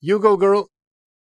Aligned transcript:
You 0.00 0.20
go, 0.20 0.36
girl. 0.36 0.60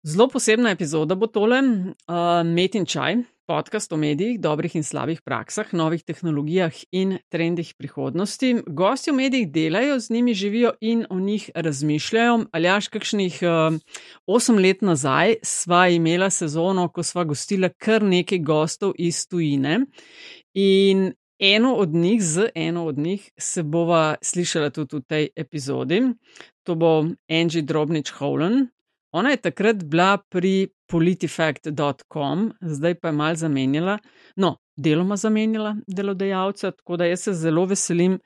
Zelo 0.03 0.25
posebna 0.27 0.71
epizoda 0.73 1.13
bo 1.15 1.27
tole, 1.29 1.59
uh, 1.61 2.41
Met 2.41 2.73
in 2.75 2.87
Čaj, 2.89 3.19
podcast 3.45 3.93
o 3.93 3.99
medijih, 4.01 4.39
dobrih 4.41 4.73
in 4.75 4.83
slabih 4.83 5.21
praksah, 5.21 5.69
novih 5.77 6.01
tehnologijah 6.01 6.79
in 6.91 7.19
trendih 7.29 7.69
prihodnosti. 7.77 8.63
Gosti 8.65 9.11
v 9.11 9.15
medijih 9.19 9.51
delajo, 9.53 9.99
z 9.99 10.09
njimi 10.09 10.33
živijo 10.33 10.73
in 10.81 11.05
o 11.09 11.19
njih 11.19 11.51
razmišljajo. 11.55 12.45
Ali 12.51 12.67
až 12.67 12.89
kakšnih 12.89 13.39
uh, 13.45 13.77
osem 14.25 14.57
let 14.57 14.81
nazaj 14.81 15.35
sva 15.43 15.85
imela 15.93 16.31
sezono, 16.33 16.89
ko 16.89 17.03
sva 17.03 17.29
gostila 17.29 17.69
kar 17.69 18.01
nekaj 18.01 18.41
gostov 18.41 18.97
iz 18.97 19.27
tujine. 19.29 19.83
In 20.53 21.11
eno 21.43 21.75
od 21.75 21.93
njih, 21.93 22.23
z 22.23 22.49
eno 22.55 22.85
od 22.85 22.97
njih, 22.97 23.31
se 23.37 23.63
bova 23.63 24.15
slišala 24.21 24.69
tudi 24.69 24.95
v 24.95 25.01
tej 25.01 25.27
epizodi. 25.35 26.01
To 26.63 26.75
bo 26.75 27.05
Angie 27.29 27.61
Drobnič 27.61 28.13
Howland. 28.19 28.67
Ona 29.11 29.29
je 29.29 29.37
takrat 29.37 29.83
bila 29.83 30.17
pri 30.17 30.69
politifact.com, 30.89 32.51
zdaj 32.61 32.95
pa 32.95 33.07
je 33.07 33.11
mal 33.11 33.35
zamenjala, 33.35 33.97
no, 34.35 34.57
deloma 34.75 35.15
zamenjala 35.15 35.75
delodajalca, 35.87 36.71
tako 36.71 36.97
da 36.97 37.05
jaz 37.05 37.27
se 37.27 37.33
zelo 37.33 37.65
veselim 37.65 38.19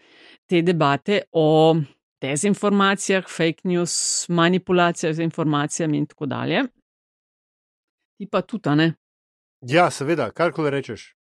te 0.46 0.62
debate 0.62 1.22
o 1.32 1.76
dezinformacijah, 2.22 3.26
fake 3.28 3.62
news, 3.64 4.26
manipulacijah 4.30 5.16
z 5.16 5.20
informacijami 5.20 5.98
in 5.98 6.06
tako 6.06 6.26
dalje. 6.26 6.64
Ti 8.18 8.28
pa 8.32 8.42
tudi, 8.42 8.76
ne? 8.76 8.94
Ja, 9.62 9.92
seveda, 9.92 10.32
karkoli 10.32 10.70
rečeš. 10.70 11.17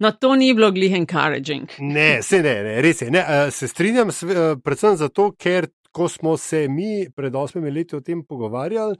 No, 0.00 0.12
to 0.12 0.34
ni 0.36 0.54
bilo 0.54 0.70
glih 0.72 0.92
encouraging. 0.92 1.68
ne, 1.78 2.22
se 2.22 2.42
ne, 2.42 2.62
ne, 2.62 2.80
res 2.82 3.02
je. 3.02 3.10
Ne, 3.10 3.24
se 3.50 3.68
strinjam, 3.68 4.08
predvsem 4.64 4.96
zato, 4.96 5.32
ker 5.38 5.68
ko 5.92 6.08
smo 6.08 6.36
se 6.36 6.68
mi 6.68 7.06
pred 7.16 7.34
osmimi 7.36 7.70
leti 7.70 7.96
o 7.96 8.00
tem 8.00 8.22
pogovarjali, 8.24 8.96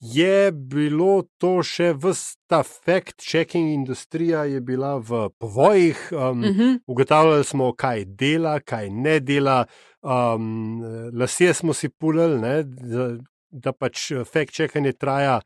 je 0.00 0.50
bilo 0.52 1.22
to 1.38 1.62
še 1.62 1.92
v 1.94 2.10
ta 2.50 2.64
fact-checking 2.66 3.70
industrija, 3.74 4.44
je 4.44 4.60
bila 4.60 4.96
v 4.98 5.28
povojih, 5.38 6.08
um, 6.12 6.18
uh 6.18 6.32
Mhm. 6.34 6.60
-huh. 6.60 6.78
ugotavljali 6.86 7.44
smo, 7.44 7.72
kaj 7.72 8.04
dela, 8.04 8.60
kaj 8.60 8.90
ne 8.90 9.20
dela, 9.20 9.64
um, 10.02 10.82
lasje 11.14 11.54
smo 11.54 11.72
si 11.72 11.88
pulili, 11.88 12.40
ne, 12.40 12.62
da, 12.62 13.16
da 13.50 13.72
pač 13.72 14.10
fact-checkanje 14.12 14.92
traja. 14.98 15.40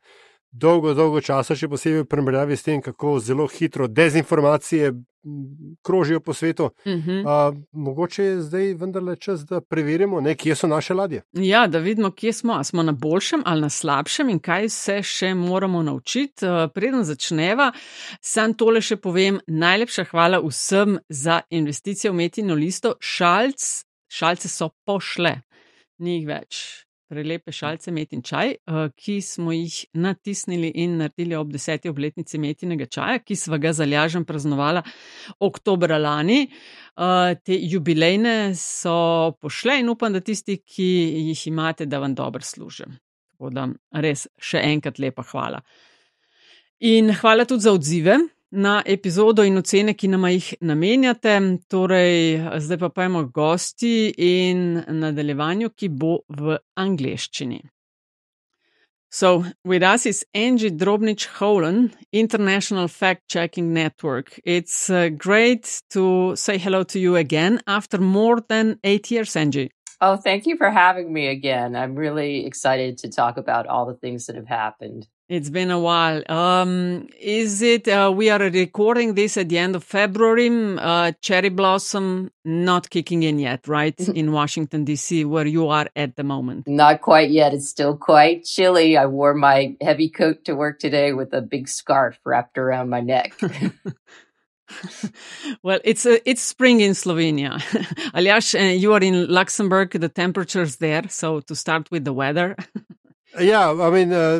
Dolgo, 0.57 0.93
dolgo 0.97 1.21
časa, 1.21 1.53
še 1.55 1.67
posebej 1.69 2.01
v 2.01 2.09
primerjavi 2.09 2.55
s 2.57 2.65
tem, 2.65 2.81
kako 2.81 3.19
zelo 3.21 3.45
hitro 3.51 3.85
dezinformacije 3.87 4.93
krožijo 5.85 6.19
po 6.19 6.33
svetu. 6.33 6.63
Uh 6.63 6.71
-huh. 6.85 7.49
Uh, 7.51 7.57
mogoče 7.71 8.23
je 8.23 8.41
zdaj 8.41 8.73
vendarle 8.73 9.15
čas, 9.15 9.45
da 9.45 9.61
preverimo, 9.61 10.21
ne, 10.21 10.35
kje 10.35 10.55
so 10.55 10.67
naše 10.67 10.93
ladje. 10.93 11.21
Ja, 11.33 11.67
da 11.67 11.79
vidimo, 11.79 12.11
kje 12.11 12.33
smo. 12.33 12.53
A 12.53 12.63
smo 12.63 12.83
na 12.83 12.91
boljšem 12.91 13.41
ali 13.45 13.61
na 13.61 13.69
slabšem 13.69 14.29
in 14.29 14.39
kaj 14.39 14.69
se 14.69 15.03
še 15.03 15.33
moramo 15.33 15.83
naučiti. 15.83 16.45
Uh, 16.45 16.71
preden 16.73 17.03
začneva, 17.03 17.71
sam 18.21 18.53
tole 18.53 18.81
še 18.81 18.95
povem. 18.95 19.39
Najlepša 19.47 20.03
hvala 20.03 20.41
vsem 20.47 20.99
za 21.09 21.41
investicije 21.49 22.11
v 22.11 22.15
Metino 22.15 22.55
listo. 22.55 22.95
Šalc, 22.99 23.83
šalce 24.07 24.47
so 24.47 24.69
pošle, 24.85 25.41
ni 25.97 26.19
jih 26.19 26.27
več. 26.27 26.86
Prelepe 27.07 27.53
šalce 27.55 27.91
Metin 27.95 28.19
čaj, 28.25 28.49
uh, 28.67 28.89
ki 28.91 29.21
smo 29.23 29.53
jih 29.55 29.75
natisnili 29.95 30.73
in 30.83 30.97
naredili 30.99 31.37
ob 31.39 31.53
deseti 31.53 31.87
obletnici 31.87 32.39
Metinega 32.39 32.85
čaja, 32.91 33.21
ki 33.23 33.35
sva 33.39 33.59
ga 33.63 33.71
zalažen 33.73 34.25
praznovala 34.27 34.83
oktobra 35.39 35.97
lani. 35.97 36.41
Uh, 36.97 37.31
te 37.39 37.55
jubilejne 37.55 38.55
so 38.59 39.31
pošle 39.39 39.79
in 39.79 39.91
upam, 39.93 40.13
da 40.13 40.19
tisti, 40.19 40.59
ki 40.59 40.89
jih 41.29 41.47
imate, 41.47 41.87
da 41.87 42.03
vam 42.03 42.15
dobro 42.15 42.43
služijo. 42.43 42.91
Tako 43.31 43.53
da 43.55 43.67
res 44.03 44.27
še 44.37 44.65
enkrat 44.67 44.99
lepa 44.99 45.23
hvala. 45.31 45.61
In 46.91 47.13
hvala 47.21 47.45
tudi 47.47 47.63
za 47.63 47.71
odzive 47.71 48.19
na 48.51 48.81
epizodo 48.85 49.43
in 49.43 49.57
ocene, 49.57 49.93
ki 49.93 50.07
nam 50.07 50.27
jih 50.29 50.53
namenjate. 50.61 51.37
Torej, 51.69 52.41
zdaj 52.63 52.79
pa 52.79 52.89
pojmo 52.89 53.23
gosti 53.33 54.11
in 54.17 54.83
nadaljevanju, 54.87 55.73
ki 55.75 55.89
bo 55.89 56.19
v 56.29 56.59
angleščini. 56.77 57.61
So, 59.09 59.45
with 59.63 59.83
us 59.83 60.05
is 60.05 60.25
Angie 60.33 60.69
Drobnic 60.69 61.27
Holan, 61.39 61.93
International 62.11 62.89
Fact 62.89 63.29
Checking 63.29 63.73
Network. 63.73 64.37
It's 64.43 64.89
uh, 64.89 65.09
great 65.09 65.81
to 65.91 66.35
say 66.35 66.57
hello 66.57 66.83
to 66.83 66.99
you 66.99 67.15
again 67.15 67.61
after 67.67 67.99
more 67.99 68.41
than 68.41 68.79
eight 68.83 69.09
years, 69.09 69.35
Angie. 69.37 69.71
Oh, 70.01 70.17
thank 70.17 70.45
you 70.45 70.57
for 70.57 70.69
having 70.69 71.11
me 71.11 71.27
again. 71.27 71.75
I'm 71.75 71.95
really 71.95 72.45
excited 72.45 72.97
to 72.99 73.09
talk 73.09 73.37
about 73.37 73.65
all 73.65 73.85
the 73.85 73.95
things 73.95 74.25
that 74.25 74.35
have 74.35 74.47
happened. 74.47 75.07
It's 75.29 75.49
been 75.49 75.71
a 75.71 75.79
while. 75.79 76.23
Um, 76.31 77.09
is 77.19 77.61
it, 77.61 77.89
uh, 77.89 78.13
we 78.15 78.29
are 78.29 78.39
recording 78.39 79.13
this 79.13 79.35
at 79.35 79.49
the 79.49 79.57
end 79.57 79.75
of 79.75 79.83
February, 79.83 80.49
uh, 80.79 81.11
cherry 81.21 81.49
blossom 81.49 82.31
not 82.45 82.89
kicking 82.89 83.23
in 83.23 83.37
yet, 83.37 83.67
right? 83.67 83.99
in 84.15 84.31
Washington, 84.31 84.85
D.C., 84.85 85.25
where 85.25 85.45
you 85.45 85.67
are 85.67 85.89
at 85.97 86.15
the 86.15 86.23
moment. 86.23 86.65
Not 86.65 87.01
quite 87.01 87.29
yet. 87.29 87.53
It's 87.53 87.67
still 87.67 87.97
quite 87.97 88.45
chilly. 88.45 88.95
I 88.95 89.07
wore 89.07 89.33
my 89.33 89.75
heavy 89.81 90.09
coat 90.09 90.45
to 90.45 90.55
work 90.55 90.79
today 90.79 91.11
with 91.11 91.33
a 91.33 91.41
big 91.41 91.67
scarf 91.67 92.17
wrapped 92.23 92.57
around 92.57 92.87
my 92.87 93.01
neck. 93.01 93.37
well, 95.61 95.79
it's 95.83 96.05
uh, 96.05 96.19
it's 96.23 96.41
spring 96.41 96.79
in 96.79 96.91
Slovenia. 96.91 97.59
Aljaž, 98.15 98.57
uh, 98.57 98.63
you 98.63 98.93
are 98.93 99.03
in 99.03 99.27
Luxembourg. 99.27 99.91
The 99.91 100.07
temperature's 100.07 100.77
there. 100.77 101.09
So 101.09 101.41
to 101.41 101.53
start 101.53 101.91
with 101.91 102.05
the 102.05 102.13
weather. 102.13 102.55
yeah, 103.37 103.71
I 103.71 103.89
mean, 103.89 104.13
uh, 104.13 104.39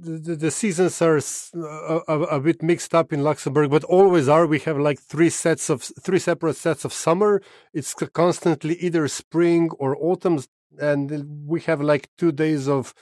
the, 0.00 0.36
the, 0.36 0.50
seasons 0.50 1.00
are 1.02 1.18
a, 1.18 2.00
a, 2.08 2.20
a, 2.36 2.40
bit 2.40 2.62
mixed 2.62 2.94
up 2.94 3.12
in 3.12 3.22
Luxembourg, 3.22 3.70
but 3.70 3.84
always 3.84 4.28
are. 4.28 4.46
We 4.46 4.58
have 4.60 4.78
like 4.78 5.00
three 5.00 5.30
sets 5.30 5.68
of 5.68 5.82
three 5.82 6.18
separate 6.18 6.56
sets 6.56 6.84
of 6.84 6.92
summer. 6.92 7.42
It's 7.72 7.94
constantly 7.94 8.76
either 8.76 9.06
spring 9.08 9.70
or 9.78 9.96
autumn, 9.96 10.42
and 10.78 11.46
we 11.46 11.60
have 11.62 11.80
like 11.80 12.08
two 12.16 12.32
days 12.32 12.68
of 12.68 12.94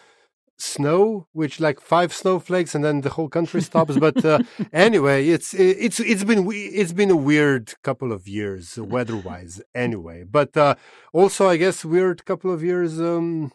snow, 0.56 1.28
which 1.32 1.60
like 1.60 1.80
five 1.80 2.12
snowflakes, 2.12 2.74
and 2.74 2.84
then 2.84 3.02
the 3.02 3.10
whole 3.10 3.28
country 3.28 3.62
stops. 3.62 3.96
but 3.98 4.24
uh, 4.24 4.40
anyway, 4.72 5.28
it's 5.28 5.54
it's 5.54 6.00
it's 6.00 6.24
been 6.24 6.46
it's 6.50 6.92
been 6.92 7.10
a 7.10 7.16
weird 7.16 7.74
couple 7.82 8.12
of 8.12 8.26
years 8.26 8.76
weather-wise. 8.76 9.62
Anyway, 9.74 10.24
but 10.24 10.56
uh, 10.56 10.74
also 11.12 11.48
I 11.48 11.56
guess 11.56 11.84
weird 11.84 12.24
couple 12.24 12.52
of 12.52 12.62
years. 12.62 13.00
Um, 13.00 13.52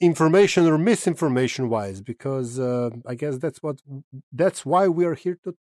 information 0.00 0.66
or 0.66 0.76
misinformation 0.76 1.68
wise 1.68 2.02
because 2.02 2.58
uh, 2.58 2.90
i 3.06 3.14
guess 3.14 3.38
that's 3.38 3.62
what 3.62 3.80
that's 4.32 4.66
why 4.66 4.86
we 4.88 5.04
are 5.06 5.14
here 5.14 5.38
to 5.42 5.54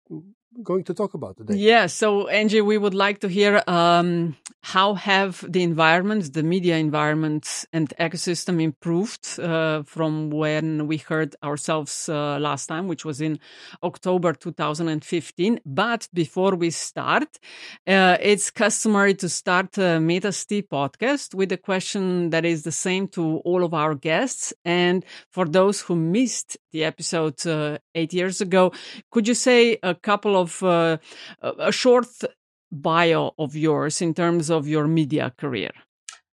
going 0.63 0.83
to 0.83 0.93
talk 0.93 1.13
about 1.13 1.38
today. 1.38 1.55
Yeah 1.55 1.88
so 1.88 2.27
angie 2.27 2.61
we 2.61 2.77
would 2.77 2.93
like 2.93 3.19
to 3.19 3.27
hear 3.27 3.63
um, 3.67 4.35
how 4.61 4.93
have 4.95 5.43
the 5.47 5.63
environments 5.63 6.29
the 6.29 6.43
media 6.43 6.77
environment 6.77 7.66
and 7.73 7.93
ecosystem 7.99 8.61
improved 8.61 9.39
uh, 9.39 9.83
from 9.83 10.29
when 10.29 10.88
we 10.88 10.97
heard 10.97 11.35
ourselves 11.43 12.09
uh, 12.09 12.38
last 12.39 12.67
time 12.67 12.88
which 12.88 13.05
was 13.05 13.21
in 13.21 13.39
october 13.83 14.33
2015 14.33 15.59
but 15.66 16.07
before 16.13 16.55
we 16.55 16.69
start 16.69 17.39
uh, 17.87 18.17
it's 18.22 18.49
customary 18.51 19.13
to 19.13 19.29
start 19.29 19.77
a 19.77 19.99
metasty 19.99 20.61
podcast 20.67 21.33
with 21.33 21.51
a 21.51 21.57
question 21.57 22.29
that 22.29 22.45
is 22.45 22.63
the 22.63 22.72
same 22.72 23.07
to 23.07 23.37
all 23.39 23.63
of 23.63 23.73
our 23.73 23.95
guests. 23.95 24.53
And 24.63 25.05
for 25.31 25.45
those 25.45 25.81
who 25.81 25.95
missed 25.95 26.57
the 26.72 26.83
episode 26.83 27.45
uh, 27.47 27.77
eight 27.93 28.13
years 28.13 28.41
ago 28.41 28.72
could 29.11 29.27
you 29.27 29.33
say 29.33 29.77
a 29.83 29.95
couple 29.95 30.35
of 30.35 30.44
uh, 30.63 30.97
a 31.41 31.72
short 31.72 32.07
bio 32.72 33.33
of 33.38 33.56
yours 33.56 34.01
in 34.01 34.13
terms 34.13 34.50
of 34.50 34.67
your 34.67 34.88
media 34.88 35.33
career? 35.38 35.72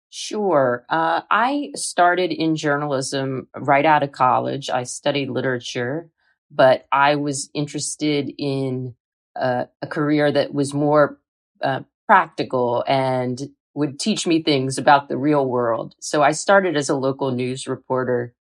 Sure. 0.10 0.86
Uh, 0.90 1.22
I 1.30 1.72
started 1.76 2.32
in 2.32 2.56
journalism 2.56 3.48
right 3.56 3.86
out 3.86 4.04
of 4.04 4.12
college. 4.12 4.70
I 4.70 4.84
studied 4.84 5.30
literature, 5.30 6.10
but 6.50 6.88
I 6.92 7.16
was 7.16 7.50
interested 7.54 8.32
in 8.38 8.96
uh, 9.40 9.66
a 9.82 9.88
career 9.88 10.32
that 10.32 10.54
was 10.54 10.74
more 10.74 11.20
uh, 11.62 11.82
practical 12.08 12.84
and 12.88 13.40
would 13.76 14.00
teach 14.00 14.26
me 14.26 14.42
things 14.42 14.78
about 14.78 15.10
the 15.10 15.18
real 15.18 15.46
world. 15.46 15.96
So 16.00 16.24
I 16.24 16.32
started 16.32 16.76
as 16.76 16.90
a 16.90 16.96
local 16.96 17.32
news 17.32 17.68
reporter 17.68 18.34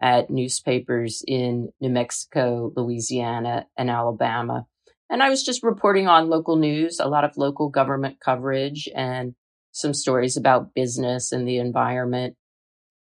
at 0.00 0.30
newspapers 0.30 1.22
in 1.26 1.70
New 1.80 1.90
Mexico, 1.90 2.72
Louisiana, 2.74 3.66
and 3.76 3.90
Alabama. 3.90 4.66
And 5.10 5.22
I 5.22 5.28
was 5.28 5.42
just 5.42 5.64
reporting 5.64 6.06
on 6.06 6.30
local 6.30 6.56
news, 6.56 7.00
a 7.00 7.08
lot 7.08 7.24
of 7.24 7.36
local 7.36 7.68
government 7.68 8.18
coverage 8.20 8.88
and 8.94 9.34
some 9.72 9.92
stories 9.92 10.36
about 10.36 10.72
business 10.72 11.32
and 11.32 11.46
the 11.46 11.58
environment. 11.58 12.36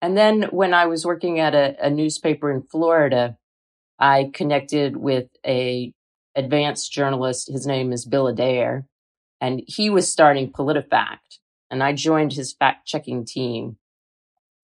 And 0.02 0.16
then 0.16 0.44
when 0.52 0.74
I 0.74 0.86
was 0.86 1.04
working 1.04 1.40
at 1.40 1.56
a, 1.56 1.76
a 1.84 1.90
newspaper 1.90 2.52
in 2.52 2.62
Florida, 2.62 3.38
I 3.98 4.30
connected 4.34 4.98
with 4.98 5.30
a 5.46 5.94
advanced 6.36 6.92
journalist. 6.92 7.52
His 7.52 7.66
name 7.66 7.92
is 7.92 8.06
Bill 8.06 8.28
Adair, 8.28 8.86
and 9.42 9.64
he 9.66 9.90
was 9.90 10.12
starting 10.12 10.52
PolitiFact. 10.52 11.40
And 11.72 11.82
I 11.82 11.94
joined 11.94 12.34
his 12.34 12.54
fact 12.54 12.86
checking 12.86 13.26
team. 13.26 13.78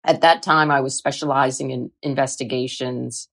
At 0.04 0.22
that 0.22 0.44
time, 0.44 0.70
I 0.70 0.82
was 0.82 0.96
specializing 0.96 1.72
in 1.72 1.92
investigations 2.04 3.30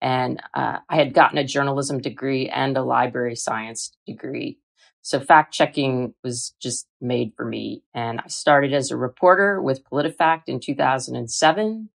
and 0.00 0.40
uh, 0.54 0.78
I 0.88 0.96
had 0.96 1.14
gotten 1.14 1.38
a 1.38 1.44
journalism 1.44 2.00
degree 2.00 2.48
and 2.48 2.76
a 2.76 2.82
library 2.82 3.36
science 3.36 3.92
degree. 4.06 4.58
So 5.02 5.20
fact 5.20 5.54
checking 5.54 6.14
was 6.24 6.54
just 6.60 6.88
made 7.00 7.32
for 7.36 7.44
me. 7.44 7.84
And 7.94 8.20
I 8.20 8.28
started 8.28 8.74
as 8.74 8.90
a 8.90 8.96
reporter 8.96 9.62
with 9.62 9.84
PolitiFact 9.84 10.42
in 10.48 10.60
2007. 10.60 11.90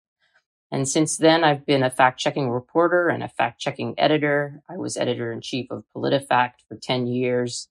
And 0.72 0.88
since 0.88 1.18
then, 1.18 1.44
I've 1.44 1.66
been 1.66 1.82
a 1.82 1.90
fact 1.90 2.20
checking 2.20 2.50
reporter 2.52 3.10
and 3.10 3.24
a 3.24 3.28
fact 3.28 3.60
checking 3.60 3.96
editor. 3.98 4.62
I 4.70 4.78
was 4.78 4.96
editor 4.96 5.32
in 5.32 5.42
chief 5.42 5.72
of 5.72 5.84
PolitiFact 5.96 6.54
for 6.68 6.78
10 6.80 7.08
years. 7.08 7.68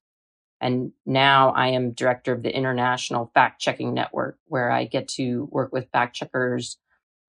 And 0.61 0.91
now 1.07 1.51
I 1.51 1.69
am 1.69 1.93
director 1.93 2.33
of 2.33 2.43
the 2.43 2.55
International 2.55 3.31
Fact 3.33 3.61
Checking 3.61 3.95
Network, 3.95 4.39
where 4.47 4.71
I 4.71 4.87
get 4.87 5.07
to 5.11 5.49
work 5.53 5.73
with 5.73 5.89
fact 5.93 6.17
checkers 6.17 6.79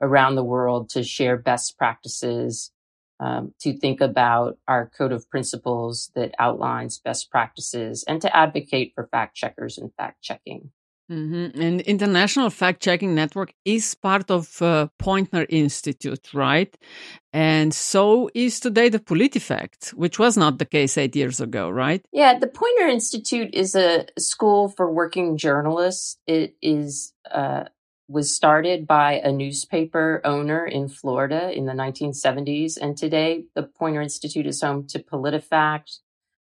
around 0.02 0.36
the 0.36 0.44
world 0.44 0.90
to 0.90 1.04
share 1.04 1.38
best 1.38 1.78
practices, 1.78 2.72
um, 3.20 3.54
to 3.60 3.78
think 3.78 4.02
about 4.02 4.58
our 4.68 4.90
code 4.98 5.12
of 5.12 5.30
principles 5.30 6.12
that 6.16 6.34
outlines 6.40 7.00
best 7.00 7.30
practices, 7.30 8.04
and 8.08 8.22
to 8.22 8.36
advocate 8.36 8.94
for 8.96 9.08
fact 9.08 9.36
checkers 9.36 9.78
and 9.78 9.92
fact 9.96 10.22
checking. 10.22 10.72
Mm-hmm. 11.12 11.60
And 11.60 11.82
International 11.82 12.52
Fact 12.52 12.84
Checking 12.84 13.16
Network 13.16 13.54
is 13.66 13.96
part 13.96 14.30
of 14.30 14.62
uh, 14.62 14.90
Poynter 15.00 15.46
Institute, 15.50 16.34
right? 16.36 16.76
And 17.34 17.74
so 17.74 18.30
is 18.36 18.60
today 18.60 18.90
the 18.90 19.00
PolitiFact, 19.00 19.96
which 19.96 20.20
was 20.20 20.38
not 20.38 20.60
the 20.60 20.66
case 20.66 21.00
eight 21.00 21.16
years 21.16 21.42
ago, 21.42 21.70
right? 21.72 22.06
Yeah, 22.12 22.38
the 22.38 22.48
Poynter 22.48 22.88
Institute 22.88 23.50
is 23.54 23.74
a 23.74 24.06
school 24.20 24.70
for 24.70 24.92
working 24.92 25.38
journalists. 25.38 26.18
It 26.28 26.56
is 26.62 27.14
uh, 27.32 27.66
was 28.10 28.36
started 28.36 28.86
by 28.88 29.14
a 29.14 29.32
newspaper 29.32 30.20
owner 30.26 30.66
in 30.66 30.90
Florida 30.90 31.52
in 31.56 31.68
the 31.68 31.74
1970s, 31.74 32.76
and 32.76 32.98
today 32.98 33.46
the 33.56 33.64
Poynter 33.64 34.02
Institute 34.02 34.48
is 34.48 34.62
home 34.62 34.88
to 34.88 35.00
PolitiFact, 35.00 36.00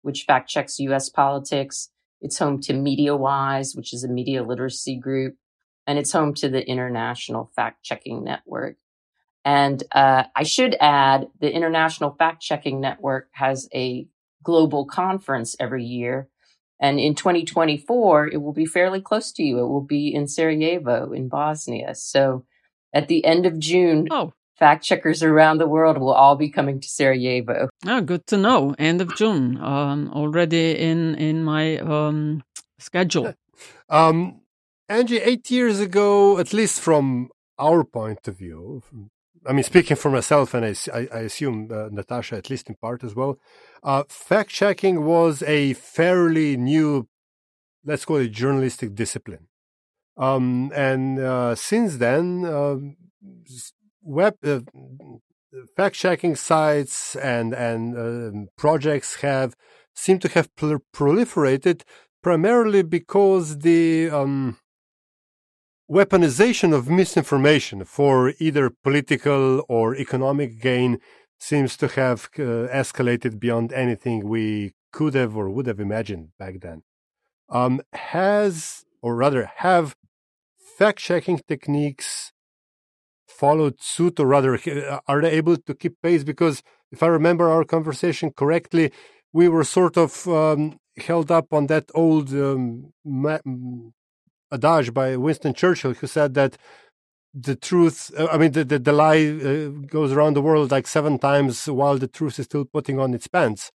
which 0.02 0.24
fact 0.24 0.50
checks 0.50 0.80
U.S. 0.80 1.10
politics 1.10 1.90
it's 2.22 2.38
home 2.38 2.60
to 2.62 2.74
MediaWise, 2.74 3.76
which 3.76 3.94
is 3.94 4.04
a 4.04 4.10
media 4.10 4.44
literacy 4.44 4.96
group, 4.96 5.36
and 5.88 5.98
it's 5.98 6.12
home 6.12 6.34
to 6.36 6.50
the 6.50 6.68
International 6.68 7.52
Fact 7.56 7.84
Checking 7.84 8.24
Network. 8.24 8.78
And 9.46 9.82
uh, 9.94 10.24
I 10.36 10.44
should 10.44 10.76
add, 10.80 11.28
the 11.40 11.52
International 11.52 12.12
Fact 12.12 12.42
Checking 12.42 12.82
Network 12.82 13.30
has 13.32 13.70
a 13.74 14.08
global 14.44 14.86
conference 14.86 15.56
every 15.60 15.86
year. 15.86 16.28
And 16.82 17.00
in 17.00 17.14
2024, 17.14 18.28
it 18.28 18.38
will 18.38 18.54
be 18.54 18.66
fairly 18.66 19.02
close 19.02 19.32
to 19.34 19.44
you. 19.44 19.60
It 19.60 19.68
will 19.68 19.82
be 19.84 20.14
in 20.14 20.28
Sarajevo 20.28 21.12
in 21.12 21.28
Bosnia. 21.28 21.94
So 21.96 22.46
at 22.94 23.08
the 23.08 23.26
end 23.26 23.46
of 23.46 23.60
June, 23.60 24.08
oh 24.12 24.34
fact 24.60 24.84
checkers 24.84 25.24
around 25.24 25.58
the 25.58 25.68
world 25.68 25.98
will 25.98 26.14
all 26.14 26.36
be 26.36 26.50
coming 26.50 26.80
to 26.82 26.88
Sarajevo. 26.88 27.70
Oh, 27.88 28.02
good 28.02 28.28
to 28.28 28.38
know. 28.38 28.76
End 28.78 29.02
of 29.02 29.16
June, 29.16 29.58
um, 29.58 30.12
already 30.14 30.78
in 30.78 31.16
in 31.16 31.44
my 31.44 31.78
um, 31.78 32.44
schedule. 32.78 33.34
Um, 33.90 34.42
Angie, 34.90 35.18
eight 35.18 35.50
years 35.50 35.80
ago, 35.80 36.38
at 36.38 36.54
least 36.54 36.82
from 36.82 37.30
our 37.58 37.84
point 37.84 38.28
of 38.28 38.38
view, 38.38 38.84
I 39.46 39.54
mean, 39.54 39.64
speaking 39.64 39.98
for 39.98 40.12
myself, 40.12 40.54
and 40.54 40.66
I, 40.66 41.08
I 41.14 41.20
assume 41.20 41.70
uh, 41.72 41.90
Natasha, 41.92 42.36
at 42.36 42.50
least 42.50 42.70
in 42.70 42.76
part 42.76 43.04
as 43.04 43.16
well, 43.16 43.40
uh, 43.84 44.04
fact 44.10 44.50
checking 44.50 45.06
was 45.06 45.42
a 45.44 45.74
fairly 45.74 46.58
new, 46.58 47.08
let's 47.86 48.06
call 48.06 48.18
it 48.18 48.30
journalistic 48.30 48.96
discipline. 48.96 49.48
Um, 50.18 50.72
and 50.76 51.20
uh, 51.20 51.56
since 51.56 51.98
then, 51.98 52.46
um, 52.46 52.98
web 54.02 54.36
uh, 54.44 54.60
fact 55.76 55.96
checking 55.96 56.36
sites 56.36 57.16
and 57.16 57.54
and 57.54 57.98
uh, 57.98 58.52
projects 58.58 59.22
have 59.22 59.56
seem 59.96 60.20
to 60.20 60.28
have 60.30 60.54
proliferated 60.56 61.84
primarily 62.22 62.84
because 62.84 63.60
the 63.60 64.10
um, 64.10 64.58
weaponization 65.90 66.74
of 66.74 66.88
misinformation 66.88 67.84
for 67.84 68.34
either 68.40 68.70
political 68.70 69.66
or 69.68 69.96
economic 69.96 70.62
gain 70.62 71.00
seems 71.40 71.76
to 71.78 71.88
have 71.88 72.30
uh, 72.38 72.68
escalated 72.72 73.40
beyond 73.40 73.74
anything 73.74 74.28
we 74.28 74.74
could 74.92 75.14
have 75.16 75.36
or 75.36 75.50
would 75.50 75.66
have 75.66 75.80
imagined 75.80 76.30
back 76.38 76.60
then. 76.62 76.84
Um, 77.50 77.82
has, 77.94 78.86
or 79.02 79.16
rather, 79.16 79.50
have 79.58 79.96
fact 80.78 81.00
checking 81.00 81.40
techniques 81.48 82.32
followed 83.28 83.82
suit, 83.82 84.20
or 84.20 84.28
rather, 84.28 84.60
are 85.08 85.22
they 85.22 85.32
able 85.32 85.58
to 85.58 85.74
keep 85.74 86.02
pace? 86.04 86.24
Because 86.24 86.62
if 86.92 87.02
I 87.02 87.08
remember 87.08 87.50
our 87.50 87.64
conversation 87.64 88.32
correctly, 88.32 88.92
we 89.32 89.48
were 89.48 89.64
sort 89.64 89.98
of 89.98 90.28
um, 90.28 90.78
held 90.98 91.32
up 91.32 91.54
on 91.54 91.68
that 91.68 91.90
old 91.96 92.34
um, 92.34 92.94
adage 94.52 94.94
by 94.94 95.16
Winston 95.16 95.54
Churchill, 95.54 95.94
who 95.94 96.08
said 96.08 96.34
that 96.34 96.58
the 97.34 97.56
truth, 97.56 98.12
uh, 98.18 98.28
I 98.32 98.38
mean, 98.38 98.52
the, 98.52 98.64
the, 98.64 98.80
the 98.80 98.92
lie 98.92 99.26
uh, 99.28 99.70
goes 99.88 100.12
around 100.12 100.34
the 100.36 100.42
world 100.42 100.72
like 100.72 100.88
seven 100.88 101.20
times 101.20 101.68
while 101.68 101.98
the 101.98 102.08
truth 102.08 102.40
is 102.40 102.46
still 102.46 102.66
putting 102.66 103.00
on 103.00 103.14
its 103.14 103.28
pants. 103.28 103.72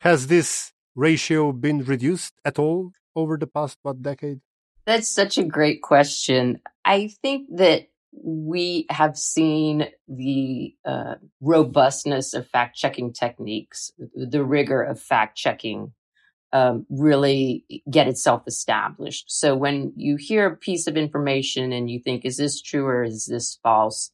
Has 0.00 0.26
this 0.26 0.72
ratio 0.94 1.52
been 1.52 1.84
reduced 1.84 2.34
at 2.44 2.58
all 2.58 2.92
over 3.14 3.36
the 3.36 3.46
past, 3.46 3.78
what, 3.82 4.02
decade? 4.02 4.40
That's 4.86 5.08
such 5.08 5.38
a 5.38 5.44
great 5.44 5.82
question. 5.82 6.60
I 6.84 7.10
think 7.22 7.48
that 7.56 7.88
we 8.12 8.86
have 8.90 9.16
seen 9.16 9.86
the 10.08 10.74
uh, 10.84 11.14
robustness 11.40 12.34
of 12.34 12.48
fact 12.48 12.76
checking 12.76 13.12
techniques, 13.12 13.92
the 14.14 14.44
rigor 14.44 14.82
of 14.82 15.00
fact 15.00 15.36
checking 15.36 15.92
um, 16.52 16.86
really 16.90 17.64
get 17.90 18.08
itself 18.08 18.42
established. 18.46 19.26
So 19.28 19.54
when 19.54 19.92
you 19.96 20.16
hear 20.16 20.46
a 20.46 20.56
piece 20.56 20.86
of 20.86 20.96
information 20.96 21.72
and 21.72 21.88
you 21.90 22.00
think, 22.00 22.24
is 22.24 22.36
this 22.36 22.60
true 22.60 22.86
or 22.86 23.04
is 23.04 23.26
this 23.26 23.58
false? 23.62 24.10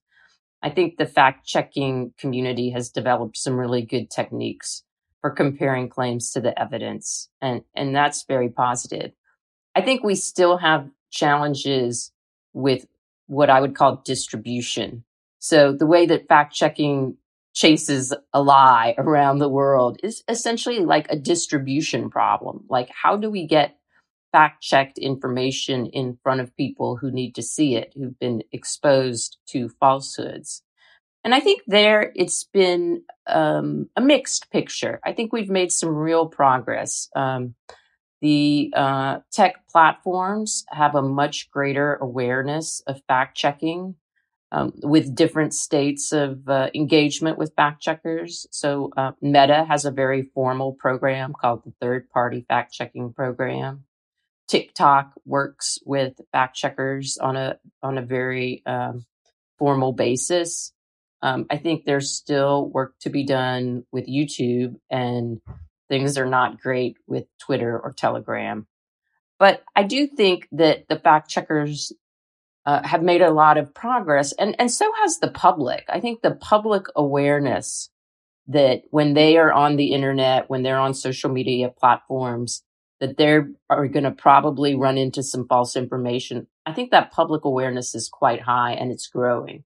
I 0.62 0.71
think 0.71 0.97
the 0.97 1.06
fact 1.06 1.47
checking 1.47 2.12
community 2.19 2.71
has 2.71 2.91
developed 2.91 3.37
some 3.37 3.59
really 3.59 3.83
good 3.83 4.11
techniques 4.11 4.83
for 5.21 5.31
comparing 5.31 5.88
claims 5.88 6.31
to 6.33 6.41
the 6.41 6.59
evidence. 6.61 7.29
And, 7.41 7.62
and 7.75 7.94
that's 7.94 8.25
very 8.25 8.49
positive. 8.49 9.12
I 9.75 9.81
think 9.81 10.03
we 10.03 10.15
still 10.15 10.59
have 10.59 10.88
challenges 11.11 12.12
with 12.53 12.87
what 13.27 13.50
I 13.50 13.61
would 13.61 13.75
call 13.75 14.03
distribution. 14.05 15.05
So 15.38 15.73
the 15.73 15.87
way 15.87 16.06
that 16.06 16.29
fact 16.29 16.55
checking 16.55 17.17
chases 17.56 18.12
a 18.35 18.42
lie 18.42 18.95
around 18.99 19.38
the 19.38 19.49
world 19.49 19.99
is 20.02 20.23
essentially 20.28 20.80
like 20.80 21.07
a 21.09 21.16
distribution 21.16 22.11
problem. 22.11 22.64
Like, 22.69 22.90
how 22.90 23.16
do 23.16 23.30
we 23.30 23.47
get 23.47 23.78
fact 24.30 24.62
checked 24.62 24.99
information 24.99 25.87
in 25.87 26.19
front 26.23 26.42
of 26.42 26.54
people 26.54 26.99
who 26.99 27.11
need 27.11 27.35
to 27.35 27.42
see 27.42 27.75
it, 27.75 27.95
who've 27.97 28.19
been 28.19 28.42
exposed 28.52 29.38
to 29.49 29.71
falsehoods? 29.80 30.62
And 31.25 31.35
I 31.35 31.40
think 31.40 31.62
there 31.66 32.12
it's 32.14 32.45
been 32.45 33.02
um, 33.26 33.88
a 33.97 34.02
mixed 34.02 34.50
picture. 34.52 35.00
I 35.02 35.14
think 35.14 35.33
we've 35.33 35.49
made 35.49 35.73
some 35.73 35.97
real 35.97 36.26
progress. 36.26 37.09
Um, 37.16 37.54
the 38.21 38.71
uh, 38.76 39.21
tech 39.33 39.66
platforms 39.71 40.66
have 40.69 40.95
a 40.95 41.02
much 41.02 41.50
greater 41.50 41.95
awareness 41.97 42.83
of 42.87 43.00
fact 43.09 43.35
checking 43.37 43.95
um, 44.53 44.73
with 44.83 45.15
different 45.15 45.55
states 45.55 46.12
of 46.12 46.49
uh, 46.49 46.71
engagement 46.75 47.38
with 47.38 47.55
fact 47.55 47.83
checkers. 47.83 48.47
So, 48.50 48.91
uh, 48.97 49.12
Meta 49.21 49.65
has 49.69 49.85
a 49.85 49.91
very 49.91 50.23
formal 50.35 50.73
program 50.73 51.33
called 51.33 51.65
the 51.65 51.73
Third 51.81 52.09
Party 52.11 52.45
Fact 52.49 52.73
Checking 52.73 53.12
Program. 53.12 53.85
TikTok 54.49 55.12
works 55.25 55.79
with 55.85 56.21
fact 56.31 56.57
checkers 56.57 57.19
on 57.19 57.37
a 57.37 57.59
on 57.83 57.99
a 57.99 58.03
very 58.03 58.62
um, 58.65 59.05
formal 59.59 59.93
basis. 59.93 60.73
Um, 61.23 61.47
I 61.50 61.57
think 61.57 61.85
there's 61.85 62.12
still 62.12 62.69
work 62.69 62.95
to 63.00 63.11
be 63.11 63.25
done 63.25 63.85
with 63.91 64.07
YouTube 64.07 64.76
and 64.91 65.41
things 65.88 66.19
are 66.19 66.26
not 66.26 66.61
great 66.61 66.99
with 67.07 67.25
Twitter 67.38 67.79
or 67.79 67.93
Telegram. 67.93 68.67
But 69.38 69.62
I 69.75 69.83
do 69.83 70.07
think 70.07 70.49
that 70.53 70.88
the 70.88 70.99
fact 70.99 71.31
checkers 71.31 71.93
uh, 72.66 72.87
have 72.87 73.02
made 73.02 73.23
a 73.23 73.30
lot 73.30 73.56
of 73.56 73.73
progress, 73.73 74.32
and, 74.32 74.56
and 74.58 74.70
so 74.70 74.90
has 75.02 75.18
the 75.18 75.30
public. 75.30 75.85
I 75.88 76.00
think 76.00 76.20
the 76.20 76.35
public 76.35 76.87
awareness 76.96 77.90
that 78.49 78.82
when 78.90 79.14
they 79.14 79.38
are 79.38 79.52
on 79.52 79.76
the 79.76 79.92
internet, 79.92 80.50
when 80.50 80.62
they're 80.62 80.78
on 80.78 80.94
social 80.94 81.30
media 81.30 81.68
platforms, 81.68 82.62
that 83.00 83.16
they 83.16 83.40
are 83.68 83.88
going 83.88 84.04
to 84.04 84.11
probably 84.11 84.75
run 84.75 84.99
into 84.99 85.23
some 85.23 85.46
false 85.46 85.76
information. 85.76 86.46
I 86.64 86.73
think 86.73 86.90
that 86.90 87.12
public 87.12 87.44
awareness 87.44 87.94
is 87.94 88.08
quite 88.08 88.40
high 88.40 88.73
and 88.73 88.90
it's 88.90 89.08
growing. 89.08 89.64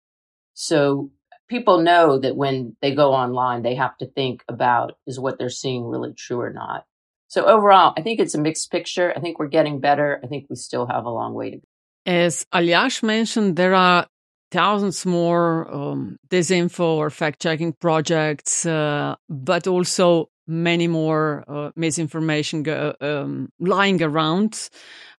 So 0.55 1.11
people 1.49 1.81
know 1.81 2.19
that 2.19 2.37
when 2.37 2.77
they 2.83 2.95
go 2.95 3.13
online, 3.13 3.63
they 3.63 3.77
have 3.77 3.97
to 3.99 4.07
think 4.07 4.45
about 4.49 4.99
is 5.07 5.21
what 5.21 5.39
they're 5.39 5.49
seeing 5.49 5.85
really 5.85 6.13
true 6.13 6.41
or 6.41 6.53
not. 6.53 6.85
So 7.29 7.45
overall, 7.45 7.95
I 7.97 8.03
think 8.03 8.19
it's 8.19 8.35
a 8.35 8.41
mixed 8.41 8.73
picture. 8.73 9.13
I 9.17 9.21
think 9.21 9.39
we're 9.39 9.47
getting 9.47 9.79
better. 9.79 10.21
I 10.25 10.27
think 10.27 10.47
we 10.51 10.57
still 10.57 10.87
have 10.87 11.05
a 11.05 11.11
long 11.11 11.35
way 11.35 11.51
to 11.51 11.57
go. 11.59 11.63
As 12.07 12.47
Aljaž 12.53 13.03
mentioned, 13.03 13.57
there 13.57 13.75
are 13.75 14.07
thousands 14.51 15.07
more 15.07 15.73
um, 15.73 16.17
disinfo 16.29 16.97
or 16.97 17.11
fact 17.11 17.41
checking 17.41 17.73
projects, 17.73 18.67
uh, 18.67 19.15
but 19.29 19.67
also 19.67 20.29
many 20.47 20.89
more 20.89 21.45
uh, 21.47 21.71
misinformation 21.77 22.63
go, 22.65 22.95
um, 23.01 23.49
lying 23.61 24.03
around. 24.03 24.69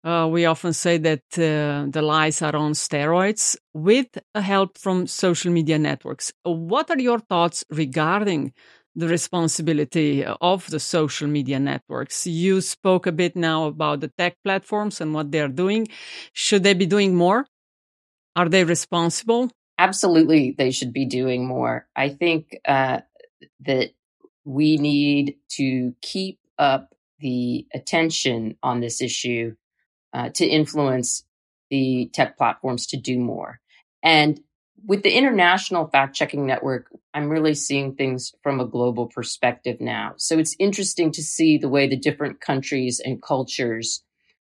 Uh, 0.03 0.27
we 0.29 0.45
often 0.45 0.73
say 0.73 0.97
that 0.97 1.23
uh, 1.33 1.85
the 1.89 2.01
lies 2.01 2.41
are 2.41 2.55
on 2.55 2.73
steroids 2.73 3.55
with 3.73 4.07
help 4.35 4.77
from 4.77 5.07
social 5.07 5.51
media 5.51 5.79
networks. 5.79 6.33
What 6.43 6.89
are 6.89 7.00
your 7.00 7.19
thoughts 7.19 7.63
regarding 7.69 8.53
the 8.95 9.07
responsibility 9.07 10.25
of 10.25 10.69
the 10.69 10.79
social 10.79 11.27
media 11.27 11.60
networks? 11.60 12.27
You 12.27 12.62
spoke 12.62 13.07
a 13.07 13.12
bit 13.12 13.36
now 13.36 13.65
about 13.65 14.01
the 14.01 14.12
tech 14.17 14.36
platforms 14.43 15.01
and 15.01 15.13
what 15.13 15.31
they're 15.31 15.48
doing. 15.48 15.88
Should 16.33 16.63
they 16.63 16.74
be 16.74 16.86
doing 16.86 17.15
more? 17.15 17.45
Are 18.36 18.50
they 18.50 18.63
responsible? 18.63 19.50
Absolutely, 19.77 20.55
they 20.57 20.71
should 20.71 20.93
be 20.93 21.05
doing 21.05 21.45
more. 21.45 21.88
I 21.95 22.10
think 22.10 22.57
uh, 22.67 23.01
that 23.62 23.91
we 24.45 24.77
need 24.77 25.36
to 25.57 25.93
keep 26.01 26.39
up 26.57 26.93
the 27.19 27.65
attention 27.74 28.57
on 28.62 28.79
this 28.79 29.01
issue 29.01 29.55
uh, 30.13 30.29
to 30.29 30.45
influence 30.45 31.24
the 31.69 32.10
tech 32.13 32.38
platforms 32.38 32.88
to 32.88 32.98
do 32.98 33.17
more. 33.17 33.60
And 34.03 34.39
with 34.85 35.03
the 35.03 35.11
international 35.11 35.88
fact 35.88 36.15
checking 36.15 36.45
network, 36.45 36.88
I'm 37.13 37.29
really 37.29 37.53
seeing 37.53 37.95
things 37.95 38.33
from 38.41 38.59
a 38.59 38.67
global 38.67 39.07
perspective 39.07 39.77
now. 39.79 40.13
So 40.17 40.39
it's 40.39 40.55
interesting 40.59 41.11
to 41.13 41.21
see 41.21 41.57
the 41.57 41.69
way 41.69 41.88
the 41.88 41.97
different 41.97 42.41
countries 42.41 43.01
and 43.03 43.21
cultures 43.21 44.03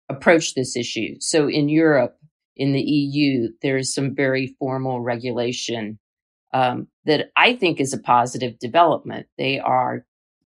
approach 0.09 0.55
this 0.55 0.77
issue. 0.77 1.17
So 1.21 1.49
in 1.49 1.69
Europe, 1.69 2.17
in 2.57 2.73
the 2.73 2.81
EU, 2.81 3.49
there 3.63 3.77
is 3.77 3.95
some 3.95 4.15
very 4.15 4.57
formal 4.59 5.01
regulation 5.01 5.99
um, 6.55 6.89
that 7.05 7.31
I 7.37 7.55
think 7.55 7.81
is 7.81 7.93
a 7.93 7.99
positive 7.99 8.59
development. 8.59 9.27
They 9.37 9.59
are 9.59 10.07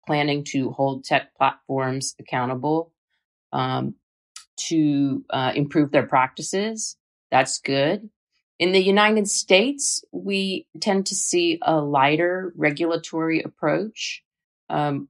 planning 0.06 0.44
to 0.52 0.70
hold 0.72 1.04
tech 1.04 1.36
platforms 1.36 2.14
accountable 2.20 2.92
um, 3.52 3.96
to 4.68 5.26
uh, 5.32 5.52
improve 5.56 5.92
their 5.92 6.06
practices. 6.06 6.98
That's 7.32 7.60
good. 7.60 8.10
In 8.58 8.72
the 8.72 8.84
United 8.84 9.28
States, 9.28 10.04
we 10.12 10.68
tend 10.80 11.08
to 11.08 11.16
see 11.16 11.60
a 11.62 11.76
lighter 11.78 12.54
regulatory 12.56 13.42
approach. 13.42 14.24
Um, 14.70 15.10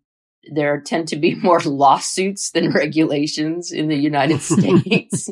there 0.51 0.81
tend 0.81 1.09
to 1.09 1.15
be 1.15 1.35
more 1.43 1.59
lawsuits 1.61 2.51
than 2.51 2.71
regulations 2.71 3.71
in 3.71 3.87
the 3.87 3.97
United 3.97 4.41
States, 4.41 5.29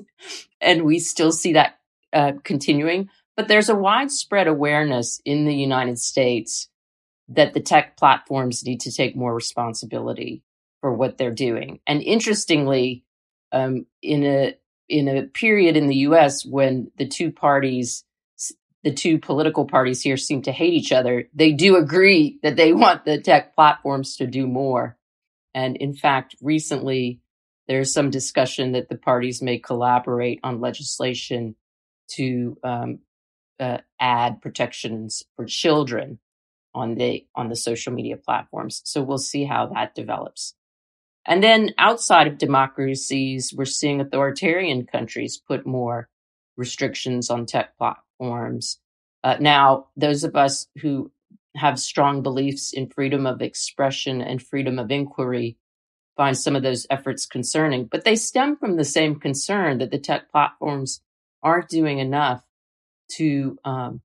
and 0.62 0.84
we 0.84 1.00
still 1.00 1.32
see 1.32 1.54
that 1.54 1.80
uh, 2.12 2.34
continuing. 2.44 3.10
But 3.36 3.48
there's 3.48 3.70
a 3.70 3.76
widespread 3.76 4.48
awareness 4.48 5.20
in 5.26 5.46
the 5.46 5.56
United 5.56 5.98
States 5.98 6.70
that 7.30 7.54
the 7.54 7.62
tech 7.62 7.98
platforms 7.98 8.64
need 8.64 8.82
to 8.82 8.92
take 8.92 9.16
more 9.16 9.34
responsibility 9.34 10.44
for 10.82 10.94
what 10.94 11.18
they're 11.18 11.32
doing. 11.32 11.80
And 11.88 12.02
interestingly, 12.04 13.06
um, 13.52 13.88
in 14.02 14.24
a 14.24 14.56
in 14.90 15.08
a 15.08 15.24
period 15.24 15.78
in 15.78 15.88
the 15.88 15.96
U.S. 15.98 16.46
when 16.46 16.92
the 16.98 17.08
two 17.08 17.32
parties, 17.32 18.04
the 18.84 18.94
two 18.94 19.20
political 19.20 19.66
parties 19.66 20.02
here, 20.02 20.18
seem 20.18 20.42
to 20.44 20.52
hate 20.52 20.74
each 20.74 20.92
other, 20.92 21.30
they 21.34 21.52
do 21.52 21.78
agree 21.78 22.40
that 22.44 22.56
they 22.56 22.74
want 22.74 23.06
the 23.06 23.20
tech 23.20 23.56
platforms 23.56 24.18
to 24.18 24.28
do 24.28 24.48
more. 24.48 24.98
And 25.54 25.78
in 25.78 25.94
fact, 25.94 26.36
recently 26.42 27.20
there's 27.68 27.94
some 27.94 28.10
discussion 28.10 28.74
that 28.74 28.90
the 28.90 28.98
parties 28.98 29.42
may 29.42 29.58
collaborate 29.58 30.40
on 30.44 30.60
legislation 30.60 31.56
to 32.10 32.58
um, 32.64 33.00
uh, 33.60 33.78
add 34.00 34.42
protections 34.42 35.24
for 35.36 35.46
children 35.46 36.20
on 36.76 36.96
the 36.96 37.26
on 37.36 37.50
the 37.50 37.56
social 37.56 37.94
media 37.94 38.18
platforms. 38.18 38.82
So 38.84 39.02
we'll 39.02 39.18
see 39.18 39.46
how 39.46 39.68
that 39.68 39.96
develops. 39.96 40.56
And 41.26 41.42
then 41.42 41.74
outside 41.78 42.28
of 42.28 42.38
democracies, 42.38 43.54
we're 43.56 43.66
seeing 43.66 44.02
authoritarian 44.02 44.86
countries 44.86 45.38
put 45.38 45.66
more 45.66 46.10
restrictions 46.58 47.30
on 47.30 47.46
tech 47.46 47.78
platforms. 47.78 48.80
Uh, 49.24 49.38
now, 49.40 49.88
those 49.96 50.24
of 50.24 50.36
us 50.36 50.68
who 50.82 51.12
have 51.56 51.80
strong 51.80 52.22
beliefs 52.24 52.74
in 52.74 52.90
freedom 52.90 53.26
of 53.26 53.42
expression 53.42 54.22
and 54.22 54.42
freedom 54.42 54.80
of 54.80 54.92
inquiry 54.92 55.58
find 56.18 56.38
some 56.38 56.56
of 56.56 56.64
those 56.64 56.86
efforts 56.90 57.26
concerning, 57.26 57.86
but 57.86 58.04
they 58.04 58.16
stem 58.16 58.56
from 58.58 58.76
the 58.76 58.86
same 58.86 59.20
concern 59.20 59.78
that 59.80 59.92
the 59.92 59.98
tech 59.98 60.32
platforms 60.32 61.02
aren't 61.42 61.70
doing 61.70 62.00
enough 62.00 62.44
to 63.10 63.58
um, 63.66 64.02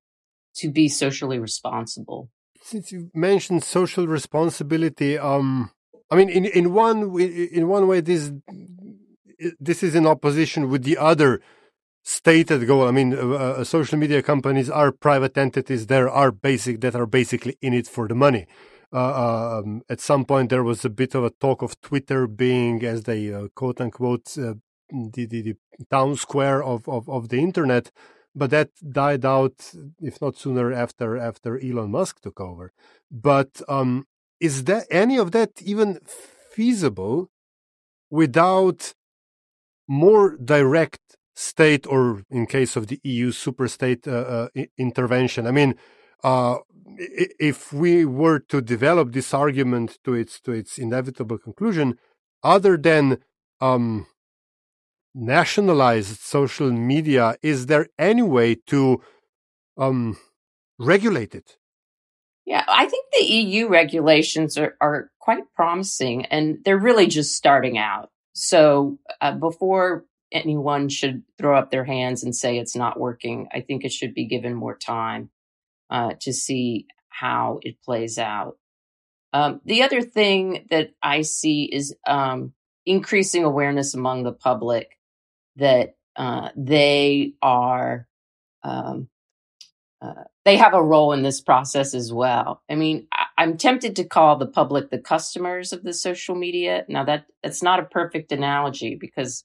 to 0.54 0.70
be 0.70 0.88
socially 0.88 1.38
responsible. 1.38 2.30
Since 2.62 2.92
you 2.92 3.10
mentioned 3.14 3.62
social 3.62 4.06
responsibility, 4.06 5.16
um, 5.16 5.70
I 6.10 6.16
mean, 6.16 6.28
in 6.28 6.44
in 6.46 6.72
one 6.72 7.20
in 7.20 7.68
one 7.68 7.86
way, 7.86 8.00
this 8.00 8.32
this 9.60 9.82
is 9.82 9.94
in 9.94 10.06
opposition 10.06 10.70
with 10.70 10.84
the 10.84 10.96
other 10.96 11.40
stated 12.02 12.66
goal. 12.66 12.88
I 12.88 12.90
mean, 12.90 13.12
uh, 13.14 13.28
uh, 13.30 13.64
social 13.64 13.98
media 13.98 14.22
companies 14.22 14.70
are 14.70 14.90
private 14.90 15.36
entities. 15.36 15.86
There 15.86 16.08
are 16.08 16.32
basic 16.32 16.80
that 16.80 16.94
are 16.94 17.06
basically 17.06 17.58
in 17.60 17.74
it 17.74 17.86
for 17.86 18.08
the 18.08 18.14
money. 18.14 18.46
Uh, 18.90 19.58
um, 19.58 19.82
at 19.90 20.00
some 20.00 20.24
point, 20.24 20.48
there 20.48 20.64
was 20.64 20.82
a 20.84 20.90
bit 20.90 21.14
of 21.14 21.22
a 21.22 21.30
talk 21.30 21.60
of 21.60 21.78
Twitter 21.82 22.26
being, 22.26 22.82
as 22.84 23.02
they 23.02 23.32
uh, 23.32 23.48
quote 23.54 23.82
unquote, 23.82 24.38
uh, 24.38 24.54
the, 24.90 25.26
the, 25.26 25.42
the 25.42 25.56
town 25.90 26.16
square 26.16 26.62
of, 26.62 26.88
of, 26.88 27.08
of 27.08 27.28
the 27.28 27.38
internet 27.38 27.90
but 28.34 28.50
that 28.50 28.70
died 28.90 29.24
out 29.24 29.72
if 30.00 30.20
not 30.20 30.36
sooner 30.36 30.72
after 30.72 31.16
after 31.16 31.58
Elon 31.58 31.90
Musk 31.90 32.20
took 32.20 32.40
over 32.40 32.72
but 33.10 33.60
um, 33.68 34.06
is 34.40 34.64
that 34.64 34.86
any 34.90 35.16
of 35.18 35.32
that 35.32 35.50
even 35.62 35.98
feasible 36.50 37.30
without 38.10 38.94
more 39.86 40.36
direct 40.36 41.00
state 41.34 41.86
or 41.86 42.22
in 42.30 42.46
case 42.46 42.76
of 42.76 42.88
the 42.88 43.00
EU 43.04 43.30
superstate 43.30 44.06
uh, 44.06 44.48
uh, 44.60 44.64
intervention? 44.76 45.46
I 45.46 45.50
mean 45.50 45.74
uh, 46.24 46.58
if 46.98 47.72
we 47.72 48.04
were 48.04 48.38
to 48.38 48.60
develop 48.60 49.12
this 49.12 49.32
argument 49.32 49.98
to 50.04 50.14
its 50.14 50.40
to 50.40 50.52
its 50.52 50.78
inevitable 50.78 51.38
conclusion 51.38 51.96
other 52.42 52.76
than 52.76 53.18
um, 53.60 54.06
nationalized 55.14 56.20
social 56.20 56.70
media 56.70 57.36
is 57.42 57.66
there 57.66 57.88
any 57.98 58.22
way 58.22 58.54
to 58.54 59.00
um, 59.76 60.16
regulate 60.78 61.34
it 61.34 61.56
yeah, 62.48 62.64
I 62.66 62.86
think 62.86 63.04
the 63.12 63.26
EU 63.26 63.68
regulations 63.68 64.56
are, 64.56 64.74
are 64.80 65.10
quite 65.18 65.42
promising 65.54 66.24
and 66.24 66.56
they're 66.64 66.78
really 66.78 67.06
just 67.06 67.34
starting 67.34 67.76
out. 67.76 68.08
So 68.32 68.98
uh, 69.20 69.32
before 69.32 70.06
anyone 70.32 70.88
should 70.88 71.24
throw 71.36 71.58
up 71.58 71.70
their 71.70 71.84
hands 71.84 72.24
and 72.24 72.34
say 72.34 72.56
it's 72.56 72.74
not 72.74 72.98
working, 72.98 73.48
I 73.52 73.60
think 73.60 73.84
it 73.84 73.92
should 73.92 74.14
be 74.14 74.24
given 74.24 74.54
more 74.54 74.78
time 74.78 75.28
uh, 75.90 76.14
to 76.22 76.32
see 76.32 76.86
how 77.10 77.60
it 77.60 77.82
plays 77.84 78.16
out. 78.16 78.56
Um, 79.34 79.60
the 79.66 79.82
other 79.82 80.00
thing 80.00 80.68
that 80.70 80.94
I 81.02 81.20
see 81.20 81.64
is 81.64 81.94
um, 82.06 82.54
increasing 82.86 83.44
awareness 83.44 83.92
among 83.92 84.22
the 84.22 84.32
public 84.32 84.98
that 85.56 85.96
uh, 86.16 86.48
they 86.56 87.34
are 87.42 88.08
um, 88.62 89.10
uh, 90.00 90.24
they 90.48 90.56
have 90.56 90.72
a 90.72 90.82
role 90.82 91.12
in 91.12 91.22
this 91.22 91.42
process 91.42 91.92
as 91.92 92.10
well. 92.10 92.62
I 92.70 92.74
mean, 92.74 93.06
I, 93.12 93.42
am 93.42 93.58
tempted 93.58 93.96
to 93.96 94.04
call 94.04 94.36
the 94.36 94.46
public 94.46 94.88
the 94.88 94.98
customers 94.98 95.74
of 95.74 95.82
the 95.82 95.92
social 95.92 96.34
media. 96.34 96.86
Now 96.88 97.04
that 97.04 97.26
that's 97.42 97.62
not 97.62 97.80
a 97.80 97.84
perfect 97.84 98.32
analogy 98.32 98.94
because 98.94 99.44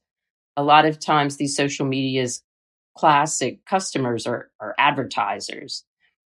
a 0.56 0.64
lot 0.64 0.86
of 0.86 1.02
times 1.02 1.36
these 1.36 1.58
social 1.58 1.86
media's 1.86 2.42
classic 2.98 3.66
customers 3.66 4.26
are, 4.26 4.50
are 4.62 4.76
advertisers 4.78 5.84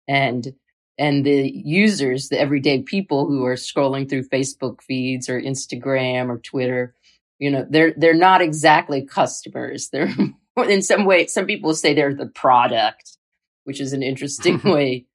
and 0.06 0.54
and 0.98 1.26
the 1.26 1.50
users, 1.50 2.28
the 2.28 2.38
everyday 2.38 2.80
people 2.80 3.26
who 3.26 3.44
are 3.46 3.56
scrolling 3.56 4.08
through 4.08 4.28
Facebook 4.28 4.82
feeds 4.82 5.28
or 5.28 5.40
Instagram 5.40 6.28
or 6.28 6.38
Twitter, 6.38 6.94
you 7.40 7.50
know, 7.50 7.66
they're 7.68 7.92
they're 7.96 8.14
not 8.14 8.40
exactly 8.40 9.04
customers. 9.04 9.88
They're 9.92 10.14
in 10.56 10.82
some 10.82 11.06
way, 11.06 11.26
some 11.26 11.46
people 11.46 11.74
say 11.74 11.92
they're 11.92 12.14
the 12.14 12.26
product 12.26 13.16
which 13.70 13.80
is 13.80 13.92
an 13.92 14.02
interesting 14.02 14.60
way 14.64 15.06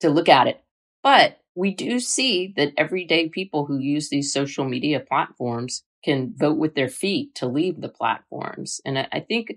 to 0.00 0.10
look 0.10 0.28
at 0.28 0.46
it. 0.46 0.62
But 1.02 1.40
we 1.54 1.72
do 1.72 1.98
see 2.00 2.52
that 2.58 2.74
everyday 2.76 3.30
people 3.30 3.64
who 3.64 3.78
use 3.78 4.10
these 4.10 4.30
social 4.30 4.66
media 4.66 5.00
platforms 5.00 5.82
can 6.04 6.34
vote 6.36 6.58
with 6.58 6.74
their 6.74 6.90
feet 6.90 7.34
to 7.36 7.46
leave 7.46 7.80
the 7.80 7.88
platforms. 7.88 8.82
And 8.84 8.98
I, 8.98 9.08
I 9.10 9.20
think, 9.20 9.54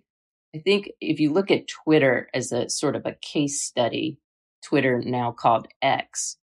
I 0.56 0.60
think 0.60 0.92
if 1.02 1.20
you 1.20 1.34
look 1.34 1.52
at 1.52 1.68
Twitter 1.68 2.30
as 2.34 2.54
a 2.54 2.70
sort 2.70 2.96
of 2.96 3.06
a 3.06 3.18
case 3.22 3.62
study, 3.62 4.18
Twitter 4.64 5.02
now 5.04 5.32
called 5.32 5.68
X, 5.82 6.38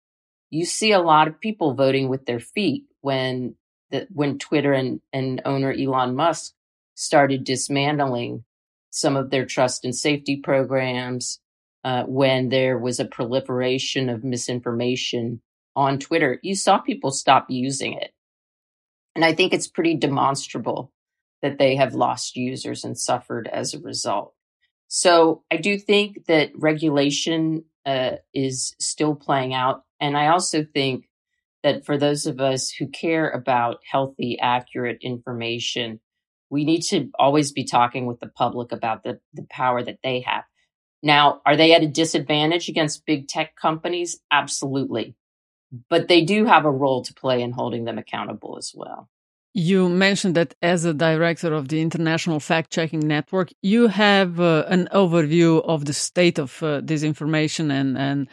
you 0.50 0.64
see 0.64 0.90
a 0.90 0.99
lot 0.99 1.28
of 1.28 1.38
people 1.38 1.75
voting 1.75 2.09
with 2.09 2.26
their 2.26 2.40
feet 2.40 2.87
when 3.00 3.54
the, 3.92 4.09
when 4.11 4.40
Twitter 4.40 4.73
and, 4.73 5.00
and 5.12 5.40
owner 5.44 5.73
Elon 5.73 6.16
Musk 6.16 6.52
started 6.97 7.44
dismantling 7.44 8.42
some 8.90 9.14
of 9.14 9.30
their 9.30 9.47
trust 9.47 9.85
and 9.85 9.94
safety 9.94 10.40
programs 10.42 11.38
uh, 11.84 12.04
when 12.04 12.48
there 12.48 12.78
was 12.78 13.00
a 13.00 13.04
proliferation 13.04 14.08
of 14.08 14.24
misinformation 14.24 15.40
on 15.74 15.98
Twitter, 15.98 16.38
you 16.42 16.54
saw 16.54 16.78
people 16.78 17.10
stop 17.10 17.46
using 17.48 17.94
it. 17.94 18.12
And 19.14 19.24
I 19.24 19.34
think 19.34 19.52
it's 19.52 19.68
pretty 19.68 19.96
demonstrable 19.96 20.92
that 21.42 21.58
they 21.58 21.76
have 21.76 21.94
lost 21.94 22.36
users 22.36 22.84
and 22.84 22.96
suffered 22.96 23.48
as 23.48 23.74
a 23.74 23.80
result. 23.80 24.34
So 24.88 25.42
I 25.50 25.56
do 25.56 25.78
think 25.78 26.26
that 26.26 26.52
regulation 26.54 27.64
uh, 27.84 28.16
is 28.32 28.74
still 28.78 29.14
playing 29.14 29.54
out. 29.54 29.82
And 30.00 30.16
I 30.16 30.28
also 30.28 30.64
think 30.64 31.08
that 31.62 31.84
for 31.84 31.96
those 31.96 32.26
of 32.26 32.40
us 32.40 32.70
who 32.70 32.88
care 32.88 33.28
about 33.30 33.80
healthy, 33.90 34.38
accurate 34.38 34.98
information, 35.00 36.00
we 36.50 36.64
need 36.64 36.82
to 36.82 37.10
always 37.18 37.52
be 37.52 37.64
talking 37.64 38.06
with 38.06 38.20
the 38.20 38.28
public 38.28 38.72
about 38.72 39.02
the, 39.02 39.18
the 39.32 39.46
power 39.48 39.82
that 39.82 39.98
they 40.02 40.20
have. 40.20 40.44
Now, 41.02 41.40
are 41.44 41.56
they 41.56 41.75
at 41.75 41.82
a 41.82 41.88
disadvantage 41.88 42.68
against 42.68 43.06
big 43.06 43.28
tech 43.28 43.56
companies? 43.56 44.21
Absolutely. 44.30 45.14
But 45.88 46.09
they 46.09 46.25
do 46.25 46.44
have 46.44 46.64
a 46.64 46.71
role 46.71 47.02
to 47.02 47.14
play 47.14 47.42
in 47.42 47.52
holding 47.52 47.85
them 47.85 47.99
accountable 47.99 48.56
as 48.59 48.73
well. 48.75 49.09
You 49.54 49.90
mentioned 49.90 50.35
that 50.37 50.54
as 50.62 50.87
a 50.87 50.94
director 50.94 51.52
of 51.52 51.68
the 51.68 51.82
International 51.82 52.40
Fact 52.40 52.71
Checking 52.71 53.06
Network, 53.06 53.52
you 53.61 53.88
have 53.88 54.40
uh, 54.40 54.64
an 54.68 54.88
overview 54.94 55.62
of 55.62 55.85
the 55.85 55.92
state 55.92 56.38
of 56.38 56.62
uh, 56.62 56.80
disinformation 56.80 57.71
and, 57.71 57.99
and 57.99 58.28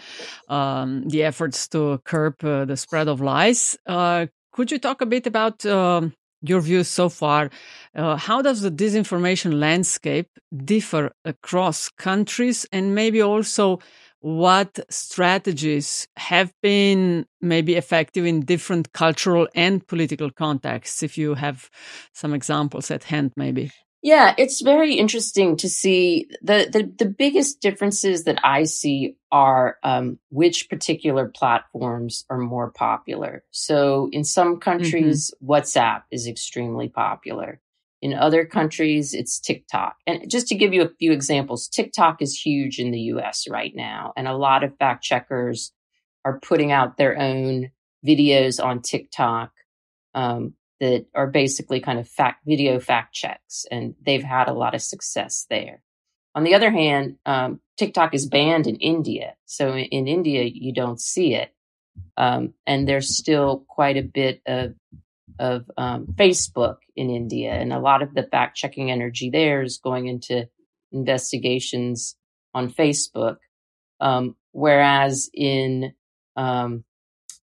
um, 0.47 1.09
the 1.09 1.23
efforts 1.23 1.67
to 1.69 1.99
curb 2.05 2.41
uh, 2.45 2.63
the 2.63 2.77
spread 2.77 3.09
of 3.09 3.19
lies. 3.19 3.77
Uh, 3.85 4.27
could 4.53 4.71
you 4.71 4.79
talk 4.79 5.01
a 5.01 5.05
bit 5.05 5.27
about 5.27 5.65
um, 5.65 6.13
your 6.41 6.61
views 6.61 6.87
so 6.87 7.09
far? 7.09 7.49
Uh, 7.95 8.15
how 8.15 8.41
does 8.41 8.61
the 8.61 8.71
disinformation 8.71 9.59
landscape 9.59 10.29
differ 10.65 11.11
across 11.25 11.89
countries 11.89 12.65
and 12.71 12.95
maybe 12.95 13.21
also 13.21 13.79
what 14.21 14.79
strategies 14.89 16.07
have 16.17 16.51
been 16.61 17.25
maybe 17.41 17.75
effective 17.75 18.25
in 18.25 18.41
different 18.41 18.91
cultural 18.91 19.47
and 19.55 19.87
political 19.87 20.29
contexts 20.29 21.03
if 21.03 21.17
you 21.17 21.35
have 21.35 21.69
some 22.13 22.33
examples 22.33 22.91
at 22.91 23.05
hand 23.05 23.31
maybe 23.37 23.71
yeah 24.01 24.33
it's 24.37 24.61
very 24.61 24.95
interesting 24.95 25.57
to 25.57 25.69
see 25.69 26.27
the 26.41 26.67
the, 26.71 26.91
the 27.03 27.09
biggest 27.09 27.61
differences 27.61 28.23
that 28.23 28.39
i 28.43 28.63
see 28.63 29.15
are 29.31 29.77
um, 29.83 30.17
which 30.29 30.69
particular 30.69 31.27
platforms 31.27 32.25
are 32.29 32.37
more 32.37 32.71
popular 32.71 33.43
so 33.51 34.09
in 34.11 34.23
some 34.23 34.53
mm-hmm. 34.53 34.59
countries 34.59 35.33
mm-hmm. 35.35 35.51
whatsapp 35.51 36.03
is 36.11 36.27
extremely 36.27 36.89
popular 36.89 37.59
in 38.01 38.13
other 38.13 38.45
countries, 38.45 39.13
it's 39.13 39.39
TikTok. 39.39 39.97
And 40.07 40.29
just 40.29 40.47
to 40.47 40.55
give 40.55 40.73
you 40.73 40.83
a 40.83 40.93
few 40.99 41.11
examples, 41.11 41.67
TikTok 41.67 42.21
is 42.21 42.39
huge 42.39 42.79
in 42.79 42.91
the 42.91 42.99
US 43.13 43.47
right 43.49 43.73
now. 43.75 44.13
And 44.15 44.27
a 44.27 44.37
lot 44.37 44.63
of 44.63 44.77
fact 44.77 45.03
checkers 45.03 45.73
are 46.23 46.39
putting 46.39 46.71
out 46.71 46.97
their 46.97 47.17
own 47.17 47.71
videos 48.05 48.63
on 48.63 48.81
TikTok 48.81 49.51
um, 50.13 50.53
that 50.79 51.05
are 51.13 51.27
basically 51.27 51.79
kind 51.79 51.99
of 51.99 52.07
fact 52.07 52.45
video 52.45 52.79
fact 52.79 53.13
checks. 53.13 53.65
And 53.69 53.95
they've 54.05 54.23
had 54.23 54.47
a 54.47 54.53
lot 54.53 54.75
of 54.75 54.81
success 54.81 55.45
there. 55.49 55.81
On 56.35 56.43
the 56.43 56.55
other 56.55 56.71
hand, 56.71 57.17
um, 57.25 57.59
TikTok 57.77 58.13
is 58.13 58.27
banned 58.27 58.67
in 58.67 58.75
India. 58.77 59.35
So 59.45 59.73
in, 59.73 59.85
in 59.85 60.07
India, 60.07 60.43
you 60.43 60.73
don't 60.73 60.99
see 60.99 61.33
it. 61.33 61.53
Um, 62.17 62.53
and 62.65 62.87
there's 62.87 63.15
still 63.17 63.65
quite 63.67 63.97
a 63.97 64.03
bit 64.03 64.41
of 64.45 64.75
of 65.37 65.71
um, 65.77 66.07
Facebook 66.15 66.77
in 66.97 67.09
India, 67.09 67.51
and 67.51 67.71
a 67.71 67.79
lot 67.79 68.01
of 68.01 68.13
the 68.13 68.23
fact 68.23 68.57
checking 68.57 68.91
energy 68.91 69.29
there 69.29 69.61
is 69.61 69.77
going 69.77 70.07
into 70.07 70.49
investigations 70.91 72.15
on 72.53 72.69
Facebook. 72.69 73.37
Um, 74.01 74.35
whereas 74.51 75.29
in 75.33 75.93
um, 76.35 76.83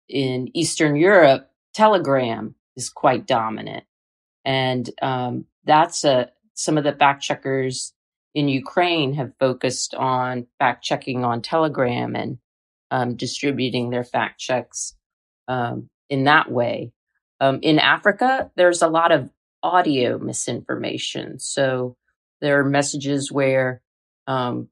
in 0.09 0.51
Eastern 0.55 0.97
Europe, 0.97 1.51
Telegram 1.75 2.55
is 2.77 2.91
quite 2.91 3.27
dominant, 3.27 3.85
and 4.45 4.89
um, 5.03 5.47
that's 5.65 6.05
a 6.05 6.31
some 6.55 6.79
of 6.79 6.85
the 6.85 6.93
fact 6.93 7.23
checkers 7.23 7.93
in 8.35 8.49
Ukraine 8.49 9.15
have 9.15 9.33
focused 9.39 9.95
on 9.95 10.47
fact 10.59 10.85
checking 10.85 11.25
on 11.25 11.43
Telegram 11.43 12.15
and 12.15 12.39
um, 12.91 13.17
distributing 13.17 13.91
their 13.91 14.05
fact 14.05 14.39
checks 14.39 14.95
um, 15.49 15.89
in 16.09 16.25
that 16.25 16.51
way. 16.51 16.93
Um, 17.41 17.61
in 17.63 17.79
Africa, 17.79 18.51
there's 18.57 18.83
a 18.83 18.89
lot 18.89 19.13
of 19.13 19.31
audio 19.63 20.19
misinformation. 20.19 21.39
So 21.39 21.97
there 22.41 22.61
are 22.61 22.65
messages 22.65 23.33
where 23.33 23.83
um, 24.27 24.69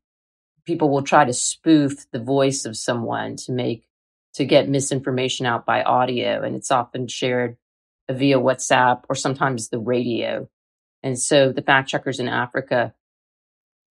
people 0.64 0.90
will 0.90 1.02
try 1.02 1.24
to 1.24 1.32
spoof 1.32 2.06
the 2.12 2.20
voice 2.20 2.64
of 2.64 2.76
someone 2.76 3.36
to 3.36 3.52
make 3.52 3.84
to 4.34 4.44
get 4.44 4.68
misinformation 4.68 5.46
out 5.46 5.64
by 5.64 5.82
audio, 5.84 6.42
and 6.42 6.56
it's 6.56 6.72
often 6.72 7.06
shared 7.06 7.56
via 8.10 8.38
WhatsApp 8.38 9.02
or 9.08 9.14
sometimes 9.14 9.68
the 9.68 9.78
radio. 9.78 10.48
And 11.02 11.18
so 11.18 11.52
the 11.52 11.62
fact 11.62 11.88
checkers 11.88 12.20
in 12.20 12.28
Africa 12.28 12.94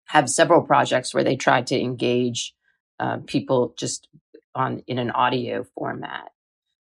have 0.07 0.29
several 0.29 0.63
projects 0.63 1.15
where 1.15 1.25
they 1.25 1.37
try 1.37 1.63
to 1.63 1.81
engage 1.81 2.55
uh, 2.99 3.19
people 3.27 3.75
just 3.79 4.09
on 4.55 4.83
in 4.87 4.99
an 4.99 5.11
audio 5.11 5.65
format. 5.77 6.31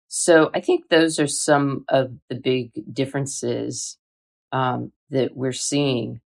So 0.08 0.50
I 0.54 0.60
think 0.60 0.88
those 0.88 1.18
are 1.18 1.26
some 1.26 1.84
of 1.88 2.12
the 2.28 2.36
big 2.36 2.70
differences 2.92 3.98
um, 4.52 4.92
that 5.10 5.36
we're 5.36 5.52
seeing. 5.52 6.20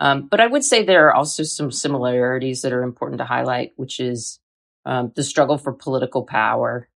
Um, 0.00 0.28
but 0.28 0.40
I 0.40 0.46
would 0.46 0.64
say 0.64 0.82
there 0.82 1.08
are 1.08 1.14
also 1.14 1.42
some 1.42 1.70
similarities 1.70 2.62
that 2.62 2.72
are 2.72 2.82
important 2.82 3.18
to 3.18 3.24
highlight, 3.24 3.72
which 3.76 4.00
is 4.00 4.40
um, 4.86 5.12
the 5.14 5.22
struggle 5.22 5.58
for 5.58 5.72
political 5.72 6.24
power. 6.24 6.88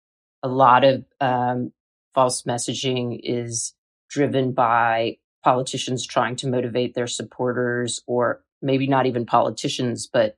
A 0.43 0.47
lot 0.47 0.83
of 0.83 1.03
um, 1.19 1.73
false 2.17 2.41
messaging 2.43 3.19
is 3.21 3.75
driven 4.09 4.51
by 4.51 5.17
politicians 5.43 6.03
trying 6.03 6.35
to 6.35 6.47
motivate 6.47 6.95
their 6.95 7.05
supporters, 7.05 8.01
or 8.07 8.43
maybe 8.59 8.87
not 8.87 9.05
even 9.05 9.23
politicians, 9.23 10.09
but 10.11 10.35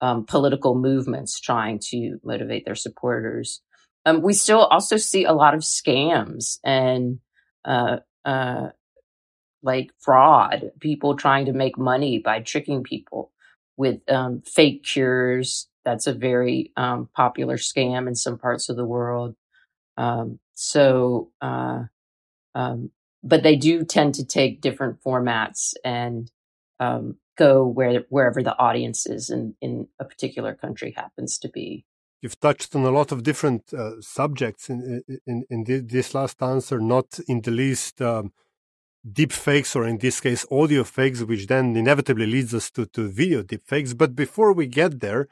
um, 0.00 0.26
political 0.26 0.74
movements 0.74 1.38
trying 1.38 1.78
to 1.78 2.18
motivate 2.24 2.64
their 2.64 2.74
supporters. 2.74 3.62
Um, 4.04 4.22
we 4.22 4.32
still 4.32 4.64
also 4.64 4.96
see 4.96 5.24
a 5.24 5.32
lot 5.32 5.54
of 5.54 5.60
scams 5.60 6.58
and 6.64 7.20
uh, 7.64 7.98
uh, 8.24 8.70
like 9.62 9.92
fraud, 10.00 10.72
people 10.80 11.14
trying 11.14 11.46
to 11.46 11.52
make 11.52 11.78
money 11.78 12.18
by 12.18 12.40
tricking 12.40 12.82
people 12.82 13.30
with 13.76 14.00
um, 14.10 14.42
fake 14.44 14.82
cures. 14.82 15.68
That's 15.84 16.08
a 16.08 16.12
very 16.12 16.72
um, 16.76 17.08
popular 17.14 17.56
scam 17.56 18.08
in 18.08 18.16
some 18.16 18.36
parts 18.36 18.68
of 18.68 18.74
the 18.74 18.84
world. 18.84 19.36
Um, 19.96 20.40
so, 20.60 21.30
uh, 21.40 21.84
um, 22.54 22.90
but 23.22 23.42
they 23.42 23.56
do 23.56 23.84
tend 23.84 24.14
to 24.16 24.24
take 24.24 24.60
different 24.60 25.02
formats 25.02 25.72
and 25.84 26.30
um, 26.78 27.16
go 27.36 27.66
where 27.66 28.04
wherever 28.10 28.42
the 28.42 28.58
audience 28.58 29.06
is 29.06 29.30
in, 29.30 29.54
in 29.62 29.88
a 29.98 30.04
particular 30.04 30.54
country 30.54 30.92
happens 30.94 31.38
to 31.38 31.48
be 31.48 31.84
you've 32.20 32.38
touched 32.40 32.76
on 32.76 32.84
a 32.84 32.90
lot 32.90 33.10
of 33.12 33.22
different 33.22 33.72
uh, 33.72 34.00
subjects 34.00 34.68
in, 34.68 35.02
in, 35.26 35.44
in 35.48 35.64
this 35.64 36.14
last 36.14 36.42
answer, 36.42 36.78
not 36.78 37.18
in 37.26 37.40
the 37.40 37.50
least 37.50 38.02
um, 38.02 38.32
deep 39.10 39.32
fakes, 39.32 39.74
or 39.74 39.86
in 39.86 39.96
this 39.96 40.20
case, 40.20 40.44
audio 40.50 40.84
fakes, 40.84 41.22
which 41.22 41.46
then 41.46 41.74
inevitably 41.76 42.26
leads 42.26 42.52
us 42.54 42.70
to, 42.70 42.84
to 42.84 43.08
video 43.08 43.42
deep 43.42 43.66
fakes. 43.66 43.94
But 43.94 44.14
before 44.14 44.52
we 44.52 44.66
get 44.66 45.00
there, 45.00 45.28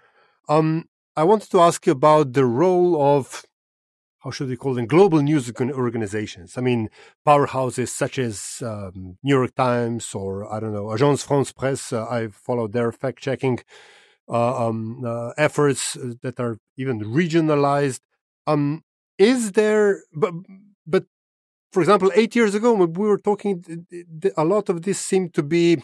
um, 0.49 0.88
I 1.17 1.25
wanted 1.25 1.51
to 1.51 1.61
ask 1.61 1.85
you 1.87 1.93
about 1.93 2.33
the 2.33 2.47
role 2.47 3.03
of 3.03 3.45
how 4.29 4.33
should 4.33 4.51
we 4.51 4.57
call 4.57 4.75
them 4.75 4.87
global 4.87 5.21
news 5.23 5.51
organizations 5.85 6.59
i 6.59 6.61
mean 6.61 6.91
powerhouses 7.27 7.88
such 7.88 8.19
as 8.19 8.62
um, 8.71 9.17
new 9.23 9.37
york 9.38 9.55
times 9.55 10.14
or 10.14 10.31
i 10.53 10.61
don't 10.61 10.75
know 10.75 10.88
agence 10.95 11.25
france 11.27 11.51
presse 11.51 11.93
uh, 11.95 12.07
i 12.11 12.29
follow 12.29 12.69
their 12.69 12.93
fact 12.93 13.19
checking 13.19 13.59
uh, 14.31 14.69
um, 14.69 15.03
uh, 15.07 15.31
efforts 15.38 15.97
that 16.21 16.38
are 16.38 16.59
even 16.77 17.01
regionalized. 17.01 18.01
Um, 18.47 18.83
is 19.17 19.53
there, 19.53 20.03
but, 20.12 20.35
but 20.87 21.05
for 21.73 21.81
example, 21.81 22.12
eight 22.14 22.37
years 22.37 22.55
ago 22.55 22.75
when 22.75 22.93
we 22.93 23.09
were 23.09 23.19
talking, 23.19 23.87
a 24.37 24.45
lot 24.45 24.69
of 24.69 24.83
this 24.83 25.01
seemed 25.01 25.33
to 25.33 25.43
be 25.43 25.83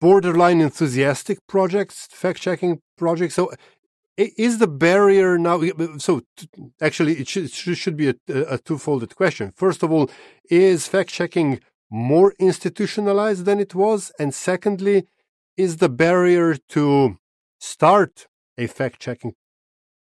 borderline 0.00 0.60
enthusiastic 0.60 1.38
projects, 1.46 2.08
fact 2.10 2.40
checking 2.40 2.80
projects. 2.98 3.34
So 3.34 3.52
is 4.16 4.58
the 4.58 4.68
barrier 4.68 5.38
now 5.38 5.60
so 5.98 6.22
actually 6.80 7.14
it 7.14 7.28
should, 7.28 7.50
should 7.50 7.96
be 7.96 8.08
a, 8.08 8.14
a 8.28 8.58
twofold 8.58 9.14
question. 9.16 9.52
First 9.56 9.82
of 9.82 9.90
all 9.92 10.10
is 10.50 10.86
fact 10.86 11.10
checking 11.10 11.60
more 11.90 12.34
institutionalized 12.38 13.44
than 13.44 13.60
it 13.60 13.74
was? 13.74 14.12
And 14.18 14.34
secondly 14.34 15.06
is 15.56 15.78
the 15.78 15.88
barrier 15.88 16.56
to 16.70 17.18
start 17.58 18.26
a 18.58 18.66
fact 18.66 19.00
checking 19.00 19.34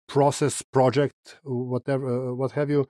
process 0.08 0.62
project 0.62 1.38
whatever 1.44 2.30
uh, 2.30 2.34
what 2.34 2.52
have 2.52 2.68
you 2.68 2.86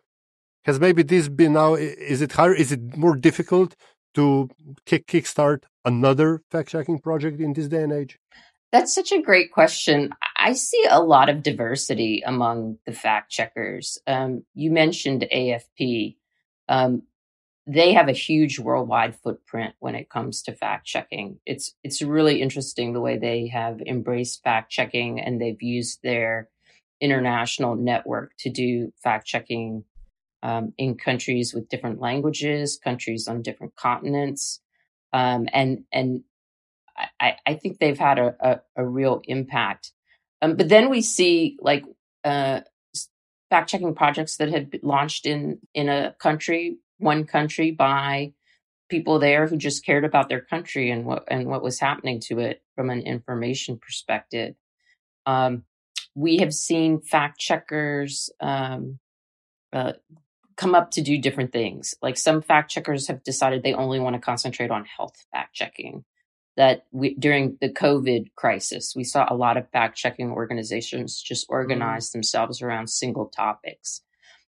has 0.64 0.80
maybe 0.80 1.02
this 1.02 1.28
been 1.28 1.52
now 1.52 1.74
is 1.74 2.20
it 2.20 2.32
higher 2.32 2.54
is 2.54 2.72
it 2.72 2.96
more 2.96 3.16
difficult 3.16 3.76
to 4.14 4.48
kick 4.84 5.06
kickstart 5.06 5.62
another 5.84 6.42
fact 6.50 6.70
checking 6.70 6.98
project 6.98 7.40
in 7.40 7.52
this 7.52 7.68
day 7.68 7.82
and 7.82 7.92
age 7.92 8.18
That's 8.74 8.92
such 8.92 9.12
a 9.12 9.22
great 9.22 9.52
question. 9.52 10.10
I 10.36 10.52
see 10.54 10.84
a 10.90 11.00
lot 11.00 11.28
of 11.28 11.44
diversity 11.44 12.24
among 12.26 12.78
the 12.86 12.92
fact 12.92 13.30
checkers. 13.30 13.98
Um, 14.04 14.42
you 14.52 14.72
mentioned 14.72 15.28
AFP. 15.32 16.16
Um, 16.68 17.04
they 17.68 17.92
have 17.92 18.08
a 18.08 18.12
huge 18.12 18.58
worldwide 18.58 19.14
footprint 19.14 19.76
when 19.78 19.94
it 19.94 20.10
comes 20.10 20.42
to 20.42 20.52
fact 20.52 20.86
checking. 20.86 21.38
It's 21.46 21.76
it's 21.84 22.02
really 22.02 22.42
interesting 22.42 22.92
the 22.92 23.00
way 23.00 23.16
they 23.16 23.46
have 23.46 23.80
embraced 23.80 24.42
fact 24.42 24.72
checking 24.72 25.20
and 25.20 25.40
they've 25.40 25.62
used 25.62 26.00
their 26.02 26.48
international 27.00 27.76
network 27.76 28.32
to 28.38 28.50
do 28.50 28.92
fact 29.00 29.24
checking 29.24 29.84
um, 30.42 30.72
in 30.78 30.96
countries 30.96 31.54
with 31.54 31.68
different 31.68 32.00
languages, 32.00 32.76
countries 32.82 33.28
on 33.28 33.40
different 33.40 33.76
continents, 33.76 34.60
um, 35.12 35.46
and 35.52 35.84
and 35.92 36.24
I, 37.20 37.36
I 37.46 37.54
think 37.54 37.78
they've 37.78 37.98
had 37.98 38.18
a, 38.18 38.36
a, 38.40 38.60
a 38.76 38.86
real 38.86 39.22
impact. 39.24 39.92
Um, 40.42 40.56
but 40.56 40.68
then 40.68 40.90
we 40.90 41.00
see 41.00 41.56
like 41.60 41.84
uh, 42.24 42.60
fact 43.50 43.70
checking 43.70 43.94
projects 43.94 44.36
that 44.36 44.50
had 44.50 44.78
launched 44.82 45.26
in 45.26 45.58
in 45.74 45.88
a 45.88 46.14
country, 46.18 46.78
one 46.98 47.24
country, 47.24 47.70
by 47.70 48.32
people 48.88 49.18
there 49.18 49.46
who 49.46 49.56
just 49.56 49.84
cared 49.84 50.04
about 50.04 50.28
their 50.28 50.40
country 50.40 50.90
and 50.90 51.04
what 51.04 51.24
and 51.28 51.46
what 51.46 51.62
was 51.62 51.80
happening 51.80 52.20
to 52.20 52.38
it 52.38 52.62
from 52.74 52.90
an 52.90 53.00
information 53.00 53.78
perspective. 53.78 54.54
Um, 55.26 55.64
we 56.14 56.38
have 56.38 56.52
seen 56.52 57.00
fact 57.00 57.38
checkers 57.38 58.30
um, 58.40 58.98
uh, 59.72 59.94
come 60.56 60.74
up 60.74 60.92
to 60.92 61.02
do 61.02 61.18
different 61.18 61.52
things. 61.52 61.94
Like 62.02 62.16
some 62.16 62.42
fact 62.42 62.70
checkers 62.70 63.08
have 63.08 63.24
decided 63.24 63.62
they 63.62 63.74
only 63.74 63.98
want 63.98 64.14
to 64.14 64.20
concentrate 64.20 64.70
on 64.70 64.84
health 64.84 65.16
fact 65.32 65.54
checking 65.54 66.04
that 66.56 66.84
we, 66.92 67.14
during 67.14 67.58
the 67.60 67.68
COVID 67.68 68.34
crisis, 68.36 68.94
we 68.94 69.04
saw 69.04 69.26
a 69.28 69.36
lot 69.36 69.56
of 69.56 69.68
fact 69.70 69.96
checking 69.96 70.30
organizations 70.30 71.20
just 71.20 71.46
mm-hmm. 71.46 71.54
organize 71.54 72.08
mm. 72.08 72.12
themselves 72.12 72.62
around 72.62 72.88
single 72.88 73.26
topics. 73.26 74.02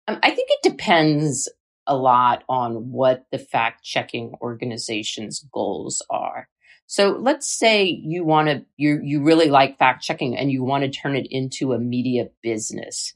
Um, 0.07 0.19
I 0.21 0.31
think 0.31 0.49
it 0.51 0.69
depends 0.69 1.49
a 1.87 1.95
lot 1.95 2.43
on 2.49 2.91
what 2.91 3.25
the 3.31 3.37
fact 3.37 3.83
checking 3.83 4.33
organization's 4.41 5.45
goals 5.51 6.01
are. 6.09 6.49
So 6.87 7.17
let's 7.19 7.49
say 7.49 7.85
you 7.85 8.23
want 8.23 8.47
to, 8.49 8.65
you, 8.77 8.99
you 9.03 9.23
really 9.23 9.49
like 9.49 9.79
fact 9.79 10.03
checking 10.03 10.37
and 10.37 10.51
you 10.51 10.63
want 10.63 10.83
to 10.83 10.89
turn 10.89 11.15
it 11.15 11.27
into 11.29 11.73
a 11.73 11.79
media 11.79 12.29
business. 12.43 13.13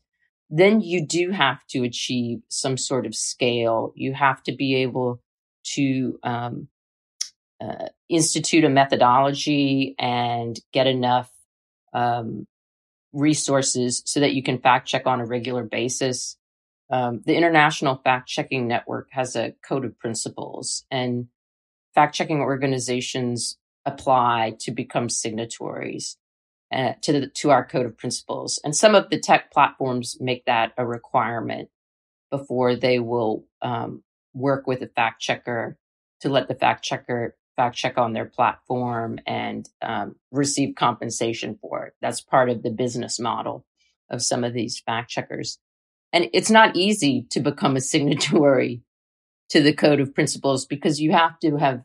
Then 0.50 0.82
you 0.82 1.06
do 1.06 1.30
have 1.32 1.66
to 1.68 1.84
achieve 1.84 2.40
some 2.48 2.78
sort 2.78 3.06
of 3.06 3.14
scale. 3.14 3.94
You 3.96 4.14
have 4.14 4.42
to 4.44 4.56
be 4.56 4.76
able 4.76 5.22
to 5.76 6.20
um, 6.24 6.68
uh, 7.62 7.88
institute 8.08 8.64
a 8.64 8.70
methodology 8.70 9.96
and 10.00 10.60
get 10.72 10.88
enough 10.88 11.32
um, 11.94 12.48
resources 13.14 14.02
so 14.06 14.20
that 14.20 14.34
you 14.34 14.44
can 14.44 14.60
fact 14.60 14.88
check 14.88 15.08
on 15.08 15.20
a 15.20 15.26
regular 15.26 15.64
basis. 15.64 16.38
Um, 16.92 17.22
the 17.26 17.36
International 17.36 18.02
Fact 18.04 18.28
Checking 18.28 18.68
Network 18.68 19.10
has 19.12 19.36
a 19.36 19.54
code 19.68 19.86
of 19.86 19.98
principles, 20.00 20.86
and 20.90 21.28
fact 21.94 22.16
checking 22.16 22.40
organizations 22.40 23.58
apply 23.86 24.56
to 24.60 24.72
become 24.72 25.10
signatories 25.10 26.18
uh, 26.72 26.94
to 27.02 27.14
the, 27.14 27.28
to 27.28 27.52
our 27.52 27.66
code 27.66 27.86
of 27.86 27.98
principles. 27.98 28.60
And 28.64 28.76
some 28.76 28.96
of 28.96 29.10
the 29.10 29.20
tech 29.20 29.52
platforms 29.52 30.18
make 30.20 30.46
that 30.46 30.74
a 30.78 30.86
requirement 30.86 31.70
before 32.30 32.76
they 32.76 33.00
will 33.00 33.46
um, 33.62 34.04
work 34.34 34.68
with 34.68 34.82
a 34.82 34.88
fact 34.88 35.22
checker 35.22 35.78
to 36.22 36.30
let 36.30 36.48
the 36.48 36.56
fact 36.56 36.84
checker 36.84 37.36
fact 37.60 37.76
check 37.76 37.98
on 37.98 38.14
their 38.14 38.26
platform 38.26 39.20
and 39.28 39.68
um, 39.82 40.16
receive 40.32 40.76
compensation 40.78 41.60
for 41.60 41.88
it. 41.88 41.94
That's 42.02 42.22
part 42.22 42.50
of 42.50 42.64
the 42.64 42.70
business 42.70 43.20
model 43.20 43.66
of 44.10 44.22
some 44.22 44.46
of 44.46 44.54
these 44.54 44.80
fact 44.80 45.10
checkers. 45.10 45.60
And 46.14 46.30
it's 46.32 46.50
not 46.50 46.78
easy 46.78 47.28
to 47.32 47.42
become 47.42 47.76
a 47.76 47.82
signatory 47.94 48.82
to 49.50 49.62
the 49.62 49.74
code 49.74 50.00
of 50.00 50.16
principles 50.16 50.66
because 50.66 51.02
you 51.02 51.12
have 51.12 51.38
to 51.40 51.58
have 51.58 51.82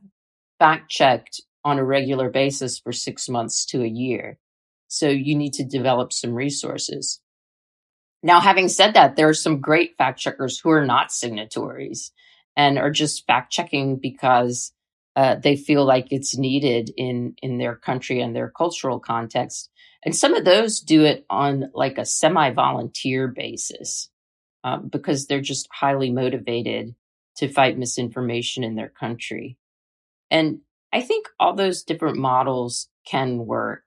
fact 0.60 0.92
checked 0.92 1.40
on 1.64 1.80
a 1.80 1.84
regular 1.84 2.30
basis 2.30 2.78
for 2.78 2.92
six 2.92 3.28
months 3.28 3.66
to 3.66 3.82
a 3.82 3.88
year. 3.88 4.38
So 4.86 5.08
you 5.08 5.34
need 5.34 5.54
to 5.54 5.64
develop 5.64 6.12
some 6.12 6.34
resources. 6.34 7.20
Now, 8.22 8.40
having 8.40 8.68
said 8.68 8.94
that, 8.94 9.16
there 9.16 9.28
are 9.28 9.34
some 9.34 9.60
great 9.60 9.96
fact 9.98 10.20
checkers 10.20 10.60
who 10.60 10.70
are 10.70 10.86
not 10.86 11.10
signatories 11.10 12.12
and 12.56 12.78
are 12.78 12.92
just 12.92 13.26
fact 13.26 13.50
checking 13.50 13.96
because 13.96 14.72
uh, 15.16 15.36
they 15.36 15.56
feel 15.56 15.84
like 15.84 16.08
it's 16.10 16.36
needed 16.36 16.92
in 16.96 17.34
in 17.42 17.58
their 17.58 17.76
country 17.76 18.20
and 18.20 18.34
their 18.34 18.50
cultural 18.50 18.98
context. 18.98 19.70
And 20.04 20.14
some 20.14 20.34
of 20.34 20.44
those 20.44 20.80
do 20.80 21.04
it 21.04 21.24
on 21.30 21.70
like 21.72 21.98
a 21.98 22.04
semi 22.04 22.50
volunteer 22.50 23.28
basis 23.28 24.10
um, 24.64 24.88
because 24.88 25.26
they're 25.26 25.40
just 25.40 25.68
highly 25.72 26.10
motivated 26.10 26.94
to 27.36 27.48
fight 27.48 27.78
misinformation 27.78 28.64
in 28.64 28.74
their 28.74 28.88
country. 28.88 29.56
And 30.30 30.60
I 30.92 31.00
think 31.00 31.28
all 31.38 31.54
those 31.54 31.82
different 31.82 32.18
models 32.18 32.88
can 33.06 33.46
work. 33.46 33.84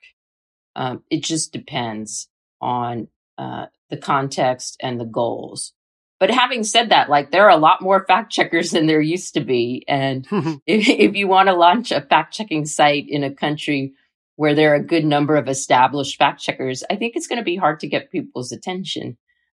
Um, 0.75 1.03
it 1.09 1.23
just 1.23 1.51
depends 1.51 2.29
on 2.61 3.07
uh, 3.37 3.67
the 3.89 3.97
context 3.97 4.77
and 4.81 4.99
the 4.99 5.05
goals. 5.05 5.73
But 6.19 6.31
having 6.31 6.63
said 6.63 6.89
that, 6.89 7.09
like 7.09 7.31
there 7.31 7.45
are 7.45 7.57
a 7.57 7.57
lot 7.57 7.81
more 7.81 8.05
fact 8.05 8.31
checkers 8.31 8.71
than 8.71 8.87
there 8.87 9.01
used 9.01 9.35
to 9.35 9.41
be. 9.41 9.83
And 9.87 10.27
if, 10.65 10.89
if 10.89 11.15
you 11.15 11.27
want 11.27 11.47
to 11.47 11.53
launch 11.53 11.91
a 11.91 12.01
fact 12.01 12.33
checking 12.33 12.65
site 12.65 13.05
in 13.07 13.23
a 13.23 13.33
country 13.33 13.93
where 14.35 14.55
there 14.55 14.73
are 14.73 14.77
a 14.77 14.83
good 14.83 15.05
number 15.05 15.35
of 15.35 15.47
established 15.47 16.17
fact 16.17 16.41
checkers, 16.41 16.83
I 16.89 16.95
think 16.95 17.15
it's 17.15 17.27
going 17.27 17.39
to 17.39 17.45
be 17.45 17.55
hard 17.55 17.79
to 17.81 17.87
get 17.87 18.11
people's 18.11 18.51
attention. 18.51 19.17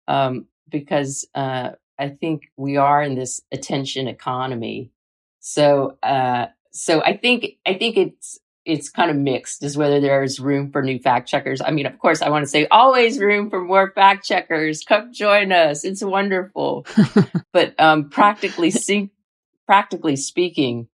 Um, 0.08 0.48
because, 0.70 1.28
uh, 1.36 1.72
I 2.00 2.10
think 2.10 2.44
we 2.58 2.78
are 2.78 3.02
in 3.02 3.16
this 3.16 3.42
attention 3.52 4.08
economy. 4.08 4.92
So, 5.40 5.98
uh, 6.04 6.48
so 6.72 7.02
I 7.02 7.18
think, 7.18 7.46
I 7.66 7.74
think 7.74 7.98
it's, 7.98 8.40
it's 8.68 8.90
kind 8.90 9.10
of 9.10 9.16
mixed 9.16 9.64
as 9.64 9.78
whether 9.78 10.02
there's 10.02 10.40
room 10.40 10.72
for 10.72 10.84
new 10.84 11.00
fact 11.00 11.30
checkers. 11.30 11.62
I 11.62 11.72
mean, 11.72 11.86
of 11.86 11.98
course, 11.98 12.22
I 12.22 12.30
want 12.30 12.44
to 12.44 12.50
say 12.50 12.68
always 12.68 13.18
room 13.18 13.50
for 13.50 13.64
more 13.64 13.92
fact 13.92 14.26
checkers. 14.26 14.84
Come 14.84 15.14
join 15.14 15.54
us. 15.54 15.86
It's 15.86 16.04
wonderful. 16.04 16.86
but 17.54 17.80
um, 17.80 18.10
practically, 18.10 18.74
practically 19.66 20.18
speaking, 20.18 20.90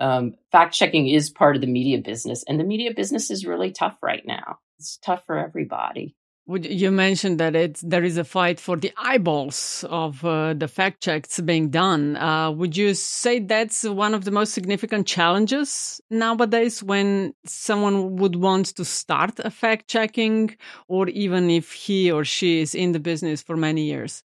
um, 0.00 0.34
fact 0.50 0.74
checking 0.74 1.08
is 1.08 1.28
part 1.28 1.56
of 1.56 1.60
the 1.60 1.68
media 1.68 1.98
business, 1.98 2.42
and 2.48 2.58
the 2.58 2.64
media 2.64 2.94
business 2.94 3.30
is 3.30 3.44
really 3.44 3.70
tough 3.70 3.98
right 4.02 4.26
now. 4.26 4.58
It's 4.78 4.96
tough 4.96 5.24
for 5.26 5.38
everybody. 5.38 6.16
You 6.56 6.90
mentioned 6.90 7.38
that 7.38 7.54
it's, 7.54 7.80
there 7.80 8.02
is 8.02 8.18
a 8.18 8.24
fight 8.24 8.58
for 8.58 8.76
the 8.76 8.92
eyeballs 8.96 9.84
of 9.88 10.24
uh, 10.24 10.54
the 10.54 10.66
fact 10.66 11.00
checks 11.00 11.38
being 11.40 11.70
done. 11.70 12.16
Uh, 12.16 12.50
would 12.50 12.76
you 12.76 12.94
say 12.94 13.38
that's 13.38 13.84
one 13.84 14.14
of 14.14 14.24
the 14.24 14.32
most 14.32 14.52
significant 14.52 15.06
challenges 15.06 16.00
nowadays 16.10 16.82
when 16.82 17.34
someone 17.46 18.16
would 18.16 18.34
want 18.34 18.66
to 18.66 18.84
start 18.84 19.38
a 19.38 19.50
fact 19.50 19.86
checking, 19.86 20.56
or 20.88 21.08
even 21.10 21.50
if 21.50 21.70
he 21.70 22.10
or 22.10 22.24
she 22.24 22.60
is 22.60 22.74
in 22.74 22.90
the 22.92 23.00
business 23.00 23.42
for 23.42 23.56
many 23.56 23.84
years? 23.84 24.24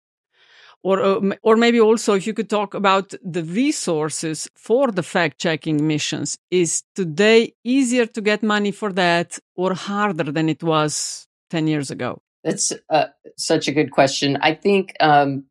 Or, 0.82 1.02
uh, 1.02 1.20
or 1.42 1.56
maybe 1.56 1.80
also 1.80 2.14
if 2.14 2.26
you 2.26 2.34
could 2.34 2.50
talk 2.50 2.74
about 2.74 3.14
the 3.22 3.44
resources 3.44 4.46
for 4.54 4.90
the 4.90 5.02
fact 5.02 5.38
checking 5.38 5.86
missions. 5.86 6.36
Is 6.50 6.82
today 6.94 7.54
easier 7.64 8.04
to 8.04 8.20
get 8.20 8.42
money 8.42 8.72
for 8.72 8.92
that 8.92 9.38
or 9.56 9.72
harder 9.72 10.30
than 10.32 10.50
it 10.50 10.62
was 10.62 11.26
10 11.50 11.66
years 11.68 11.90
ago? 11.90 12.22
That's 12.42 12.72
uh, 12.88 13.06
such 13.36 13.68
a 13.68 13.72
good 13.72 13.90
question. 13.90 14.38
I 14.40 14.54
think 14.54 14.94
um, 15.00 15.44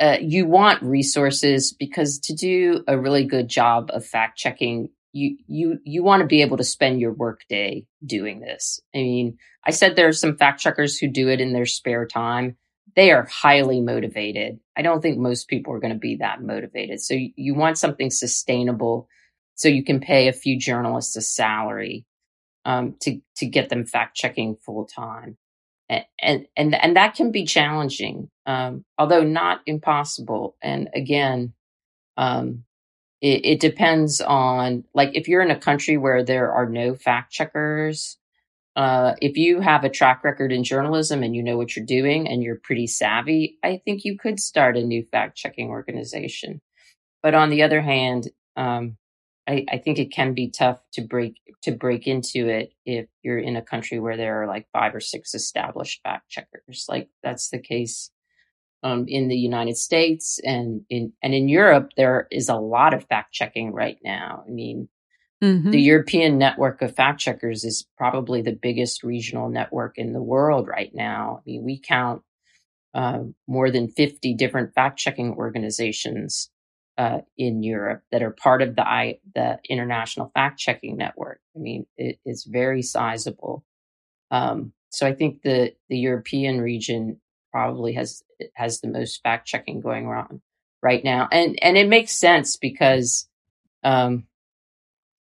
uh, 0.00 0.16
you 0.20 0.46
want 0.46 0.82
resources 0.82 1.72
because 1.72 2.18
to 2.20 2.34
do 2.34 2.82
a 2.88 2.98
really 2.98 3.24
good 3.24 3.48
job 3.48 3.90
of 3.92 4.04
fact 4.04 4.36
checking, 4.36 4.90
you 5.12 5.36
you 5.46 5.78
you 5.84 6.02
want 6.02 6.20
to 6.20 6.26
be 6.26 6.42
able 6.42 6.56
to 6.58 6.64
spend 6.64 7.00
your 7.00 7.12
workday 7.12 7.86
doing 8.04 8.40
this. 8.40 8.80
I 8.94 8.98
mean, 8.98 9.38
I 9.64 9.70
said 9.70 9.96
there 9.96 10.08
are 10.08 10.12
some 10.12 10.36
fact 10.36 10.60
checkers 10.60 10.98
who 10.98 11.08
do 11.08 11.28
it 11.28 11.40
in 11.40 11.52
their 11.52 11.66
spare 11.66 12.06
time. 12.06 12.56
They 12.96 13.12
are 13.12 13.26
highly 13.26 13.80
motivated. 13.80 14.58
I 14.76 14.82
don't 14.82 15.00
think 15.00 15.18
most 15.18 15.48
people 15.48 15.72
are 15.72 15.80
going 15.80 15.92
to 15.92 15.98
be 15.98 16.16
that 16.16 16.42
motivated. 16.42 17.00
So 17.00 17.14
you, 17.14 17.30
you 17.36 17.54
want 17.54 17.78
something 17.78 18.10
sustainable 18.10 19.08
so 19.54 19.68
you 19.68 19.84
can 19.84 20.00
pay 20.00 20.28
a 20.28 20.32
few 20.32 20.58
journalists 20.58 21.16
a 21.16 21.22
salary 21.22 22.04
um, 22.66 22.96
to 23.00 23.20
to 23.36 23.46
get 23.46 23.70
them 23.70 23.86
fact 23.86 24.16
checking 24.16 24.56
full 24.56 24.84
time, 24.86 25.38
and, 25.88 26.04
and 26.20 26.46
and 26.56 26.74
and 26.74 26.96
that 26.96 27.14
can 27.14 27.30
be 27.30 27.46
challenging, 27.46 28.28
um, 28.44 28.84
although 28.98 29.22
not 29.22 29.60
impossible. 29.66 30.56
And 30.60 30.90
again, 30.92 31.54
um, 32.16 32.64
it, 33.22 33.46
it 33.46 33.60
depends 33.60 34.20
on 34.20 34.84
like 34.92 35.12
if 35.14 35.28
you're 35.28 35.42
in 35.42 35.52
a 35.52 35.58
country 35.58 35.96
where 35.96 36.24
there 36.24 36.52
are 36.52 36.68
no 36.68 36.94
fact 36.94 37.32
checkers. 37.32 38.18
Uh, 38.74 39.14
if 39.22 39.38
you 39.38 39.60
have 39.60 39.84
a 39.84 39.88
track 39.88 40.22
record 40.22 40.52
in 40.52 40.62
journalism 40.62 41.22
and 41.22 41.34
you 41.34 41.42
know 41.42 41.56
what 41.56 41.74
you're 41.74 41.86
doing 41.86 42.28
and 42.28 42.42
you're 42.42 42.60
pretty 42.62 42.86
savvy, 42.86 43.56
I 43.64 43.80
think 43.82 44.04
you 44.04 44.18
could 44.18 44.38
start 44.38 44.76
a 44.76 44.82
new 44.82 45.02
fact 45.10 45.34
checking 45.34 45.70
organization. 45.70 46.60
But 47.22 47.34
on 47.34 47.48
the 47.48 47.62
other 47.62 47.80
hand, 47.80 48.28
um, 48.54 48.98
I, 49.48 49.64
I 49.70 49.78
think 49.78 49.98
it 49.98 50.12
can 50.12 50.34
be 50.34 50.50
tough 50.50 50.78
to 50.92 51.02
break 51.02 51.36
to 51.62 51.72
break 51.72 52.06
into 52.06 52.48
it 52.48 52.72
if 52.84 53.06
you're 53.22 53.38
in 53.38 53.56
a 53.56 53.62
country 53.62 53.98
where 53.98 54.16
there 54.16 54.42
are 54.42 54.46
like 54.46 54.66
five 54.72 54.94
or 54.94 55.00
six 55.00 55.34
established 55.34 56.00
fact 56.02 56.28
checkers. 56.28 56.86
Like 56.88 57.08
that's 57.22 57.50
the 57.50 57.58
case 57.58 58.10
um, 58.82 59.06
in 59.08 59.28
the 59.28 59.36
United 59.36 59.76
States 59.76 60.40
and 60.44 60.82
in 60.90 61.12
and 61.22 61.34
in 61.34 61.48
Europe. 61.48 61.90
There 61.96 62.26
is 62.30 62.48
a 62.48 62.56
lot 62.56 62.94
of 62.94 63.06
fact 63.06 63.32
checking 63.32 63.72
right 63.72 63.98
now. 64.02 64.44
I 64.46 64.50
mean, 64.50 64.88
mm-hmm. 65.42 65.70
the 65.70 65.80
European 65.80 66.38
network 66.38 66.82
of 66.82 66.96
fact 66.96 67.20
checkers 67.20 67.64
is 67.64 67.86
probably 67.96 68.42
the 68.42 68.58
biggest 68.60 69.04
regional 69.04 69.48
network 69.48 69.96
in 69.96 70.12
the 70.12 70.22
world 70.22 70.66
right 70.66 70.90
now. 70.92 71.38
I 71.38 71.42
mean, 71.46 71.64
we 71.64 71.80
count 71.80 72.22
uh, 72.94 73.20
more 73.46 73.70
than 73.70 73.88
50 73.88 74.34
different 74.34 74.74
fact 74.74 74.98
checking 74.98 75.34
organizations 75.34 76.50
uh, 76.98 77.20
in 77.36 77.62
Europe 77.62 78.02
that 78.10 78.22
are 78.22 78.30
part 78.30 78.62
of 78.62 78.76
the 78.76 78.86
I, 78.86 79.18
the 79.34 79.58
International 79.68 80.30
Fact 80.34 80.58
Checking 80.58 80.96
Network. 80.96 81.40
I 81.54 81.58
mean, 81.58 81.86
it 81.96 82.18
is 82.24 82.44
very 82.44 82.82
sizable. 82.82 83.64
Um, 84.30 84.72
so 84.90 85.06
I 85.06 85.12
think 85.12 85.42
the 85.42 85.74
the 85.88 85.98
European 85.98 86.60
region 86.60 87.20
probably 87.52 87.92
has 87.94 88.22
has 88.54 88.80
the 88.80 88.88
most 88.88 89.22
fact 89.22 89.46
checking 89.46 89.80
going 89.80 90.06
on 90.06 90.40
right 90.82 91.04
now, 91.04 91.28
and 91.30 91.58
and 91.62 91.76
it 91.76 91.88
makes 91.88 92.12
sense 92.12 92.56
because 92.56 93.28
um, 93.82 94.26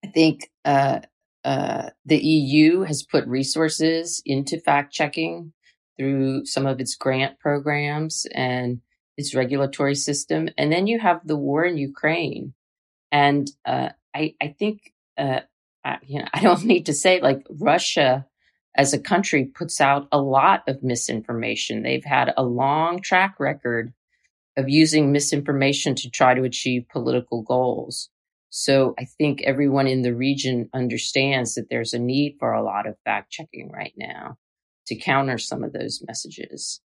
I 0.04 0.08
think 0.08 0.50
uh, 0.64 1.00
uh, 1.44 1.90
the 2.04 2.18
EU 2.18 2.82
has 2.82 3.02
put 3.02 3.26
resources 3.26 4.22
into 4.26 4.60
fact 4.60 4.92
checking 4.92 5.52
through 5.96 6.46
some 6.46 6.66
of 6.66 6.80
its 6.80 6.94
grant 6.94 7.38
programs 7.38 8.26
and 8.34 8.80
its 9.16 9.34
regulatory 9.34 9.94
system. 9.94 10.48
And 10.56 10.72
then 10.72 10.86
you 10.86 10.98
have 10.98 11.26
the 11.26 11.36
war 11.36 11.64
in 11.64 11.76
Ukraine. 11.76 12.54
And 13.10 13.50
uh, 13.64 13.90
I, 14.14 14.34
I 14.40 14.48
think, 14.58 14.92
uh, 15.18 15.40
I, 15.84 15.98
you 16.02 16.20
know, 16.20 16.28
I 16.34 16.40
don't 16.40 16.64
need 16.64 16.86
to 16.86 16.94
say 16.94 17.20
like 17.20 17.46
Russia 17.50 18.26
as 18.74 18.94
a 18.94 18.98
country 18.98 19.44
puts 19.44 19.80
out 19.80 20.08
a 20.12 20.18
lot 20.18 20.62
of 20.66 20.82
misinformation. 20.82 21.82
They've 21.82 22.04
had 22.04 22.32
a 22.36 22.42
long 22.42 23.00
track 23.00 23.36
record 23.38 23.92
of 24.56 24.68
using 24.68 25.12
misinformation 25.12 25.94
to 25.96 26.10
try 26.10 26.34
to 26.34 26.44
achieve 26.44 26.88
political 26.90 27.42
goals. 27.42 28.08
So 28.50 28.94
I 28.98 29.06
think 29.06 29.42
everyone 29.42 29.86
in 29.86 30.02
the 30.02 30.14
region 30.14 30.68
understands 30.74 31.54
that 31.54 31.68
there's 31.70 31.94
a 31.94 31.98
need 31.98 32.36
for 32.38 32.52
a 32.52 32.62
lot 32.62 32.86
of 32.86 32.98
fact 33.04 33.30
checking 33.30 33.70
right 33.70 33.94
now 33.96 34.36
to 34.88 34.94
counter 34.94 35.38
some 35.38 35.64
of 35.64 35.72
those 35.72 36.02
messages. 36.06 36.80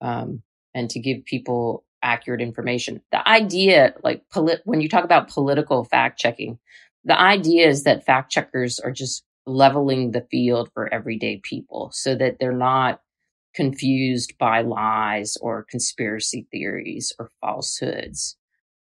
Um, 0.00 0.42
and 0.74 0.90
to 0.90 0.98
give 0.98 1.24
people 1.24 1.84
accurate 2.02 2.40
information. 2.40 3.00
The 3.12 3.26
idea, 3.26 3.94
like 4.02 4.22
polit- 4.30 4.62
when 4.64 4.80
you 4.80 4.88
talk 4.88 5.04
about 5.04 5.28
political 5.28 5.84
fact 5.84 6.18
checking, 6.18 6.58
the 7.04 7.18
idea 7.18 7.68
is 7.68 7.84
that 7.84 8.04
fact 8.04 8.30
checkers 8.30 8.78
are 8.78 8.92
just 8.92 9.24
leveling 9.46 10.10
the 10.10 10.26
field 10.30 10.70
for 10.72 10.92
everyday 10.92 11.40
people 11.42 11.90
so 11.92 12.14
that 12.14 12.38
they're 12.38 12.52
not 12.52 13.00
confused 13.54 14.36
by 14.38 14.62
lies 14.62 15.36
or 15.40 15.66
conspiracy 15.70 16.46
theories 16.50 17.12
or 17.18 17.30
falsehoods. 17.40 18.36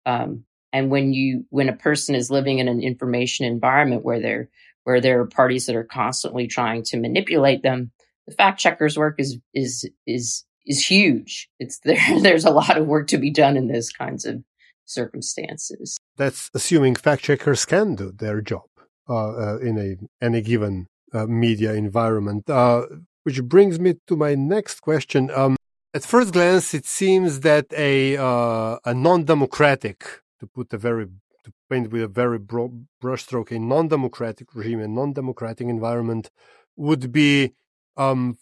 Um, 0.07 0.45
and 0.73 0.91
when 0.91 1.13
you 1.13 1.45
when 1.51 1.69
a 1.69 1.77
person 1.77 2.15
is 2.15 2.31
living 2.31 2.59
in 2.59 2.69
an 2.69 2.83
information 2.83 3.45
environment 3.45 4.05
where 4.05 4.21
there 4.21 4.49
where 4.85 5.01
there 5.01 5.21
are 5.21 5.27
parties 5.27 5.67
that 5.67 5.77
are 5.77 5.85
constantly 5.85 6.47
trying 6.47 6.83
to 6.85 6.99
manipulate 6.99 7.63
them, 7.63 7.93
the 8.27 8.35
fact 8.35 8.59
checkers 8.59 8.97
work 8.97 9.17
is 9.19 9.39
is 9.53 9.89
is 10.07 10.45
is 10.67 10.87
huge. 10.87 11.49
It's 11.59 11.79
there. 11.85 12.21
There's 12.21 12.45
a 12.45 12.51
lot 12.51 12.77
of 12.77 12.87
work 12.87 13.09
to 13.09 13.19
be 13.19 13.31
done 13.31 13.57
in 13.57 13.69
those 13.69 13.91
kinds 13.91 14.25
of 14.25 14.43
circumstances. 14.85 15.97
That's 16.17 16.51
assuming 16.55 16.97
fact 16.97 17.23
checkers 17.23 17.65
can 17.65 17.95
do 17.95 18.13
their 18.13 18.41
job 18.41 18.69
uh, 19.09 19.31
uh, 19.31 19.59
in 19.59 19.79
a 19.79 20.25
any 20.25 20.43
given 20.43 20.87
uh, 21.13 21.27
media 21.27 21.75
environment. 21.75 22.49
Uh, 22.49 22.87
which 23.25 23.43
brings 23.45 23.79
me 23.79 23.95
to 24.09 24.17
my 24.17 24.35
next 24.35 24.81
question. 24.81 25.31
Um, 25.31 25.57
at 25.95 26.05
first 26.05 26.33
glance, 26.33 26.75
it 26.75 26.87
seems 26.87 27.41
that 27.41 27.67
a 27.77 28.17
uh, 28.17 28.79
a 28.85 28.95
non-democratic, 28.95 29.99
to 30.41 30.47
put 30.47 30.73
a 30.73 30.79
very 30.79 31.07
to 31.45 31.53
paint 31.69 31.91
with 31.91 32.03
a 32.03 32.09
very 32.09 32.39
broad 32.39 32.87
brushstroke, 33.03 33.51
a 33.51 33.59
non-democratic 33.59 34.55
regime, 34.55 34.81
a 34.81 34.89
non-democratic 34.89 35.67
environment 35.67 36.31
would 36.77 37.13
be, 37.13 37.53
um, 37.97 38.39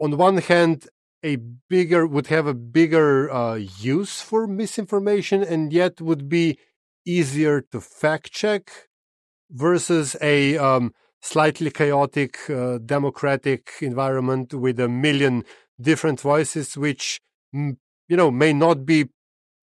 on 0.00 0.16
one 0.16 0.38
hand, 0.38 0.88
a 1.22 1.36
bigger 1.68 2.06
would 2.06 2.28
have 2.28 2.46
a 2.46 2.54
bigger 2.54 3.30
uh, 3.30 3.54
use 3.54 4.20
for 4.20 4.46
misinformation 4.46 5.42
and 5.42 5.72
yet 5.72 6.00
would 6.00 6.28
be 6.28 6.58
easier 7.04 7.60
to 7.60 7.80
fact 7.80 8.32
check 8.32 8.88
versus 9.50 10.16
a 10.20 10.56
um, 10.56 10.92
slightly 11.20 11.70
chaotic 11.70 12.48
uh, 12.48 12.78
democratic 12.78 13.70
environment 13.80 14.54
with 14.54 14.80
a 14.80 14.88
million 14.88 15.44
different 15.80 16.20
voices 16.20 16.76
which 16.76 17.20
you 17.52 17.76
know 18.08 18.30
may 18.30 18.52
not 18.52 18.86
be 18.86 19.08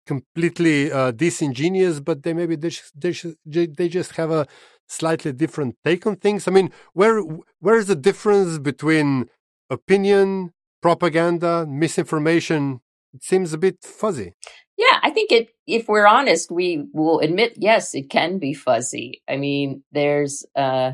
completely 0.05 0.91
uh, 0.91 1.11
disingenuous 1.11 1.99
but 1.99 2.23
they 2.23 2.33
maybe 2.33 2.55
they 2.55 3.67
they 3.67 3.89
just 3.89 4.11
have 4.13 4.31
a 4.31 4.45
slightly 4.87 5.31
different 5.31 5.75
take 5.83 6.05
on 6.05 6.15
things. 6.15 6.47
I 6.47 6.51
mean 6.51 6.71
where 6.93 7.21
where 7.59 7.77
is 7.77 7.87
the 7.87 7.95
difference 7.95 8.57
between 8.57 9.29
opinion 9.69 10.53
propaganda, 10.83 11.65
misinformation, 11.65 12.81
it 13.13 13.23
seems 13.23 13.53
a 13.53 13.57
bit 13.57 13.77
fuzzy. 13.81 14.33
Yeah, 14.77 14.99
I 15.01 15.09
think 15.09 15.31
it 15.31 15.49
if 15.65 15.87
we're 15.87 16.05
honest, 16.05 16.51
we 16.51 16.85
will 16.93 17.19
admit 17.19 17.53
yes, 17.55 17.95
it 17.95 18.09
can 18.09 18.37
be 18.37 18.53
fuzzy. 18.53 19.23
I 19.27 19.37
mean, 19.37 19.83
there's 19.91 20.45
uh 20.55 20.91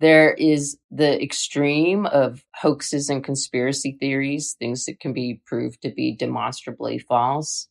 there 0.00 0.32
is 0.32 0.78
the 0.90 1.22
extreme 1.22 2.06
of 2.06 2.42
hoaxes 2.54 3.10
and 3.10 3.22
conspiracy 3.22 3.98
theories, 4.00 4.56
things 4.58 4.86
that 4.86 4.98
can 4.98 5.12
be 5.12 5.42
proved 5.44 5.82
to 5.82 5.90
be 5.90 6.16
demonstrably 6.16 6.98
false. 6.98 7.68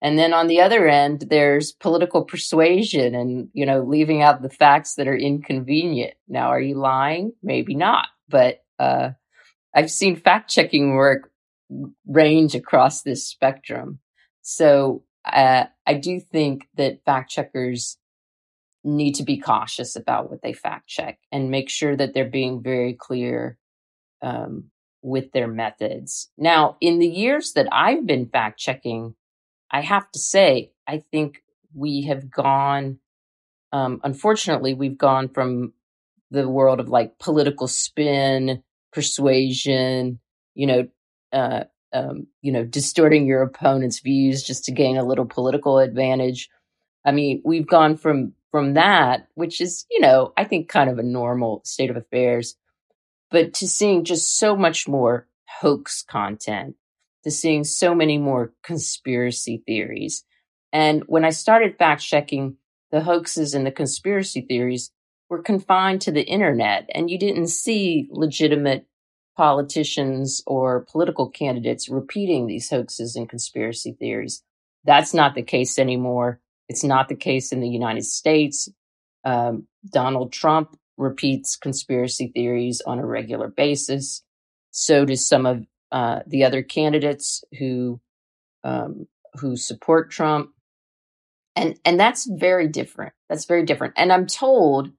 And 0.00 0.16
then 0.16 0.32
on 0.32 0.46
the 0.46 0.60
other 0.60 0.86
end, 0.86 1.24
there's 1.28 1.72
political 1.72 2.24
persuasion 2.24 3.16
and, 3.16 3.48
you 3.52 3.66
know, 3.66 3.82
leaving 3.82 4.22
out 4.22 4.42
the 4.42 4.48
facts 4.48 4.94
that 4.94 5.08
are 5.08 5.16
inconvenient. 5.16 6.14
Now, 6.28 6.50
are 6.50 6.60
you 6.60 6.76
lying? 6.76 7.32
Maybe 7.42 7.74
not. 7.74 8.06
But 8.28 8.60
uh, 8.78 9.10
I've 9.78 9.92
seen 9.92 10.16
fact 10.16 10.50
checking 10.50 10.94
work 10.94 11.30
range 12.04 12.56
across 12.56 13.02
this 13.02 13.24
spectrum. 13.24 14.00
So 14.42 15.04
uh, 15.24 15.66
I 15.86 15.94
do 15.94 16.18
think 16.18 16.66
that 16.74 17.04
fact 17.04 17.30
checkers 17.30 17.96
need 18.82 19.12
to 19.12 19.22
be 19.22 19.38
cautious 19.38 19.94
about 19.94 20.30
what 20.30 20.42
they 20.42 20.52
fact 20.52 20.88
check 20.88 21.20
and 21.30 21.52
make 21.52 21.70
sure 21.70 21.94
that 21.94 22.12
they're 22.12 22.24
being 22.24 22.60
very 22.60 22.92
clear 22.92 23.56
um, 24.20 24.64
with 25.00 25.30
their 25.30 25.46
methods. 25.46 26.28
Now, 26.36 26.76
in 26.80 26.98
the 26.98 27.06
years 27.06 27.52
that 27.52 27.68
I've 27.70 28.04
been 28.04 28.26
fact 28.26 28.58
checking, 28.58 29.14
I 29.70 29.82
have 29.82 30.10
to 30.10 30.18
say, 30.18 30.72
I 30.88 31.04
think 31.12 31.44
we 31.72 32.02
have 32.06 32.28
gone, 32.28 32.98
um, 33.70 34.00
unfortunately, 34.02 34.74
we've 34.74 34.98
gone 34.98 35.28
from 35.28 35.72
the 36.32 36.48
world 36.48 36.80
of 36.80 36.88
like 36.88 37.20
political 37.20 37.68
spin 37.68 38.64
persuasion, 38.92 40.18
you 40.54 40.66
know, 40.66 40.88
uh, 41.32 41.64
um, 41.92 42.26
you 42.42 42.52
know, 42.52 42.64
distorting 42.64 43.26
your 43.26 43.42
opponent's 43.42 44.00
views 44.00 44.42
just 44.42 44.64
to 44.64 44.72
gain 44.72 44.96
a 44.96 45.04
little 45.04 45.26
political 45.26 45.78
advantage. 45.78 46.48
I 47.04 47.12
mean, 47.12 47.42
we've 47.44 47.66
gone 47.66 47.96
from 47.96 48.34
from 48.50 48.74
that, 48.74 49.28
which 49.34 49.60
is, 49.60 49.84
you 49.90 50.00
know, 50.00 50.32
I 50.36 50.44
think 50.44 50.68
kind 50.68 50.88
of 50.88 50.98
a 50.98 51.02
normal 51.02 51.60
state 51.64 51.90
of 51.90 51.96
affairs, 51.96 52.56
but 53.30 53.54
to 53.54 53.68
seeing 53.68 54.04
just 54.04 54.38
so 54.38 54.56
much 54.56 54.88
more 54.88 55.28
hoax 55.60 56.02
content, 56.02 56.76
to 57.24 57.30
seeing 57.30 57.64
so 57.64 57.94
many 57.94 58.16
more 58.16 58.52
conspiracy 58.62 59.62
theories. 59.66 60.24
And 60.72 61.02
when 61.06 61.24
I 61.24 61.30
started 61.30 61.78
fact 61.78 62.02
checking 62.02 62.56
the 62.90 63.02
hoaxes 63.02 63.54
and 63.54 63.66
the 63.66 63.70
conspiracy 63.70 64.42
theories, 64.42 64.90
were 65.28 65.42
confined 65.42 66.00
to 66.02 66.12
the 66.12 66.24
internet 66.24 66.88
and 66.94 67.10
you 67.10 67.18
didn't 67.18 67.48
see 67.48 68.08
legitimate 68.10 68.86
politicians 69.36 70.42
or 70.46 70.86
political 70.90 71.28
candidates 71.28 71.88
repeating 71.88 72.46
these 72.46 72.68
hoaxes 72.70 73.14
and 73.14 73.28
conspiracy 73.28 73.92
theories. 73.98 74.42
That's 74.84 75.14
not 75.14 75.34
the 75.34 75.42
case 75.42 75.78
anymore. 75.78 76.40
It's 76.68 76.84
not 76.84 77.08
the 77.08 77.14
case 77.14 77.52
in 77.52 77.60
the 77.60 77.68
United 77.68 78.04
States. 78.04 78.68
Um, 79.24 79.66
Donald 79.88 80.32
Trump 80.32 80.76
repeats 80.96 81.56
conspiracy 81.56 82.32
theories 82.34 82.82
on 82.84 82.98
a 82.98 83.06
regular 83.06 83.48
basis. 83.48 84.22
So 84.70 85.04
does 85.04 85.26
some 85.26 85.46
of 85.46 85.64
uh, 85.92 86.20
the 86.26 86.44
other 86.44 86.62
candidates 86.62 87.42
who 87.58 88.00
um, 88.64 89.06
who 89.34 89.56
support 89.56 90.10
Trump, 90.10 90.50
and 91.56 91.78
and 91.84 91.98
that's 91.98 92.26
very 92.26 92.68
different. 92.68 93.12
That's 93.28 93.46
very 93.46 93.64
different. 93.64 93.94
And 93.96 94.12
I'm 94.12 94.26
told 94.26 94.90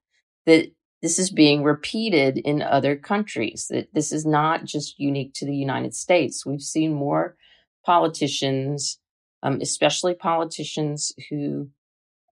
that 0.49 0.71
this 1.01 1.19
is 1.19 1.29
being 1.29 1.63
repeated 1.63 2.38
in 2.38 2.62
other 2.62 2.95
countries, 2.95 3.67
that 3.69 3.93
this 3.93 4.12
is 4.12 4.25
not 4.25 4.65
just 4.65 4.99
unique 4.99 5.33
to 5.35 5.45
the 5.45 5.55
United 5.55 5.93
States. 5.93 6.45
We've 6.45 6.62
seen 6.62 6.93
more 6.93 7.38
politicians, 7.85 8.99
um, 9.43 9.59
especially 9.62 10.15
politicians 10.15 11.13
who 11.29 11.69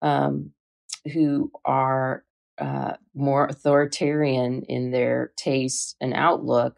um, 0.00 0.52
who 1.12 1.50
are 1.64 2.24
uh, 2.58 2.92
more 3.14 3.46
authoritarian 3.46 4.62
in 4.62 4.90
their 4.90 5.32
taste 5.36 5.96
and 6.00 6.14
outlook 6.14 6.76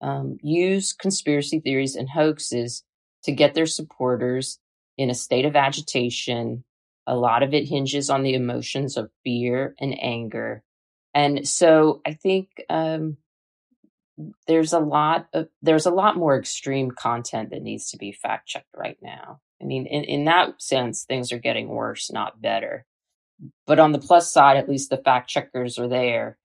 um, 0.00 0.38
use 0.42 0.92
conspiracy 0.92 1.60
theories 1.60 1.96
and 1.96 2.08
hoaxes 2.08 2.84
to 3.24 3.32
get 3.32 3.54
their 3.54 3.66
supporters 3.66 4.58
in 4.96 5.10
a 5.10 5.14
state 5.14 5.44
of 5.44 5.56
agitation. 5.56 6.64
A 7.06 7.16
lot 7.16 7.42
of 7.42 7.52
it 7.52 7.68
hinges 7.68 8.10
on 8.10 8.22
the 8.22 8.34
emotions 8.34 8.96
of 8.96 9.10
fear 9.24 9.74
and 9.80 9.96
anger. 10.00 10.62
And 11.18 11.48
so 11.48 12.00
I 12.06 12.14
think 12.14 12.48
um, 12.70 13.16
there's 14.46 14.72
a 14.72 14.78
lot 14.78 15.26
of 15.32 15.48
there's 15.62 15.86
a 15.86 15.90
lot 15.90 16.16
more 16.16 16.38
extreme 16.38 16.92
content 16.92 17.50
that 17.50 17.62
needs 17.62 17.90
to 17.90 17.98
be 17.98 18.12
fact 18.12 18.46
checked 18.46 18.72
right 18.76 18.98
now. 19.02 19.40
I 19.60 19.64
mean, 19.64 19.86
in, 19.86 20.04
in 20.04 20.24
that 20.26 20.62
sense, 20.62 21.02
things 21.02 21.32
are 21.32 21.38
getting 21.38 21.66
worse, 21.70 22.12
not 22.12 22.40
better. 22.40 22.86
But 23.66 23.80
on 23.80 23.90
the 23.90 23.98
plus 23.98 24.32
side, 24.32 24.58
at 24.58 24.68
least 24.68 24.90
the 24.90 24.96
fact 24.96 25.28
checkers 25.28 25.76
are 25.76 25.88
there 25.88 26.38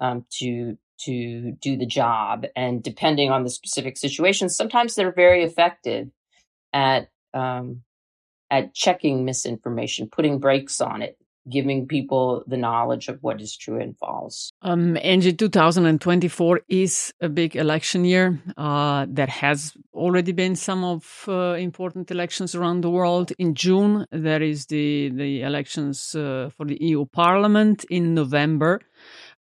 um, 0.00 0.24
to 0.38 0.78
to 1.00 1.52
do 1.60 1.76
the 1.76 1.84
job. 1.84 2.46
And 2.56 2.82
depending 2.82 3.30
on 3.30 3.42
the 3.42 3.50
specific 3.50 3.98
situation, 3.98 4.48
sometimes 4.48 4.94
they're 4.94 5.12
very 5.12 5.44
effective 5.44 6.08
at 6.72 7.10
um, 7.34 7.82
at 8.50 8.72
checking 8.72 9.26
misinformation, 9.26 10.08
putting 10.10 10.38
brakes 10.38 10.80
on 10.80 11.02
it, 11.02 11.18
giving 11.48 11.86
people 11.86 12.42
the 12.46 12.56
knowledge 12.56 13.08
of 13.08 13.18
what 13.22 13.40
is 13.40 13.56
true 13.56 13.80
and 13.80 13.96
false. 13.98 14.52
Um, 14.62 14.96
Angie, 15.02 15.32
2024 15.32 16.60
is 16.68 17.12
a 17.20 17.28
big 17.28 17.56
election 17.56 18.04
year. 18.04 18.40
Uh, 18.56 19.06
there 19.08 19.26
has 19.26 19.74
already 19.92 20.32
been 20.32 20.56
some 20.56 20.84
of 20.84 21.24
uh, 21.28 21.54
important 21.54 22.10
elections 22.10 22.54
around 22.54 22.82
the 22.82 22.90
world. 22.90 23.32
In 23.38 23.54
June, 23.54 24.06
there 24.10 24.42
is 24.42 24.66
the 24.66 25.10
the 25.10 25.42
elections 25.42 26.14
uh, 26.14 26.50
for 26.56 26.66
the 26.66 26.78
EU 26.80 27.04
Parliament. 27.06 27.84
In 27.90 28.14
November, 28.14 28.80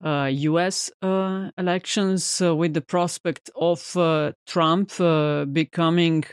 U.S. 0.03 0.91
Uh, 1.03 1.07
uh, 1.07 1.51
elections 1.57 2.41
uh, 2.43 2.55
with 2.55 2.75
the 2.75 2.81
prospect 2.81 3.51
of 3.55 3.81
Trump 4.47 4.91
becoming 5.53 6.25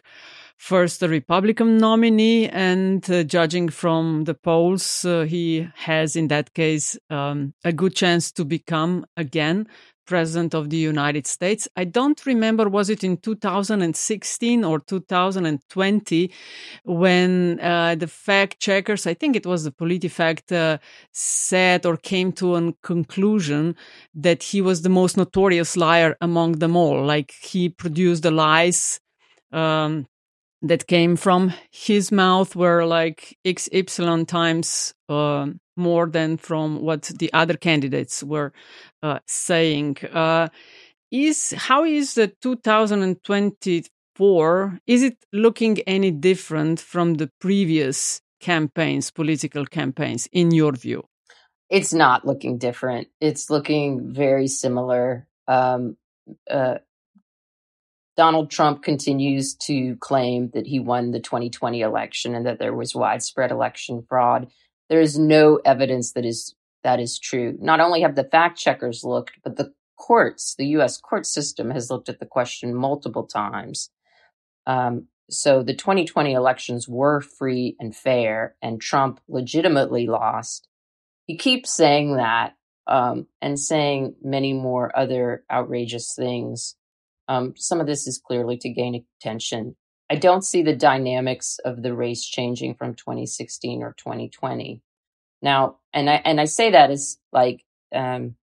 first 0.60 1.02
a 1.02 1.08
Republican 1.08 1.78
nominee, 1.78 2.48
and 2.50 3.10
uh, 3.10 3.24
judging 3.24 3.70
from 3.70 4.26
the 4.26 4.34
polls, 4.36 5.06
uh, 5.06 5.24
he 5.24 5.68
has 5.76 6.16
in 6.16 6.28
that 6.28 6.54
case 6.54 6.98
um, 7.10 7.54
a 7.64 7.72
good 7.72 7.96
chance 7.96 8.32
to 8.34 8.44
become 8.46 9.06
again 9.16 9.68
president 10.06 10.56
of 10.56 10.72
the 10.72 10.78
United 10.78 11.28
States. 11.28 11.68
I 11.76 11.86
don't 11.86 12.26
remember 12.26 12.68
was 12.68 12.90
it 12.90 13.04
in 13.04 13.18
2016 13.18 14.64
or 14.64 14.80
2020 14.80 16.32
when 16.84 17.60
uh, 17.60 17.94
the 17.94 18.08
fact 18.08 18.60
checkers, 18.60 19.06
I 19.06 19.14
think 19.14 19.36
it 19.36 19.46
was 19.46 19.64
the 19.64 19.72
PolitiFact, 19.72 20.52
uh, 20.52 20.80
said 21.14 21.86
or 21.86 21.96
came 21.96 22.32
to 22.34 22.56
a 22.56 22.74
conclusion 22.82 23.76
that 24.16 24.42
he 24.42 24.62
was 24.62 24.82
the 24.82 24.90
most 24.90 25.16
notorious 25.16 25.78
liar 25.78 26.18
among 26.22 26.54
them 26.54 26.76
all. 26.76 27.06
Like 27.06 27.32
he 27.42 27.70
produced 27.70 28.24
the 28.24 28.32
lies. 28.32 29.00
Um, 29.52 30.08
that 30.62 30.88
came 30.88 31.16
from 31.16 31.54
his 31.72 32.12
mouth 32.12 32.54
were 32.56 32.86
like 32.86 33.38
XY 33.46 34.28
times 34.28 34.94
uh, 35.08 35.48
more 35.78 36.08
than 36.08 36.36
from 36.38 36.82
what 36.82 37.04
the 37.04 37.32
other 37.34 37.56
candidates 37.56 38.22
were 38.24 38.52
uh, 39.02 39.20
saying. 39.28 39.96
Uh, 40.12 40.50
is 41.12 41.54
how 41.58 41.86
is 41.86 42.16
the 42.16 42.28
2024? 42.42 44.80
Is 44.86 45.04
it 45.04 45.18
looking 45.34 45.80
any 45.88 46.12
different 46.12 46.80
from 46.80 47.16
the 47.16 47.32
previous 47.40 48.22
campaigns, 48.40 49.10
political 49.12 49.66
campaigns, 49.66 50.30
in 50.32 50.52
your 50.52 50.74
view? 50.74 51.04
It's 51.70 51.94
not 51.94 52.26
looking 52.26 52.58
different. 52.58 53.08
It's 53.22 53.50
looking 53.50 54.12
very 54.12 54.48
similar. 54.48 55.28
Um, 55.48 55.98
uh, 56.50 56.80
Donald 58.20 58.52
Trump 58.52 58.84
continues 58.84 59.56
to 59.56 59.96
claim 60.02 60.50
that 60.54 60.68
he 60.68 60.78
won 60.78 61.12
the 61.12 61.22
2020 61.22 61.80
election 61.80 62.36
and 62.36 62.46
that 62.46 62.60
there 62.60 62.76
was 62.76 62.94
widespread 62.94 63.50
election 63.50 64.04
fraud. 64.10 64.50
There 64.90 65.00
is 65.00 65.18
no 65.18 65.62
evidence 65.64 66.12
that 66.12 66.26
is 66.26 66.54
that 66.84 67.00
is 67.00 67.18
true. 67.18 67.58
Not 67.62 67.80
only 67.80 68.02
have 68.02 68.16
the 68.16 68.26
fact 68.26 68.60
checkers 68.60 69.06
looked, 69.06 69.40
but 69.42 69.56
the 69.56 69.72
courts, 69.98 70.54
the 70.58 70.68
U.S. 70.68 70.98
court 70.98 71.26
system, 71.26 71.72
has 71.72 71.90
looked 71.90 72.10
at 72.10 72.20
the 72.20 72.26
question 72.26 72.76
multiple 72.76 73.26
times. 73.26 73.90
Um, 74.68 75.08
so 75.30 75.64
the 75.64 75.74
2020 75.74 76.34
elections 76.34 76.90
were 76.90 77.22
free 77.22 77.78
and 77.80 77.96
fair, 77.96 78.58
and 78.62 78.82
Trump 78.82 79.22
legitimately 79.30 80.08
lost. 80.08 80.68
He 81.26 81.38
keeps 81.38 81.72
saying 81.72 82.18
that 82.18 82.58
um, 82.86 83.28
and 83.42 83.58
saying 83.58 84.16
many 84.22 84.52
more 84.52 84.92
other 84.94 85.46
outrageous 85.50 86.14
things. 86.14 86.76
Um, 87.30 87.54
some 87.56 87.80
of 87.80 87.86
this 87.86 88.08
is 88.08 88.18
clearly 88.18 88.58
to 88.58 88.70
gain 88.70 89.06
attention. 89.22 89.76
I 90.10 90.16
don't 90.16 90.44
see 90.44 90.64
the 90.64 90.76
dynamics 90.76 91.60
of 91.64 91.84
the 91.84 91.94
race 91.94 92.26
changing 92.26 92.74
from 92.74 92.96
2016 92.96 93.84
or 93.84 93.94
2020. 93.94 94.82
Now, 95.44 95.78
and 95.94 96.10
I 96.10 96.16
and 96.26 96.42
I 96.42 96.46
say 96.46 96.72
that 96.72 96.90
as 96.90 97.20
like, 97.32 97.64
um, 97.94 98.36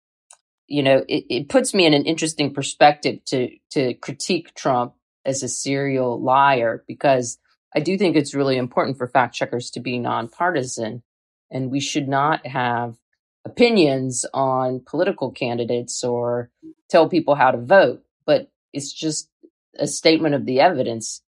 you 0.68 0.84
know, 0.84 1.04
it, 1.08 1.24
it 1.28 1.48
puts 1.48 1.74
me 1.74 1.84
in 1.84 1.94
an 1.94 2.04
interesting 2.04 2.54
perspective 2.54 3.24
to 3.26 3.50
to 3.72 3.94
critique 3.94 4.54
Trump 4.54 4.94
as 5.24 5.42
a 5.42 5.48
serial 5.48 6.22
liar 6.22 6.84
because 6.86 7.38
I 7.74 7.80
do 7.80 7.98
think 7.98 8.14
it's 8.14 8.34
really 8.34 8.56
important 8.56 8.96
for 8.96 9.08
fact 9.08 9.34
checkers 9.34 9.70
to 9.70 9.80
be 9.80 9.98
nonpartisan, 9.98 11.02
and 11.50 11.72
we 11.72 11.80
should 11.80 12.08
not 12.08 12.46
have 12.46 12.96
opinions 13.44 14.24
on 14.32 14.80
political 14.86 15.32
candidates 15.32 16.04
or 16.04 16.50
tell 16.88 17.08
people 17.08 17.34
how 17.34 17.50
to 17.50 17.58
vote. 17.58 18.04
But 18.24 18.50
it's 18.76 18.92
just 18.92 19.30
a 19.78 19.86
statement 19.86 20.34
of 20.34 20.44
the 20.44 20.60
evidence 20.60 21.22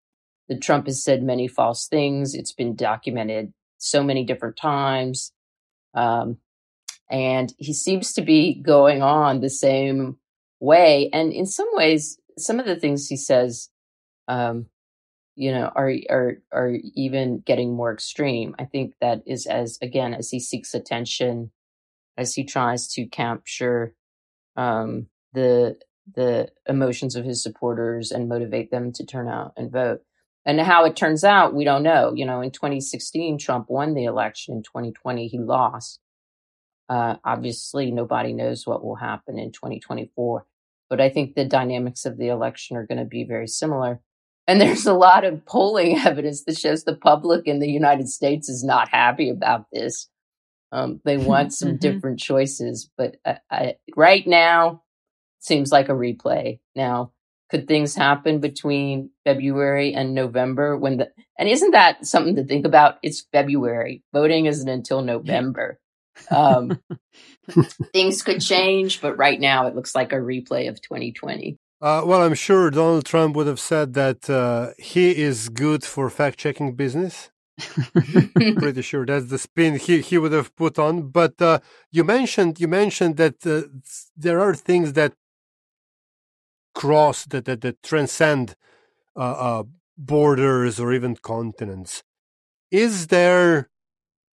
that 0.49 0.61
Trump 0.61 0.85
has 0.85 1.03
said 1.03 1.23
many 1.23 1.47
false 1.47 1.87
things. 1.87 2.35
It's 2.35 2.51
been 2.51 2.75
documented 2.75 3.53
so 3.77 4.03
many 4.03 4.25
different 4.25 4.57
times. 4.57 5.31
Um, 5.93 6.37
and 7.09 7.53
he 7.57 7.73
seems 7.73 8.13
to 8.13 8.21
be 8.21 8.61
going 8.61 9.01
on 9.01 9.39
the 9.39 9.49
same 9.49 10.17
way. 10.59 11.09
And 11.13 11.31
in 11.31 11.45
some 11.45 11.69
ways, 11.71 12.19
some 12.37 12.59
of 12.59 12.65
the 12.65 12.75
things 12.75 13.07
he 13.07 13.15
says, 13.15 13.69
um, 14.27 14.65
you 15.35 15.51
know, 15.51 15.71
are 15.73 15.93
are 16.09 16.37
are 16.51 16.73
even 16.95 17.39
getting 17.45 17.73
more 17.73 17.93
extreme. 17.93 18.55
I 18.59 18.65
think 18.65 18.95
that 18.99 19.21
is 19.25 19.45
as 19.45 19.77
again 19.81 20.13
as 20.13 20.31
he 20.31 20.39
seeks 20.39 20.73
attention, 20.73 21.51
as 22.17 22.33
he 22.33 22.43
tries 22.43 22.87
to 22.93 23.05
capture 23.05 23.93
um, 24.57 25.07
the 25.33 25.77
the 26.15 26.49
emotions 26.67 27.15
of 27.15 27.25
his 27.25 27.41
supporters 27.41 28.11
and 28.11 28.29
motivate 28.29 28.71
them 28.71 28.91
to 28.93 29.05
turn 29.05 29.27
out 29.27 29.53
and 29.57 29.71
vote. 29.71 30.01
And 30.45 30.61
how 30.61 30.85
it 30.85 30.95
turns 30.95 31.25
out, 31.25 31.53
we 31.53 31.65
don't 31.65 31.83
know. 31.83 32.13
You 32.15 32.25
know, 32.25 32.41
in 32.41 32.51
2016, 32.51 33.37
Trump 33.37 33.69
won 33.69 33.93
the 33.93 34.05
election. 34.05 34.55
In 34.55 34.63
2020, 34.63 35.27
he 35.27 35.39
lost. 35.39 35.99
Uh, 36.87 37.15
obviously, 37.25 37.91
nobody 37.91 38.31
knows 38.31 38.65
what 38.65 38.83
will 38.83 38.95
happen 38.95 39.37
in 39.37 39.51
2024. 39.51 40.45
But 40.89 41.01
I 41.01 41.09
think 41.09 41.35
the 41.35 41.43
dynamics 41.43 42.05
of 42.05 42.17
the 42.17 42.29
election 42.29 42.77
are 42.77 42.85
going 42.85 42.99
to 42.99 43.05
be 43.05 43.25
very 43.25 43.47
similar. 43.47 43.99
And 44.47 44.61
there's 44.61 44.85
a 44.85 44.93
lot 44.93 45.25
of 45.25 45.45
polling 45.45 45.97
evidence 45.97 46.45
that 46.45 46.57
shows 46.57 46.85
the 46.85 46.95
public 46.95 47.45
in 47.45 47.59
the 47.59 47.69
United 47.69 48.07
States 48.07 48.47
is 48.47 48.63
not 48.63 48.89
happy 48.89 49.29
about 49.29 49.65
this. 49.73 50.07
Um, 50.71 51.01
they 51.03 51.17
want 51.17 51.53
some 51.53 51.69
mm-hmm. 51.71 51.77
different 51.77 52.19
choices. 52.19 52.89
But 52.97 53.17
I, 53.25 53.39
I, 53.51 53.75
right 53.97 54.25
now, 54.25 54.83
seems 55.47 55.71
like 55.71 55.89
a 55.89 55.93
replay. 55.93 56.59
Now, 56.75 57.11
could 57.49 57.67
things 57.67 57.95
happen 57.95 58.39
between 58.39 59.09
February 59.23 59.93
and 59.93 60.13
November 60.13 60.77
when 60.77 60.97
the 60.97 61.11
and 61.39 61.47
isn't 61.47 61.71
that 61.71 62.05
something 62.05 62.35
to 62.35 62.43
think 62.43 62.65
about? 62.65 62.97
It's 63.01 63.25
February. 63.31 64.03
Voting 64.13 64.45
isn't 64.45 64.69
until 64.69 65.01
November. 65.01 65.79
Um, 66.31 66.79
things 67.93 68.23
could 68.23 68.41
change, 68.41 69.01
but 69.01 69.17
right 69.17 69.39
now 69.39 69.67
it 69.67 69.75
looks 69.75 69.93
like 69.93 70.11
a 70.11 70.15
replay 70.15 70.67
of 70.67 70.81
2020. 70.81 71.59
Uh, 71.79 72.01
well, 72.07 72.23
I'm 72.23 72.33
sure 72.33 72.71
Donald 72.71 73.05
Trump 73.05 73.35
would 73.35 73.45
have 73.45 73.59
said 73.59 73.93
that 73.93 74.27
uh, 74.27 74.71
he 74.79 75.15
is 75.15 75.49
good 75.49 75.83
for 75.83 76.09
fact 76.09 76.39
checking 76.39 76.73
business. 76.73 77.29
Pretty 78.57 78.81
sure 78.81 79.05
that's 79.05 79.27
the 79.27 79.37
spin 79.37 79.75
he, 79.75 80.01
he 80.01 80.17
would 80.17 80.31
have 80.31 80.55
put 80.55 80.79
on. 80.79 81.09
But 81.09 81.39
uh, 81.39 81.59
you 81.91 82.03
mentioned 82.03 82.59
you 82.59 82.67
mentioned 82.67 83.17
that 83.17 83.45
uh, 83.45 83.69
there 84.15 84.39
are 84.39 84.55
things 84.55 84.93
that 84.93 85.13
cross 86.77 87.25
that 87.25 87.45
that, 87.45 87.61
that 87.61 87.81
transcend 87.81 88.55
uh, 89.15 89.37
uh, 89.49 89.63
borders 89.97 90.79
or 90.79 90.93
even 90.93 91.15
continents. 91.15 92.03
Is 92.69 93.07
there, 93.07 93.69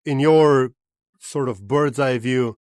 in 0.06 0.20
your 0.20 0.72
sort 1.20 1.48
of 1.48 1.68
bird's 1.68 2.00
eye 2.00 2.18
view, 2.18 2.58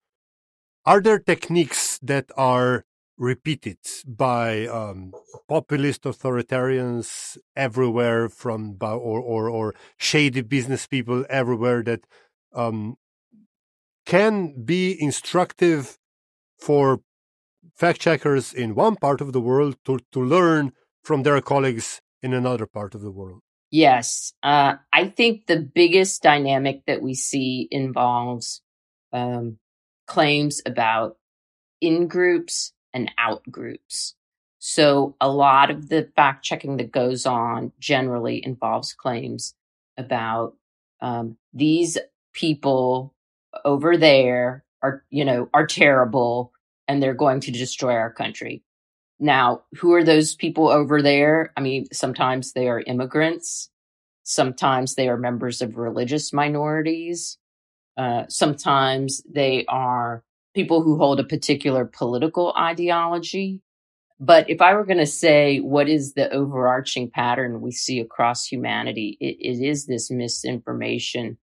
are 0.85 1.01
there 1.01 1.21
techniques 1.21 1.99
that 2.03 2.27
are 2.37 2.85
repeated 3.17 3.79
by 4.05 4.67
um, 4.67 5.13
populist 5.49 6.03
authoritarians 6.03 7.37
everywhere 7.55 8.29
from 8.29 8.77
or, 8.81 9.21
or 9.21 9.49
or 9.49 9.75
shady 9.97 10.41
business 10.41 10.87
people 10.87 11.25
everywhere 11.29 11.83
that 11.83 12.01
um, 12.53 12.97
can 14.07 14.65
be 14.65 14.97
instructive 15.01 15.99
for 16.59 17.01
fact 17.79 18.01
checkers 18.01 18.53
in 18.53 18.75
one 18.75 18.97
part 18.97 19.21
of 19.21 19.33
the 19.33 19.41
world 19.41 19.77
to, 19.85 20.01
to 20.13 20.21
learn 20.21 20.73
from 21.05 21.23
their 21.23 21.41
colleagues 21.41 22.01
in 22.23 22.35
another 22.35 22.67
part 22.67 22.95
of 22.95 23.01
the 23.03 23.11
world. 23.11 23.41
Yes. 23.71 24.33
Uh, 24.43 24.75
I 24.93 25.09
think 25.09 25.47
the 25.47 25.61
biggest 25.61 26.23
dynamic 26.23 26.83
that 26.87 27.03
we 27.03 27.15
see 27.15 27.69
involves 27.71 28.63
um, 29.13 29.59
claims 30.07 30.61
about 30.67 31.17
in 31.81 32.09
groups 32.09 32.73
and 32.93 33.11
out 33.19 33.43
groups. 33.49 34.15
So 34.59 35.15
a 35.21 35.29
lot 35.31 35.71
of 35.71 35.89
the 35.89 36.11
fact 36.17 36.45
checking 36.45 36.79
that 36.79 36.91
goes 36.91 37.27
on 37.27 37.73
generally 37.79 38.45
involves 38.45 38.93
claims 38.93 39.55
about 39.97 40.55
um, 41.01 41.37
these 41.55 41.97
people 42.33 43.15
over 43.65 43.97
there 43.97 44.65
are, 44.83 45.05
you 45.11 45.25
know, 45.25 45.49
are 45.55 45.67
terrible 45.67 46.53
and 46.89 47.03
they're 47.03 47.15
going 47.15 47.41
to 47.41 47.53
destroy 47.53 47.95
our 47.95 48.13
country. 48.13 48.63
Now, 49.21 49.63
who 49.77 49.93
are 49.93 50.05
those 50.05 50.35
people 50.35 50.69
over 50.69 51.03
there? 51.03 51.53
I 51.57 51.61
mean, 51.61 51.87
sometimes 51.93 52.53
they 52.53 52.69
are 52.69 52.81
immigrants. 52.81 53.71
Sometimes 54.23 54.95
they 54.95 55.09
are 55.09 55.17
members 55.17 55.61
of 55.61 55.77
religious 55.77 56.33
minorities. 56.33 57.39
Uh, 57.97 58.25
sometimes 58.29 59.23
they 59.29 59.65
are 59.67 60.25
people 60.55 60.83
who 60.83 60.97
hold 60.99 61.21
a 61.21 61.25
particular 61.25 61.85
political 61.85 62.55
ideology. 62.57 63.61
But 64.21 64.51
if 64.51 64.61
I 64.61 64.75
were 64.75 64.85
going 64.85 64.99
to 64.99 65.07
say 65.07 65.59
what 65.59 65.89
is 65.89 66.15
the 66.15 66.31
overarching 66.31 67.11
pattern 67.11 67.61
we 67.61 67.73
see 67.73 68.01
across 68.01 68.47
humanity, 68.47 69.17
it, 69.21 69.37
it 69.41 69.65
is 69.65 69.87
this 69.87 70.11
misinformation 70.11 71.39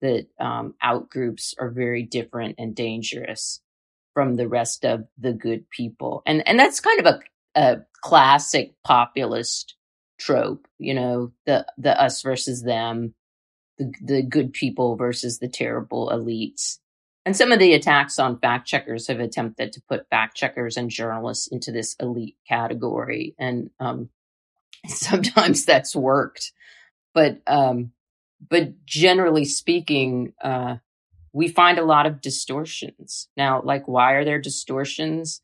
that 0.00 0.26
um, 0.40 0.74
outgroups 0.82 1.54
are 1.58 1.70
very 1.70 2.04
different 2.04 2.56
and 2.58 2.74
dangerous 2.74 3.60
from 4.18 4.34
the 4.34 4.48
rest 4.48 4.84
of 4.84 5.04
the 5.16 5.32
good 5.32 5.70
people. 5.70 6.24
And 6.26 6.42
and 6.48 6.58
that's 6.58 6.80
kind 6.80 6.98
of 6.98 7.06
a, 7.06 7.20
a 7.54 7.76
classic 8.02 8.74
populist 8.82 9.76
trope, 10.18 10.66
you 10.76 10.92
know, 10.92 11.30
the 11.46 11.64
the 11.78 12.02
us 12.02 12.20
versus 12.22 12.64
them, 12.64 13.14
the 13.78 13.92
the 14.02 14.22
good 14.24 14.52
people 14.52 14.96
versus 14.96 15.38
the 15.38 15.46
terrible 15.46 16.08
elites. 16.08 16.78
And 17.24 17.36
some 17.36 17.52
of 17.52 17.60
the 17.60 17.74
attacks 17.74 18.18
on 18.18 18.40
fact 18.40 18.66
checkers 18.66 19.06
have 19.06 19.20
attempted 19.20 19.72
to 19.74 19.82
put 19.88 20.10
fact 20.10 20.36
checkers 20.36 20.76
and 20.76 20.90
journalists 20.90 21.46
into 21.46 21.70
this 21.70 21.94
elite 22.00 22.38
category. 22.48 23.36
And 23.38 23.70
um, 23.78 24.08
sometimes 24.88 25.64
that's 25.64 25.94
worked. 25.94 26.50
But 27.14 27.40
um, 27.46 27.92
but 28.50 28.84
generally 28.84 29.44
speaking, 29.44 30.32
uh, 30.42 30.78
we 31.32 31.48
find 31.48 31.78
a 31.78 31.84
lot 31.84 32.06
of 32.06 32.20
distortions. 32.20 33.28
Now, 33.36 33.62
like, 33.62 33.86
why 33.86 34.12
are 34.12 34.24
there 34.24 34.40
distortions? 34.40 35.40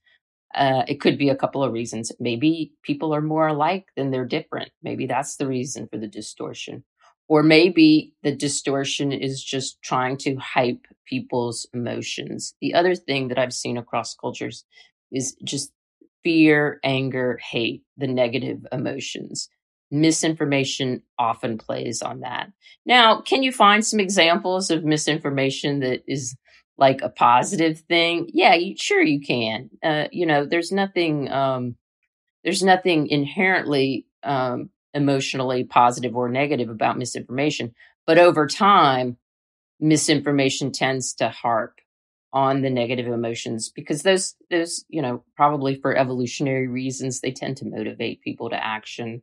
Uh, 0.55 0.85
it 0.89 1.01
could 1.01 1.19
be 1.19 1.29
a 1.29 1.37
couple 1.37 1.63
of 1.65 1.73
reasons. 1.73 2.13
Maybe 2.21 2.73
people 2.83 3.15
are 3.15 3.21
more 3.21 3.49
alike 3.49 3.87
than 3.97 4.11
they're 4.11 4.25
different. 4.25 4.71
Maybe 4.83 5.07
that's 5.07 5.37
the 5.37 5.49
reason 5.49 5.89
for 5.89 5.99
the 5.99 6.09
distortion. 6.09 6.85
Or 7.29 7.43
maybe 7.43 8.15
the 8.23 8.35
distortion 8.35 9.13
is 9.13 9.43
just 9.43 9.81
trying 9.83 10.17
to 10.19 10.37
hype 10.37 10.87
people's 11.07 11.67
emotions. 11.75 12.55
The 12.61 12.75
other 12.75 12.95
thing 12.95 13.29
that 13.29 13.39
I've 13.39 13.55
seen 13.55 13.77
across 13.79 14.15
cultures 14.15 14.65
is 15.11 15.37
just 15.45 15.73
fear, 16.23 16.81
anger, 16.85 17.39
hate, 17.39 17.83
the 17.97 18.07
negative 18.07 18.67
emotions 18.73 19.49
misinformation 19.91 21.03
often 21.19 21.59
plays 21.59 22.03
on 22.03 22.21
that. 22.21 22.51
Now, 22.87 23.21
can 23.21 23.43
you 23.43 23.53
find 23.53 23.85
some 23.85 24.01
examples 24.01 24.71
of 24.71 24.85
misinformation 24.85 25.81
that 25.81 26.03
is 26.07 26.37
like 26.77 27.01
a 27.03 27.09
positive 27.09 27.81
thing? 27.81 28.29
Yeah, 28.33 28.55
you, 28.55 28.75
sure 28.77 29.03
you 29.03 29.21
can. 29.21 29.71
Uh, 29.83 30.09
you 30.11 30.27
know, 30.27 30.45
there's 30.45 30.73
nothing, 30.73 31.31
um, 31.31 31.77
there's 32.43 32.63
nothing 32.63 33.09
inherently 33.09 34.07
um, 34.23 34.71
emotionally 34.93 35.65
positive 35.65 36.17
or 36.17 36.29
negative 36.29 36.69
about 36.69 36.99
misinformation, 36.99 37.75
but 38.07 38.19
over 38.19 38.47
time, 38.47 39.17
misinformation 39.81 40.73
tends 40.73 41.15
to 41.15 41.29
harp 41.29 41.81
on 42.33 42.63
the 42.63 42.71
negative 42.71 43.07
emotions 43.07 43.71
because 43.71 44.03
those 44.03 44.35
those 44.51 44.85
you 44.89 45.01
know 45.01 45.23
probably 45.37 45.77
for 45.77 45.97
evolutionary 45.97 46.67
reasons 46.67 47.21
they 47.21 47.31
tend 47.31 47.57
to 47.57 47.65
motivate 47.65 48.21
people 48.23 48.51
to 48.51 48.65
action 48.65 49.23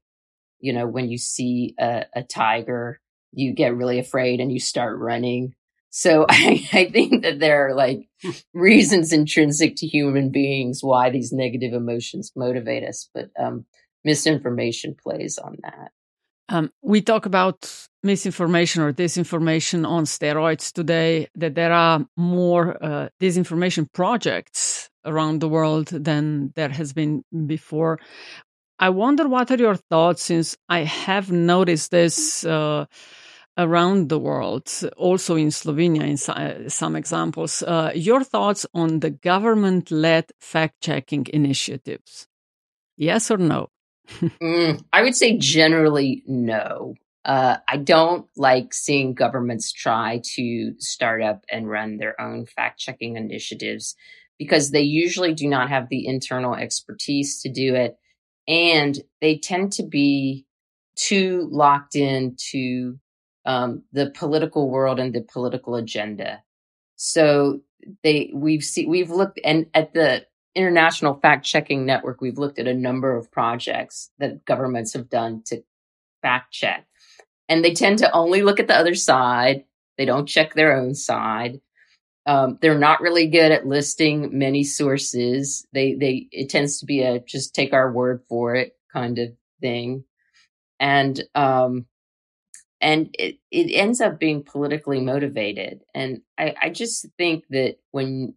you 0.61 0.73
know, 0.73 0.87
when 0.87 1.09
you 1.09 1.17
see 1.17 1.75
a, 1.79 2.05
a 2.15 2.23
tiger, 2.23 2.99
you 3.33 3.53
get 3.53 3.75
really 3.75 3.99
afraid 3.99 4.39
and 4.39 4.51
you 4.51 4.59
start 4.59 4.97
running. 4.99 5.55
So 5.89 6.25
I, 6.29 6.67
I 6.73 6.89
think 6.91 7.23
that 7.23 7.39
there 7.39 7.67
are 7.67 7.75
like 7.75 8.07
reasons 8.53 9.13
intrinsic 9.13 9.75
to 9.77 9.87
human 9.87 10.29
beings 10.29 10.83
why 10.83 11.09
these 11.09 11.31
negative 11.31 11.73
emotions 11.73 12.31
motivate 12.35 12.83
us, 12.83 13.09
but 13.13 13.29
um, 13.39 13.65
misinformation 14.03 14.95
plays 14.95 15.37
on 15.37 15.57
that. 15.63 15.91
Um, 16.49 16.69
we 16.81 17.01
talk 17.01 17.25
about 17.25 17.87
misinformation 18.03 18.81
or 18.81 18.91
disinformation 18.91 19.87
on 19.87 20.03
steroids 20.03 20.73
today, 20.73 21.29
that 21.35 21.55
there 21.55 21.71
are 21.71 22.05
more 22.17 22.77
uh, 22.83 23.09
disinformation 23.21 23.91
projects 23.93 24.89
around 25.05 25.39
the 25.39 25.47
world 25.47 25.87
than 25.87 26.51
there 26.55 26.69
has 26.69 26.91
been 26.91 27.23
before. 27.45 27.99
I 28.81 28.89
wonder 28.89 29.27
what 29.27 29.51
are 29.51 29.57
your 29.57 29.75
thoughts 29.75 30.23
since 30.23 30.57
I 30.67 30.79
have 30.79 31.31
noticed 31.31 31.91
this 31.91 32.43
uh, 32.43 32.87
around 33.55 34.09
the 34.09 34.17
world, 34.17 34.71
also 34.97 35.35
in 35.35 35.49
Slovenia, 35.49 36.01
in 36.01 36.69
some 36.69 36.95
examples. 36.95 37.61
Uh, 37.61 37.91
your 37.93 38.23
thoughts 38.23 38.65
on 38.73 38.99
the 39.01 39.11
government 39.11 39.91
led 39.91 40.31
fact 40.39 40.81
checking 40.81 41.27
initiatives? 41.31 42.27
Yes 42.97 43.29
or 43.29 43.37
no? 43.37 43.69
mm, 44.41 44.83
I 44.91 45.03
would 45.03 45.15
say 45.15 45.37
generally 45.37 46.23
no. 46.25 46.95
Uh, 47.23 47.57
I 47.67 47.77
don't 47.77 48.25
like 48.35 48.73
seeing 48.73 49.13
governments 49.13 49.71
try 49.71 50.21
to 50.37 50.73
start 50.79 51.21
up 51.21 51.45
and 51.51 51.69
run 51.69 51.97
their 51.97 52.19
own 52.19 52.47
fact 52.47 52.79
checking 52.79 53.15
initiatives 53.15 53.95
because 54.39 54.71
they 54.71 54.81
usually 54.81 55.35
do 55.35 55.47
not 55.47 55.69
have 55.69 55.89
the 55.89 56.07
internal 56.07 56.55
expertise 56.55 57.43
to 57.43 57.49
do 57.51 57.75
it 57.75 57.95
and 58.51 58.99
they 59.21 59.37
tend 59.37 59.71
to 59.71 59.83
be 59.83 60.45
too 60.95 61.47
locked 61.51 61.95
into 61.95 62.99
um, 63.45 63.83
the 63.93 64.11
political 64.11 64.69
world 64.69 64.99
and 64.99 65.15
the 65.15 65.21
political 65.21 65.75
agenda. 65.75 66.43
So 66.97 67.61
they 68.03 68.29
we've 68.33 68.61
seen 68.61 68.89
we've 68.89 69.09
looked 69.09 69.39
and 69.43 69.67
at 69.73 69.93
the 69.93 70.25
International 70.53 71.15
Fact 71.15 71.45
Checking 71.45 71.85
Network, 71.85 72.19
we've 72.19 72.37
looked 72.37 72.59
at 72.59 72.67
a 72.67 72.73
number 72.73 73.15
of 73.15 73.31
projects 73.31 74.11
that 74.19 74.43
governments 74.43 74.91
have 74.93 75.09
done 75.09 75.43
to 75.45 75.63
fact 76.21 76.51
check. 76.51 76.85
And 77.47 77.63
they 77.63 77.73
tend 77.73 77.99
to 77.99 78.11
only 78.11 78.43
look 78.43 78.59
at 78.59 78.67
the 78.67 78.75
other 78.75 78.95
side. 78.95 79.63
They 79.97 80.03
don't 80.03 80.27
check 80.27 80.53
their 80.53 80.75
own 80.75 80.93
side. 80.93 81.61
Um, 82.25 82.59
they're 82.61 82.77
not 82.77 83.01
really 83.01 83.27
good 83.27 83.51
at 83.51 83.65
listing 83.65 84.37
many 84.37 84.63
sources. 84.63 85.65
They 85.73 85.95
they 85.95 86.27
it 86.31 86.49
tends 86.49 86.79
to 86.79 86.85
be 86.85 87.01
a 87.01 87.19
just 87.19 87.55
take 87.55 87.73
our 87.73 87.91
word 87.91 88.21
for 88.29 88.55
it 88.55 88.75
kind 88.93 89.17
of 89.17 89.29
thing, 89.59 90.03
and 90.79 91.21
um, 91.33 91.85
and 92.79 93.15
it 93.17 93.37
it 93.49 93.73
ends 93.73 94.01
up 94.01 94.19
being 94.19 94.43
politically 94.43 95.01
motivated. 95.01 95.81
And 95.95 96.21
I 96.37 96.53
I 96.61 96.69
just 96.69 97.07
think 97.17 97.45
that 97.49 97.77
when 97.91 98.35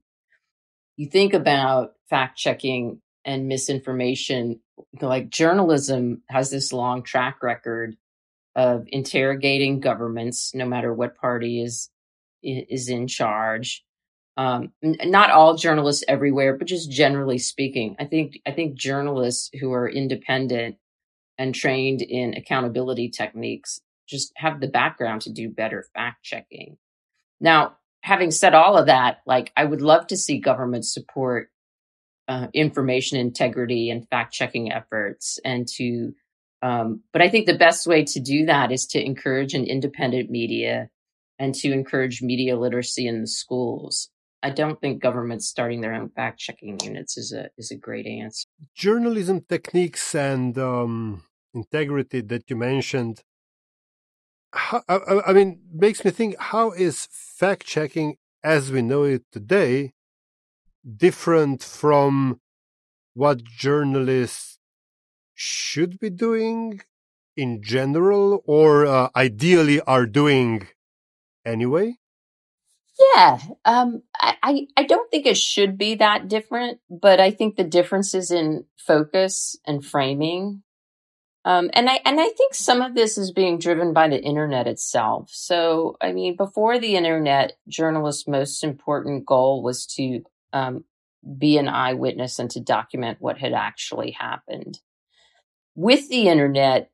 you 0.97 1.09
think 1.09 1.35
about 1.35 1.93
fact 2.09 2.39
checking 2.39 3.03
and 3.24 3.49
misinformation, 3.49 4.61
like 5.01 5.28
journalism 5.28 6.22
has 6.28 6.51
this 6.51 6.72
long 6.72 7.03
track 7.03 7.43
record 7.43 7.97
of 8.57 8.87
interrogating 8.89 9.80
governments, 9.80 10.55
no 10.55 10.64
matter 10.64 10.93
what 10.93 11.16
party 11.16 11.62
is 11.62 11.91
is 12.45 12.88
in 12.88 13.09
charge. 13.09 13.84
Um, 14.36 14.72
not 14.82 15.30
all 15.30 15.57
journalists 15.57 16.03
everywhere, 16.09 16.57
but 16.57 16.66
just 16.66 16.90
generally 16.90 17.38
speaking, 17.38 17.95
I 18.01 18.05
think 18.05 18.40
I 18.47 18.51
think 18.51 18.76
journalists 18.76 19.51
who 19.61 19.72
are 19.72 19.88
independent 19.88 20.76
and 21.38 21.55
trained 21.55 22.03
in 22.03 22.34
accountability 22.34 23.11
techniques 23.11 23.80
just 24.09 24.32
have 24.36 24.61
the 24.61 24.68
background 24.68 25.22
to 25.22 25.32
do 25.32 25.49
better 25.49 25.86
fact 25.95 26.24
checking. 26.24 26.76
Now, 27.40 27.76
having 28.03 28.30
said 28.30 28.55
all 28.55 28.76
of 28.76 28.86
that, 28.86 29.18
like 29.24 29.53
I 29.57 29.64
would 29.64 29.82
love 29.82 30.09
to 30.09 30.16
see 30.16 30.38
government 30.38 30.84
support 30.84 31.51
uh, 32.26 32.49
information 32.53 33.18
integrity 33.18 33.90
and 33.90 34.09
fact 34.09 34.32
checking 34.32 34.72
efforts, 34.72 35.38
and 35.45 35.68
to 35.76 36.12
um, 36.62 37.03
but 37.12 37.20
I 37.20 37.28
think 37.28 37.47
the 37.47 37.59
best 37.59 37.86
way 37.86 38.05
to 38.05 38.20
do 38.20 38.47
that 38.47 38.72
is 38.72 38.86
to 38.86 39.05
encourage 39.05 39.53
an 39.53 39.66
independent 39.66 40.30
media 40.30 40.88
and 41.39 41.55
to 41.57 41.72
encourage 41.72 42.22
media 42.22 42.57
literacy 42.57 43.07
in 43.07 43.20
the 43.22 43.26
schools. 43.26 44.11
I 44.43 44.51
don't 44.51 44.80
think 44.80 45.03
governments 45.03 45.47
starting 45.47 45.80
their 45.80 45.95
own 45.95 46.11
fact 46.11 46.39
checking 46.39 46.78
units 46.80 47.16
is 47.16 47.32
a 47.32 47.49
is 47.57 47.70
a 47.70 47.76
great 47.76 48.07
answer. 48.07 48.47
Journalism 48.74 49.41
techniques 49.49 50.14
and 50.14 50.59
um, 50.59 51.22
integrity 51.55 52.20
that 52.20 52.51
you 52.51 52.57
mentioned, 52.57 53.22
how, 54.53 54.82
I, 54.87 55.20
I, 55.28 55.32
mean, 55.32 55.62
makes 55.72 56.05
me 56.05 56.11
think: 56.11 56.37
how 56.39 56.72
is 56.72 57.09
fact 57.11 57.64
checking 57.64 58.16
as 58.43 58.70
we 58.70 58.82
know 58.82 59.05
it 59.05 59.24
today 59.32 59.95
different 60.85 61.62
from 61.62 62.41
what 63.14 63.43
journalists 63.45 64.59
should 65.35 65.99
be 65.99 66.11
doing 66.11 66.80
in 67.37 67.62
general 67.62 68.43
or 68.47 68.87
uh, 68.87 69.09
ideally 69.16 69.80
are 69.82 70.07
doing 70.07 70.68
anyway? 71.45 71.97
Yeah, 73.16 73.38
um, 73.64 74.03
I, 74.20 74.66
I 74.76 74.84
don't 74.84 75.11
think 75.11 75.26
it 75.26 75.36
should 75.36 75.76
be 75.76 75.97
that 75.97 76.28
different, 76.28 76.78
but 76.88 77.18
I 77.18 77.32
think 77.32 77.57
the 77.57 77.64
difference 77.64 78.14
is 78.14 78.30
in 78.30 78.66
focus 78.78 79.57
and 79.66 79.84
framing. 79.84 80.62
Um, 81.45 81.70
and 81.74 81.90
I 81.90 82.01
and 82.05 82.20
I 82.20 82.28
think 82.28 82.55
some 82.55 82.80
of 82.80 82.95
this 82.95 83.18
is 83.18 83.32
being 83.32 83.59
driven 83.59 83.92
by 83.92 84.09
the 84.09 84.22
internet 84.22 84.66
itself. 84.66 85.28
So, 85.32 85.97
I 86.01 86.12
mean, 86.12 86.36
before 86.36 86.78
the 86.78 86.95
internet, 86.95 87.57
journalists' 87.68 88.28
most 88.28 88.62
important 88.64 89.26
goal 89.26 89.62
was 89.62 89.86
to 89.97 90.22
um, 90.53 90.84
be 91.36 91.59
an 91.59 91.68
eyewitness 91.68 92.38
and 92.38 92.51
to 92.53 92.61
document 92.61 93.18
what 93.20 93.38
had 93.38 93.53
actually 93.53 94.12
happened. 94.12 94.78
With 95.74 96.09
the 96.09 96.28
internet, 96.28 96.90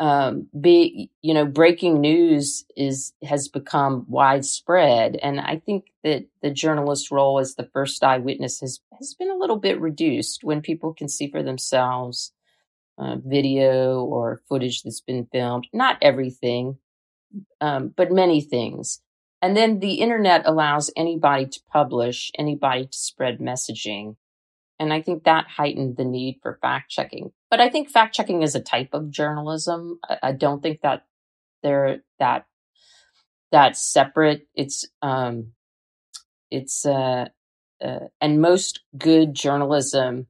um, 0.00 0.48
be 0.58 1.10
you 1.20 1.34
know 1.34 1.44
breaking 1.44 2.00
news 2.00 2.64
is 2.74 3.12
has 3.22 3.48
become 3.48 4.06
widespread, 4.08 5.16
and 5.22 5.38
I 5.38 5.58
think 5.58 5.92
that 6.02 6.24
the 6.42 6.50
journalist's 6.50 7.12
role 7.12 7.38
as 7.38 7.54
the 7.54 7.68
first 7.74 8.02
eyewitness 8.02 8.60
has 8.60 8.80
has 8.98 9.14
been 9.14 9.30
a 9.30 9.36
little 9.36 9.58
bit 9.58 9.78
reduced 9.78 10.42
when 10.42 10.62
people 10.62 10.94
can 10.94 11.06
see 11.06 11.30
for 11.30 11.42
themselves 11.42 12.32
uh, 12.98 13.16
video 13.22 14.02
or 14.02 14.40
footage 14.48 14.82
that's 14.82 15.02
been 15.02 15.26
filmed. 15.30 15.68
Not 15.72 15.98
everything, 16.00 16.78
um, 17.60 17.92
but 17.94 18.10
many 18.10 18.40
things. 18.40 19.00
And 19.42 19.56
then 19.56 19.80
the 19.80 19.94
internet 19.94 20.42
allows 20.46 20.90
anybody 20.96 21.46
to 21.46 21.60
publish, 21.70 22.30
anybody 22.38 22.86
to 22.86 22.98
spread 22.98 23.38
messaging. 23.38 24.16
And 24.80 24.94
I 24.94 25.02
think 25.02 25.24
that 25.24 25.46
heightened 25.46 25.98
the 25.98 26.06
need 26.06 26.38
for 26.42 26.58
fact 26.62 26.90
checking. 26.90 27.32
But 27.50 27.60
I 27.60 27.68
think 27.68 27.90
fact 27.90 28.14
checking 28.14 28.42
is 28.42 28.54
a 28.54 28.60
type 28.60 28.94
of 28.94 29.10
journalism. 29.10 30.00
I, 30.22 30.32
don't 30.32 30.62
think 30.62 30.80
that 30.80 31.04
they're 31.62 31.98
that 32.18 32.46
that's 33.52 33.80
separate. 33.80 34.48
It's 34.54 34.86
um 35.02 35.52
it's 36.50 36.86
uh, 36.86 37.26
uh 37.84 37.98
and 38.22 38.40
most 38.40 38.80
good 38.96 39.34
journalism 39.34 40.28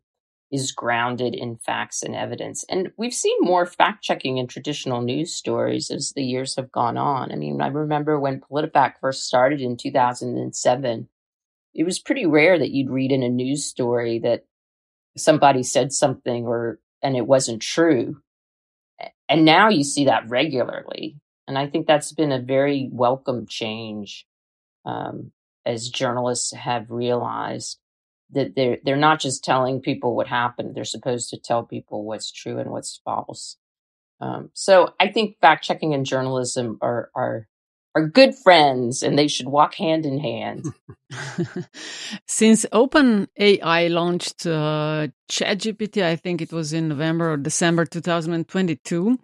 is 0.51 0.73
grounded 0.73 1.35
in 1.35 1.57
facts 1.57 2.03
and 2.03 2.17
evidence. 2.17 2.65
And 2.69 2.91
we've 2.97 3.15
seen 3.15 3.37
more 3.41 3.67
fact 3.67 4.03
checking 4.03 4.39
in 4.39 4.49
traditional 4.49 5.01
news 5.01 5.33
stories 5.33 5.93
as 5.93 6.13
the 6.17 6.25
years 6.25 6.57
have 6.57 6.73
gone 6.73 6.97
on. 6.97 7.31
I 7.31 7.37
mean, 7.37 7.61
I 7.61 7.69
remember 7.69 8.19
when 8.19 8.41
PolitiFact 8.41 8.95
first 9.01 9.27
started 9.27 9.61
in 9.61 9.77
2007, 9.77 11.09
it 11.75 11.85
was 11.85 11.99
pretty 11.99 12.27
rare 12.27 12.59
that 12.59 12.71
you'd 12.71 12.91
read 12.91 13.13
in 13.13 13.23
a 13.23 13.29
news 13.29 13.65
story 13.65 14.21
that 14.21 14.45
somebody 15.17 15.63
said 15.63 15.93
something 15.93 16.47
or 16.47 16.79
and 17.03 17.17
it 17.17 17.27
wasn't 17.27 17.63
true. 17.63 18.21
And 19.29 19.45
now 19.45 19.69
you 19.69 19.85
see 19.85 20.05
that 20.07 20.29
regularly. 20.29 21.17
And 21.49 21.57
I 21.57 21.67
think 21.67 21.87
that's 21.87 22.13
been 22.13 22.33
a 22.33 22.41
very 22.41 22.89
welcome 22.93 23.47
change 23.47 24.27
um, 24.85 25.33
as 25.65 25.89
journalists 25.89 26.53
have 26.53 26.91
realized 26.91 27.79
that 28.33 28.55
they're 28.55 28.79
they're 28.85 28.97
not 28.97 29.21
just 29.21 29.43
telling 29.43 29.81
people 29.81 30.15
what 30.15 30.29
happened; 30.29 30.75
they're 30.75 30.85
supposed 30.85 31.31
to 31.31 31.39
tell 31.39 31.65
people 31.65 32.05
what's 32.05 32.31
true 32.31 32.59
and 32.59 32.71
what's 32.71 33.01
false. 33.05 33.57
Um, 34.21 34.51
so 34.53 34.95
I 35.01 35.09
think 35.09 35.39
fact 35.41 35.65
checking 35.65 35.95
and 35.95 36.07
journalism 36.07 36.79
are 36.81 37.11
are 37.15 37.49
are 37.95 38.07
good 38.07 38.35
friends 38.35 39.03
and 39.03 39.19
they 39.19 39.29
should 39.29 39.49
walk 39.49 39.75
hand 39.75 40.07
in 40.07 40.19
hand. 40.19 40.67
Since 42.27 42.65
OpenAI 42.73 43.91
launched 43.91 44.47
uh, 44.47 45.09
ChatGPT, 45.29 46.03
I 46.05 46.15
think 46.15 46.41
it 46.41 46.53
was 46.53 46.73
in 46.73 46.89
November 46.89 47.33
or 47.33 47.37
December 47.37 47.85
2022, 47.85 49.19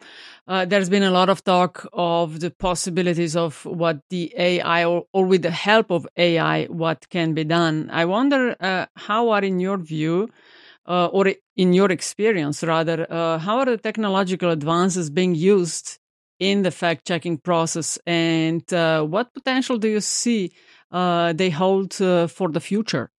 uh, 0.49 0.65
there's 0.65 0.89
been 0.89 1.05
a 1.05 1.11
lot 1.11 1.29
of 1.29 1.45
talk 1.45 1.87
of 1.93 2.41
the 2.41 2.51
possibilities 2.51 3.37
of 3.37 3.65
what 3.65 4.01
the 4.11 4.33
AI 4.37 4.85
or, 4.85 5.05
or 5.13 5.27
with 5.27 5.43
the 5.43 5.51
help 5.51 5.91
of 5.91 6.07
AI, 6.17 6.65
what 6.65 7.09
can 7.09 7.35
be 7.35 7.45
done. 7.45 7.89
I 7.93 8.05
wonder 8.05 8.57
uh, 8.61 8.87
how 8.97 9.31
are, 9.31 9.45
in 9.45 9.61
your 9.61 9.77
view, 9.79 10.29
uh, 10.87 11.07
or 11.07 11.33
in 11.57 11.73
your 11.73 11.91
experience 11.91 12.63
rather, 12.63 13.07
uh, 13.11 13.39
how 13.39 13.59
are 13.59 13.65
the 13.65 13.77
technological 13.77 14.51
advances 14.51 15.11
being 15.11 15.35
used 15.35 15.99
in 16.39 16.63
the 16.63 16.71
fact 16.71 17.07
checking 17.07 17.39
process 17.39 17.99
and 18.07 18.73
uh, 18.73 19.03
what 19.03 19.33
potential 19.33 19.79
do 19.79 19.89
you 19.89 20.01
see 20.01 20.53
uh, 20.91 21.33
they 21.33 21.51
hold 21.51 22.01
uh, 22.01 22.27
for 22.27 22.49
the 22.49 22.61
future? 22.61 23.11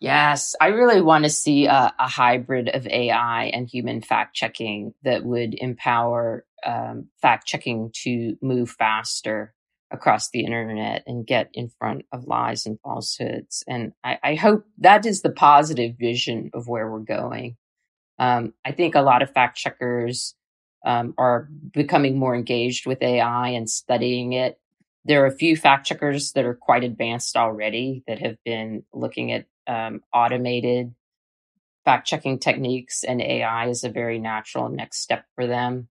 Yes, 0.00 0.56
I 0.60 0.68
really 0.68 1.00
want 1.00 1.24
to 1.24 1.30
see 1.30 1.66
a, 1.66 1.94
a 1.96 2.08
hybrid 2.08 2.68
of 2.68 2.88
AI 2.88 3.44
and 3.54 3.68
human 3.68 4.02
fact 4.02 4.34
checking 4.34 4.94
that 5.04 5.24
would 5.24 5.54
empower 5.54 6.44
um, 6.66 7.08
fact 7.20 7.46
checking 7.46 7.92
to 8.02 8.36
move 8.42 8.70
faster 8.70 9.54
across 9.92 10.30
the 10.30 10.44
internet 10.44 11.04
and 11.06 11.26
get 11.26 11.50
in 11.52 11.68
front 11.78 12.04
of 12.12 12.24
lies 12.24 12.66
and 12.66 12.80
falsehoods. 12.80 13.62
And 13.68 13.92
I, 14.02 14.18
I 14.22 14.34
hope 14.34 14.64
that 14.78 15.06
is 15.06 15.22
the 15.22 15.30
positive 15.30 15.94
vision 15.98 16.50
of 16.52 16.66
where 16.66 16.90
we're 16.90 17.00
going. 17.00 17.56
Um, 18.18 18.54
I 18.64 18.72
think 18.72 18.94
a 18.94 19.02
lot 19.02 19.22
of 19.22 19.32
fact 19.32 19.56
checkers 19.56 20.34
um, 20.84 21.14
are 21.18 21.48
becoming 21.72 22.18
more 22.18 22.34
engaged 22.34 22.86
with 22.86 23.02
AI 23.02 23.50
and 23.50 23.70
studying 23.70 24.34
it. 24.34 24.60
There 25.04 25.22
are 25.24 25.28
a 25.28 25.36
few 25.36 25.56
fact 25.56 25.86
checkers 25.86 26.32
that 26.32 26.44
are 26.46 26.54
quite 26.54 26.84
advanced 26.84 27.36
already 27.36 28.04
that 28.08 28.20
have 28.20 28.36
been 28.44 28.84
looking 28.94 29.32
at 29.32 29.46
um, 29.66 30.02
automated 30.14 30.90
fact 31.84 32.08
checking 32.08 32.38
techniques, 32.40 33.04
and 33.04 33.22
AI 33.22 33.68
is 33.68 33.84
a 33.84 33.90
very 33.90 34.20
natural 34.20 34.70
next 34.70 35.00
step 35.00 35.26
for 35.36 35.48
them. 35.48 35.88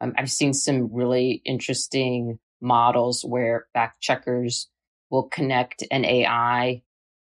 Um, 0.00 0.14
I've 0.18 0.32
seen 0.32 0.54
some 0.54 0.92
really 0.92 1.42
interesting 1.46 2.40
models 2.62 3.24
where 3.24 3.66
fact 3.74 4.00
checkers 4.00 4.68
will 5.10 5.24
connect 5.24 5.84
an 5.92 6.06
AI 6.06 6.82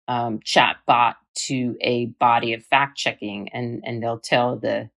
um, 0.10 0.40
chat 0.44 0.78
bot 0.88 1.18
to 1.36 1.78
a 1.82 2.08
body 2.08 2.54
of 2.54 2.64
fact 2.66 2.98
checking, 2.98 3.50
and 3.50 3.84
and 3.86 4.04
they'll 4.04 4.20
tell 4.20 4.58
the 4.58 4.90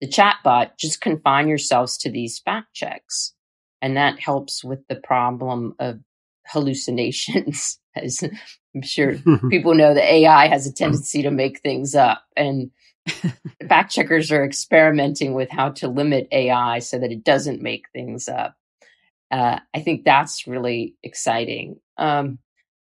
the 0.00 0.08
chatbot, 0.08 0.70
just 0.78 1.00
confine 1.00 1.48
yourselves 1.48 1.98
to 1.98 2.10
these 2.10 2.38
fact 2.38 2.74
checks. 2.74 3.34
And 3.80 3.96
that 3.96 4.18
helps 4.18 4.64
with 4.64 4.86
the 4.88 4.96
problem 4.96 5.74
of 5.78 6.00
hallucinations. 6.46 7.78
As 7.96 8.22
I'm 8.22 8.82
sure 8.82 9.16
people 9.50 9.74
know 9.74 9.94
that 9.94 10.12
AI 10.12 10.48
has 10.48 10.66
a 10.66 10.72
tendency 10.72 11.22
to 11.22 11.30
make 11.30 11.60
things 11.60 11.94
up. 11.94 12.22
And 12.36 12.70
fact 13.68 13.92
checkers 13.92 14.30
are 14.30 14.44
experimenting 14.44 15.34
with 15.34 15.50
how 15.50 15.70
to 15.70 15.88
limit 15.88 16.28
AI 16.30 16.78
so 16.78 16.98
that 16.98 17.10
it 17.10 17.24
doesn't 17.24 17.62
make 17.62 17.86
things 17.92 18.28
up. 18.28 18.56
Uh, 19.30 19.58
I 19.74 19.80
think 19.80 20.04
that's 20.04 20.46
really 20.46 20.94
exciting. 21.02 21.80
Um, 21.96 22.38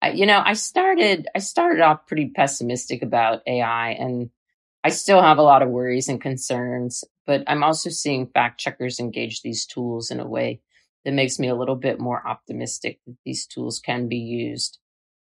I, 0.03 0.11
you 0.11 0.27
know, 0.27 0.43
I 0.45 0.53
started 0.55 1.29
I 1.35 1.39
started 1.39 1.81
off 1.81 2.07
pretty 2.07 2.31
pessimistic 2.35 3.03
about 3.03 3.43
AI, 3.47 3.91
and 3.91 4.31
I 4.87 4.91
still 4.91 5.21
have 5.21 5.39
a 5.39 5.43
lot 5.43 5.63
of 5.63 5.69
worries 5.69 6.09
and 6.09 6.21
concerns, 6.21 7.03
but 7.27 7.43
I'm 7.49 7.65
also 7.65 7.91
seeing 7.91 8.29
fact 8.29 8.61
checkers 8.61 9.01
engage 9.01 9.43
these 9.43 9.67
tools 9.67 10.13
in 10.13 10.21
a 10.21 10.29
way 10.29 10.61
that 11.05 11.13
makes 11.13 11.41
me 11.41 11.49
a 11.49 11.57
little 11.57 11.75
bit 11.75 11.99
more 11.99 12.25
optimistic 12.25 13.01
that 13.05 13.17
these 13.25 13.47
tools 13.47 13.81
can 13.81 14.07
be 14.07 14.19
used 14.19 14.79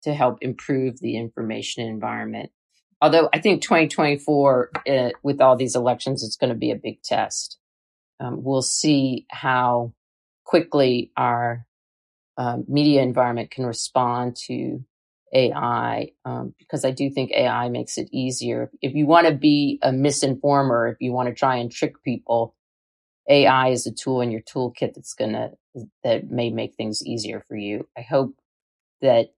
to 0.05 0.15
help 0.15 0.39
improve 0.41 0.99
the 1.01 1.19
information 1.19 1.87
environment. 1.87 2.51
Although 3.03 3.29
I 3.35 3.39
think 3.39 3.61
2024, 3.61 4.71
uh, 4.89 5.11
with 5.23 5.43
all 5.43 5.57
these 5.57 5.77
elections, 5.77 6.25
it's 6.25 6.37
going 6.37 6.55
to 6.55 6.59
be 6.59 6.71
a 6.71 6.77
big 6.77 7.03
test. 7.03 7.59
Um, 8.19 8.43
we'll 8.43 8.63
see 8.63 9.27
how 9.31 9.93
quickly 10.45 11.13
our 11.19 11.67
um, 12.39 12.65
media 12.67 13.03
environment 13.03 13.51
can 13.51 13.67
respond 13.67 14.37
to 14.47 14.83
AI 15.33 16.11
um, 16.25 16.55
because 16.59 16.85
I 16.85 16.91
do 16.91 17.11
think 17.11 17.31
AI 17.33 17.69
makes 17.69 17.99
it 17.99 18.09
easier. 18.13 18.71
If 18.83 18.95
you 18.95 19.07
want 19.07 19.27
to 19.27 19.35
be 19.35 19.79
a 19.83 19.91
misinformer, 19.91 20.91
if 20.93 20.97
you 21.01 21.13
want 21.13 21.29
to 21.29 21.35
try 21.35 21.57
and 21.57 21.71
trick 21.71 22.03
people, 22.03 22.55
AI 23.29 23.69
is 23.69 23.87
a 23.87 23.93
tool 23.93 24.21
in 24.21 24.31
your 24.31 24.41
toolkit 24.43 24.95
that's 24.95 25.15
gonna 25.15 25.53
that 26.03 26.31
may 26.31 26.51
make 26.51 26.75
things 26.75 27.05
easier 27.07 27.45
for 27.47 27.57
you. 27.57 27.87
I 27.97 28.03
hope 28.03 28.35
that 29.01 29.33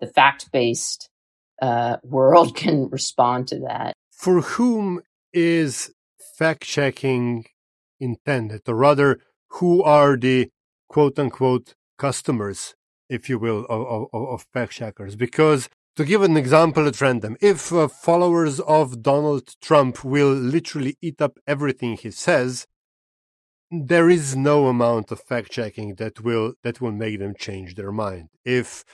the 0.00 0.06
fact 0.06 0.50
based 0.52 1.08
uh, 1.62 1.98
world 2.02 2.56
can 2.56 2.88
respond 2.90 3.48
to 3.48 3.60
that. 3.60 3.94
For 4.10 4.40
whom 4.40 5.02
is 5.32 5.92
fact 6.36 6.62
checking 6.64 7.44
intended, 8.00 8.62
or 8.66 8.74
rather, 8.74 9.20
who 9.52 9.82
are 9.82 10.16
the 10.16 10.50
quote 10.88 11.18
unquote 11.18 11.74
customers 11.98 12.74
if 13.08 13.28
you 13.28 13.38
will, 13.38 13.64
of, 13.68 14.08
of, 14.12 14.28
of 14.28 14.46
fact 14.52 14.72
checkers. 14.72 15.16
Because 15.16 15.68
to 15.96 16.04
give 16.04 16.22
an 16.22 16.36
example 16.36 16.86
at 16.86 17.00
random, 17.00 17.36
if 17.40 17.72
uh, 17.72 17.88
followers 17.88 18.60
of 18.60 19.02
Donald 19.02 19.54
Trump 19.60 20.04
will 20.04 20.32
literally 20.32 20.96
eat 21.00 21.20
up 21.20 21.38
everything 21.46 21.96
he 21.96 22.10
says, 22.10 22.66
there 23.70 24.08
is 24.08 24.36
no 24.36 24.66
amount 24.66 25.10
of 25.10 25.20
fact 25.20 25.50
checking 25.50 25.96
that 25.96 26.20
will 26.20 26.54
that 26.62 26.80
will 26.80 26.92
make 26.92 27.18
them 27.18 27.34
change 27.36 27.74
their 27.74 27.90
mind. 27.90 28.28
If 28.44 28.84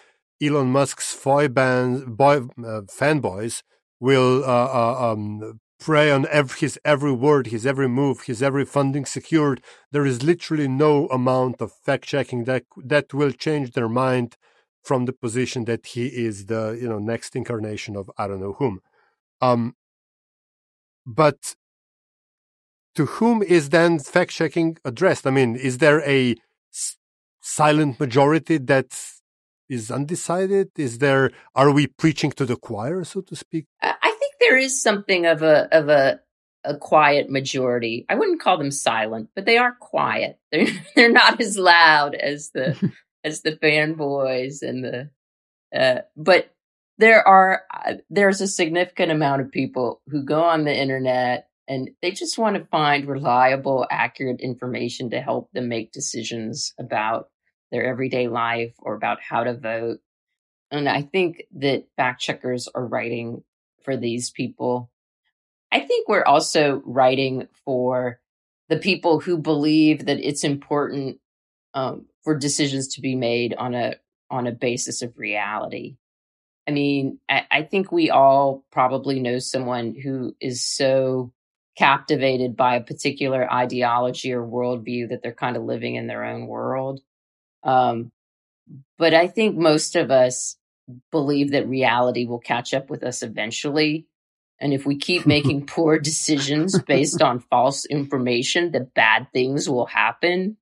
Elon 0.41 0.69
Musk's 0.69 1.15
boy 1.15 1.45
uh, 1.47 2.83
fanboys 2.89 3.63
will 4.01 4.45
uh, 4.45 4.49
uh, 4.49 5.13
um, 5.13 5.61
prey 5.85 6.11
on 6.11 6.27
every, 6.31 6.59
his 6.65 6.79
every 6.85 7.13
word, 7.13 7.45
his 7.49 7.65
every 7.73 7.89
move, 7.89 8.23
his 8.23 8.41
every 8.43 8.65
funding 8.77 9.05
secured. 9.05 9.59
There 9.93 10.07
is 10.13 10.23
literally 10.23 10.69
no 10.69 11.07
amount 11.09 11.61
of 11.65 11.71
fact 11.87 12.05
checking 12.05 12.45
that 12.45 12.65
that 12.93 13.13
will 13.19 13.33
change 13.47 13.73
their 13.73 13.89
mind 13.89 14.37
from 14.89 15.01
the 15.07 15.13
position 15.25 15.65
that 15.71 15.83
he 15.95 16.05
is 16.27 16.47
the 16.53 16.63
you 16.81 16.89
know 16.89 16.99
next 17.13 17.37
incarnation 17.41 17.97
of 17.97 18.11
I 18.19 18.25
don't 18.29 18.41
know 18.41 18.55
whom. 18.61 18.81
Um, 19.41 19.75
but 21.07 21.41
to 22.95 23.07
whom 23.07 23.43
is 23.43 23.71
then 23.71 23.99
fact 23.99 24.31
checking 24.33 24.77
addressed? 24.85 25.27
I 25.27 25.31
mean, 25.31 25.57
is 25.57 25.79
there 25.79 26.01
a 26.03 26.37
s- 26.73 26.97
silent 27.41 27.99
majority 27.99 28.59
that 28.59 28.91
is 29.69 29.91
undecided? 29.91 30.71
Is 30.77 30.99
there 30.99 31.31
are 31.55 31.71
we 31.71 31.87
preaching 31.87 32.31
to 32.33 32.45
the 32.45 32.57
choir, 32.57 33.05
so 33.05 33.21
to 33.23 33.37
speak? 33.37 33.67
There 34.43 34.59
is 34.59 34.83
something 34.83 35.27
of 35.27 35.43
a 35.43 35.69
of 35.71 35.89
a 35.89 36.21
a 36.65 36.77
quiet 36.77 37.31
majority. 37.31 38.07
I 38.09 38.17
wouldn't 38.17 38.41
call 38.41 38.59
them 38.59 38.71
silent, 38.71 39.31
but 39.35 39.47
they 39.47 39.57
are 39.59 39.77
quiet. 39.81 40.39
They're 40.53 40.67
they're 40.95 41.13
not 41.13 41.41
as 41.41 41.57
loud 41.57 42.15
as 42.15 42.51
the 42.51 42.77
as 43.25 43.43
the 43.43 43.53
fanboys 43.53 44.63
and 44.63 44.85
the 44.85 45.11
uh, 45.75 46.03
but 46.17 46.53
there 46.99 47.27
are 47.27 47.63
uh, 47.73 47.95
there's 48.11 48.41
a 48.41 48.49
significant 48.49 49.13
amount 49.13 49.43
of 49.43 49.51
people 49.51 50.03
who 50.09 50.25
go 50.25 50.43
on 50.43 50.65
the 50.65 50.77
internet 50.77 51.49
and 51.69 51.91
they 52.03 52.11
just 52.11 52.39
want 52.39 52.57
to 52.57 52.65
find 52.67 53.07
reliable 53.07 53.87
accurate 53.91 54.41
information 54.41 55.11
to 55.11 55.21
help 55.21 55.51
them 55.53 55.69
make 55.69 55.93
decisions 55.93 56.75
about 56.79 57.29
their 57.71 57.85
everyday 57.87 58.29
life 58.29 58.75
or 58.79 58.95
about 58.95 59.19
how 59.23 59.45
to 59.45 59.55
vote 59.55 60.01
and 60.71 60.89
i 60.89 61.01
think 61.01 61.45
that 61.53 61.85
fact 61.97 62.21
checkers 62.21 62.69
are 62.75 62.87
writing 62.87 63.43
for 63.85 63.97
these 63.97 64.31
people 64.31 64.91
i 65.71 65.81
think 65.81 66.09
we're 66.09 66.25
also 66.25 66.83
writing 66.85 67.49
for 67.65 68.21
the 68.69 68.79
people 68.79 69.21
who 69.21 69.37
believe 69.37 70.07
that 70.07 70.19
it's 70.19 70.45
important 70.45 71.19
um, 71.75 72.07
for 72.23 72.37
decisions 72.37 72.89
to 72.89 73.01
be 73.01 73.15
made 73.15 73.55
on 73.55 73.75
a 73.75 73.95
on 74.31 74.47
a 74.47 74.53
basis 74.53 75.03
of 75.03 75.19
reality 75.19 75.97
I 76.67 76.71
mean, 76.71 77.19
I, 77.29 77.47
I, 77.51 77.63
think 77.63 77.91
we 77.91 78.11
all 78.11 78.65
probably 78.71 79.19
know 79.19 79.39
someone 79.41 79.95
who 79.95 80.37
is 80.41 80.65
so 80.65 81.33
captivated 81.77 82.57
by 82.57 82.77
a 82.77 82.83
particular 82.83 83.53
ideology 83.53 84.33
or 84.33 84.47
worldview 84.47 85.09
that 85.09 85.23
they're 85.23 85.33
kind 85.33 85.57
of 85.57 85.65
living 85.65 85.97
in 85.97 86.07
their 86.07 86.25
own 86.25 86.47
world. 86.47 87.01
Um, 87.65 88.13
but 88.97 89.15
I 89.15 89.27
think 89.27 89.57
most 89.57 89.97
of 89.97 90.11
us 90.11 90.57
believe 91.11 91.53
that 91.53 91.69
reality 91.69 92.27
will 92.27 92.39
catch 92.39 92.75
up 92.75 92.91
with 92.91 93.03
us 93.03 93.23
eventually. 93.23 94.07
And 94.61 94.73
if 94.73 94.87
we 94.87 94.97
keep 94.97 95.27
making 95.27 95.67
poor 95.67 95.99
decisions 95.99 96.81
based 96.83 97.23
on 97.23 97.41
false 97.41 97.85
information, 97.85 98.73
that 98.73 98.95
bad 98.95 99.29
things 99.33 99.69
will 99.69 99.87
happen. 99.87 100.57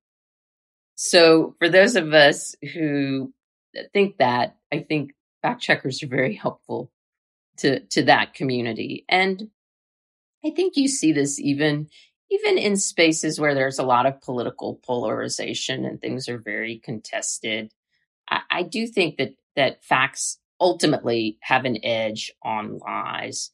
So 0.94 1.54
for 1.58 1.68
those 1.68 1.96
of 1.96 2.12
us 2.12 2.54
who 2.74 3.32
think 3.92 4.18
that, 4.18 4.56
I 4.72 4.80
think 4.80 5.12
fact 5.42 5.62
checkers 5.62 6.02
are 6.02 6.08
very 6.08 6.34
helpful 6.34 6.90
to, 7.58 7.80
to 7.80 8.04
that 8.04 8.34
community. 8.34 9.04
And 9.08 9.50
I 10.44 10.50
think 10.50 10.76
you 10.76 10.88
see 10.88 11.12
this 11.12 11.38
even 11.38 11.88
even 12.30 12.58
in 12.58 12.76
spaces 12.76 13.40
where 13.40 13.54
there's 13.54 13.78
a 13.78 13.84
lot 13.84 14.06
of 14.06 14.20
political 14.20 14.76
polarization 14.86 15.84
and 15.84 16.00
things 16.00 16.28
are 16.28 16.38
very 16.38 16.78
contested. 16.78 17.72
I, 18.28 18.40
I 18.50 18.62
do 18.62 18.86
think 18.86 19.16
that 19.16 19.34
that 19.56 19.84
facts 19.84 20.38
ultimately 20.60 21.38
have 21.42 21.64
an 21.64 21.78
edge 21.84 22.32
on 22.42 22.78
lies 22.78 23.50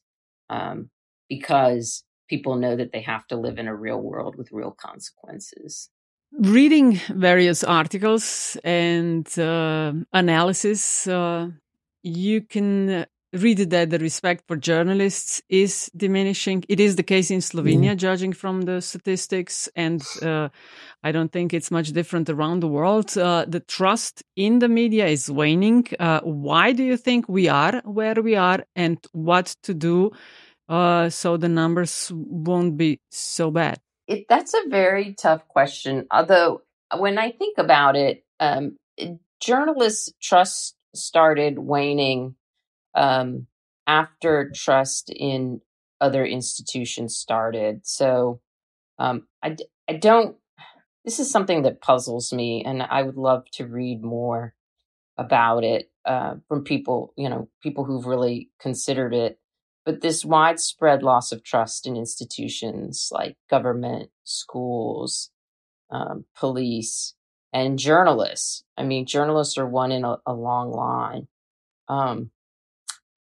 um, 0.49 0.89
because 1.29 2.03
people 2.29 2.55
know 2.55 2.75
that 2.75 2.91
they 2.91 3.01
have 3.01 3.25
to 3.27 3.37
live 3.37 3.57
in 3.57 3.67
a 3.67 3.75
real 3.75 4.01
world 4.01 4.35
with 4.35 4.51
real 4.51 4.71
consequences. 4.71 5.89
Reading 6.33 6.99
various 7.09 7.63
articles 7.63 8.57
and 8.63 9.27
uh, 9.39 9.93
analysis, 10.11 11.07
uh, 11.07 11.49
you 12.03 12.41
can 12.41 13.05
read 13.33 13.57
that 13.57 13.89
the 13.89 13.99
respect 13.99 14.43
for 14.47 14.55
journalists 14.55 15.41
is 15.49 15.91
diminishing. 15.95 16.63
It 16.69 16.79
is 16.79 16.95
the 16.95 17.03
case 17.03 17.29
in 17.29 17.39
Slovenia, 17.39 17.93
mm. 17.93 17.97
judging 17.97 18.33
from 18.33 18.61
the 18.61 18.81
statistics, 18.81 19.69
and 19.75 20.01
uh, 20.21 20.49
I 21.03 21.11
don't 21.11 21.31
think 21.31 21.53
it's 21.53 21.71
much 21.71 21.91
different 21.91 22.29
around 22.29 22.61
the 22.61 22.67
world. 22.67 23.17
Uh, 23.17 23.45
the 23.47 23.59
trust 23.59 24.23
in 24.35 24.59
the 24.59 24.69
media 24.69 25.07
is 25.07 25.29
waning. 25.29 25.85
Uh, 25.99 26.21
why 26.21 26.71
do 26.71 26.83
you 26.83 26.97
think 26.97 27.27
we 27.27 27.47
are 27.47 27.81
where 27.83 28.15
we 28.21 28.35
are, 28.35 28.65
and 28.75 28.97
what 29.11 29.55
to 29.63 29.73
do 29.73 30.11
uh, 30.69 31.09
so 31.09 31.37
the 31.37 31.49
numbers 31.49 32.11
won't 32.13 32.77
be 32.77 32.99
so 33.11 33.51
bad? 33.51 33.79
It, 34.07 34.25
that's 34.29 34.53
a 34.53 34.69
very 34.69 35.13
tough 35.13 35.45
question. 35.49 36.07
Although, 36.11 36.61
when 36.95 37.17
I 37.17 37.31
think 37.31 37.57
about 37.57 37.97
it, 37.97 38.23
um, 38.39 38.77
journalists' 39.41 40.13
trust 40.21 40.75
started 40.95 41.59
waning 41.59 42.35
um, 42.95 43.47
after 43.85 44.51
trust 44.53 45.09
in 45.09 45.61
other 45.99 46.25
institutions 46.25 47.15
started. 47.15 47.81
So 47.83 48.41
um, 48.99 49.27
I, 49.43 49.55
I 49.87 49.93
don't, 49.93 50.35
this 51.05 51.19
is 51.19 51.31
something 51.31 51.61
that 51.61 51.81
puzzles 51.81 52.33
me, 52.33 52.63
and 52.65 52.83
I 52.83 53.01
would 53.01 53.17
love 53.17 53.49
to 53.53 53.65
read 53.65 54.03
more 54.03 54.53
about 55.17 55.63
it 55.63 55.89
uh, 56.05 56.35
from 56.47 56.63
people, 56.63 57.13
you 57.15 57.29
know, 57.29 57.49
people 57.63 57.85
who've 57.85 58.05
really 58.05 58.49
considered 58.59 59.13
it. 59.13 59.39
But 59.85 60.01
this 60.01 60.25
widespread 60.25 61.01
loss 61.01 61.31
of 61.31 61.43
trust 61.43 61.87
in 61.87 61.95
institutions 61.95 63.07
like 63.09 63.37
government, 63.49 64.09
schools, 64.25 65.31
um, 65.89 66.25
police, 66.37 67.13
and 67.53 67.79
journalists. 67.79 68.63
I 68.77 68.83
mean, 68.83 69.05
journalists 69.05 69.57
are 69.57 69.67
one 69.67 69.93
in 69.93 70.03
a, 70.03 70.17
a 70.25 70.33
long 70.33 70.71
line. 70.71 71.27
Um, 71.87 72.31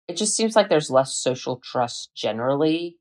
it 0.08 0.18
just 0.18 0.36
seems 0.36 0.56
like 0.56 0.70
there's 0.70 0.90
less 0.90 1.14
social 1.14 1.58
trust 1.58 2.12
generally 2.16 2.98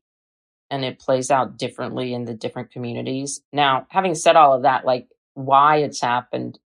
and 0.69 0.85
it 0.85 0.99
plays 0.99 1.29
out 1.29 1.57
differently 1.57 2.13
in 2.13 2.25
the 2.25 2.33
different 2.33 2.71
communities. 2.71 3.41
Now, 3.51 3.85
having 3.89 4.15
said 4.15 4.37
all 4.37 4.53
of 4.53 4.63
that, 4.63 4.85
like 4.85 5.09
why 5.33 5.77
it's 5.77 6.01
happened, 6.01 6.59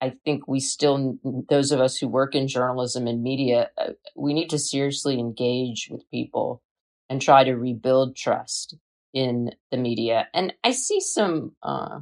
I 0.00 0.14
think 0.24 0.48
we 0.48 0.60
still, 0.60 1.18
those 1.48 1.70
of 1.70 1.80
us 1.80 1.96
who 1.96 2.08
work 2.08 2.34
in 2.34 2.48
journalism 2.48 3.06
and 3.06 3.22
media, 3.22 3.70
uh, 3.78 3.92
we 4.16 4.34
need 4.34 4.50
to 4.50 4.58
seriously 4.58 5.18
engage 5.18 5.88
with 5.90 6.10
people 6.10 6.62
and 7.08 7.22
try 7.22 7.44
to 7.44 7.54
rebuild 7.54 8.16
trust 8.16 8.76
in 9.12 9.52
the 9.70 9.76
media. 9.76 10.28
And 10.34 10.52
I 10.64 10.72
see 10.72 11.00
some, 11.00 11.52
uh, 11.62 12.00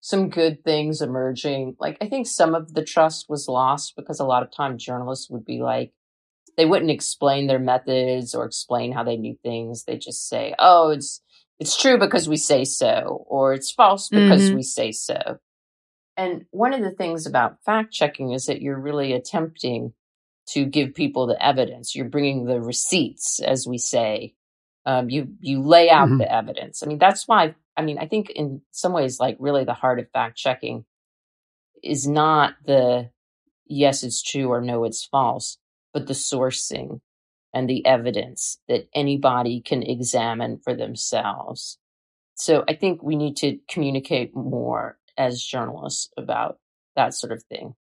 some 0.00 0.30
good 0.30 0.64
things 0.64 1.02
emerging. 1.02 1.76
Like 1.78 1.98
I 2.00 2.08
think 2.08 2.26
some 2.26 2.54
of 2.54 2.72
the 2.72 2.82
trust 2.82 3.26
was 3.28 3.46
lost 3.46 3.94
because 3.96 4.20
a 4.20 4.24
lot 4.24 4.42
of 4.42 4.50
times 4.50 4.82
journalists 4.82 5.28
would 5.28 5.44
be 5.44 5.60
like, 5.60 5.92
they 6.56 6.66
wouldn't 6.66 6.90
explain 6.90 7.46
their 7.46 7.58
methods 7.58 8.34
or 8.34 8.44
explain 8.44 8.92
how 8.92 9.04
they 9.04 9.16
knew 9.16 9.36
things. 9.42 9.84
They 9.84 9.96
just 9.96 10.28
say, 10.28 10.54
"Oh, 10.58 10.90
it's 10.90 11.20
it's 11.58 11.80
true 11.80 11.98
because 11.98 12.28
we 12.28 12.36
say 12.36 12.64
so," 12.64 13.24
or 13.28 13.52
"It's 13.52 13.72
false 13.72 14.08
because 14.08 14.42
mm-hmm. 14.42 14.56
we 14.56 14.62
say 14.62 14.92
so." 14.92 15.38
And 16.16 16.44
one 16.50 16.74
of 16.74 16.80
the 16.80 16.92
things 16.92 17.26
about 17.26 17.62
fact 17.64 17.92
checking 17.92 18.32
is 18.32 18.46
that 18.46 18.62
you're 18.62 18.78
really 18.78 19.12
attempting 19.12 19.94
to 20.50 20.64
give 20.64 20.94
people 20.94 21.26
the 21.26 21.44
evidence. 21.44 21.94
You're 21.94 22.08
bringing 22.08 22.44
the 22.44 22.60
receipts, 22.60 23.40
as 23.40 23.66
we 23.66 23.78
say. 23.78 24.34
Um, 24.86 25.08
you 25.10 25.28
you 25.40 25.62
lay 25.62 25.90
out 25.90 26.08
mm-hmm. 26.08 26.18
the 26.18 26.32
evidence. 26.32 26.82
I 26.82 26.86
mean, 26.86 26.98
that's 26.98 27.26
why. 27.26 27.54
I 27.76 27.82
mean, 27.82 27.98
I 27.98 28.06
think 28.06 28.30
in 28.30 28.62
some 28.70 28.92
ways, 28.92 29.18
like 29.18 29.36
really, 29.40 29.64
the 29.64 29.74
heart 29.74 29.98
of 29.98 30.10
fact 30.12 30.36
checking 30.36 30.84
is 31.82 32.06
not 32.06 32.54
the 32.64 33.10
yes, 33.66 34.04
it's 34.04 34.22
true 34.22 34.48
or 34.48 34.60
no, 34.60 34.84
it's 34.84 35.04
false 35.04 35.58
but 35.94 36.06
the 36.06 36.12
sourcing 36.12 37.00
and 37.54 37.70
the 37.70 37.86
evidence 37.86 38.58
that 38.68 38.88
anybody 38.94 39.60
can 39.60 39.82
examine 39.82 40.58
for 40.58 40.74
themselves. 40.74 41.78
So 42.34 42.64
I 42.68 42.74
think 42.74 43.02
we 43.02 43.14
need 43.14 43.36
to 43.38 43.58
communicate 43.70 44.34
more 44.34 44.98
as 45.16 45.40
journalists 45.40 46.10
about 46.18 46.58
that 46.96 47.14
sort 47.14 47.32
of 47.32 47.44
thing. 47.44 47.74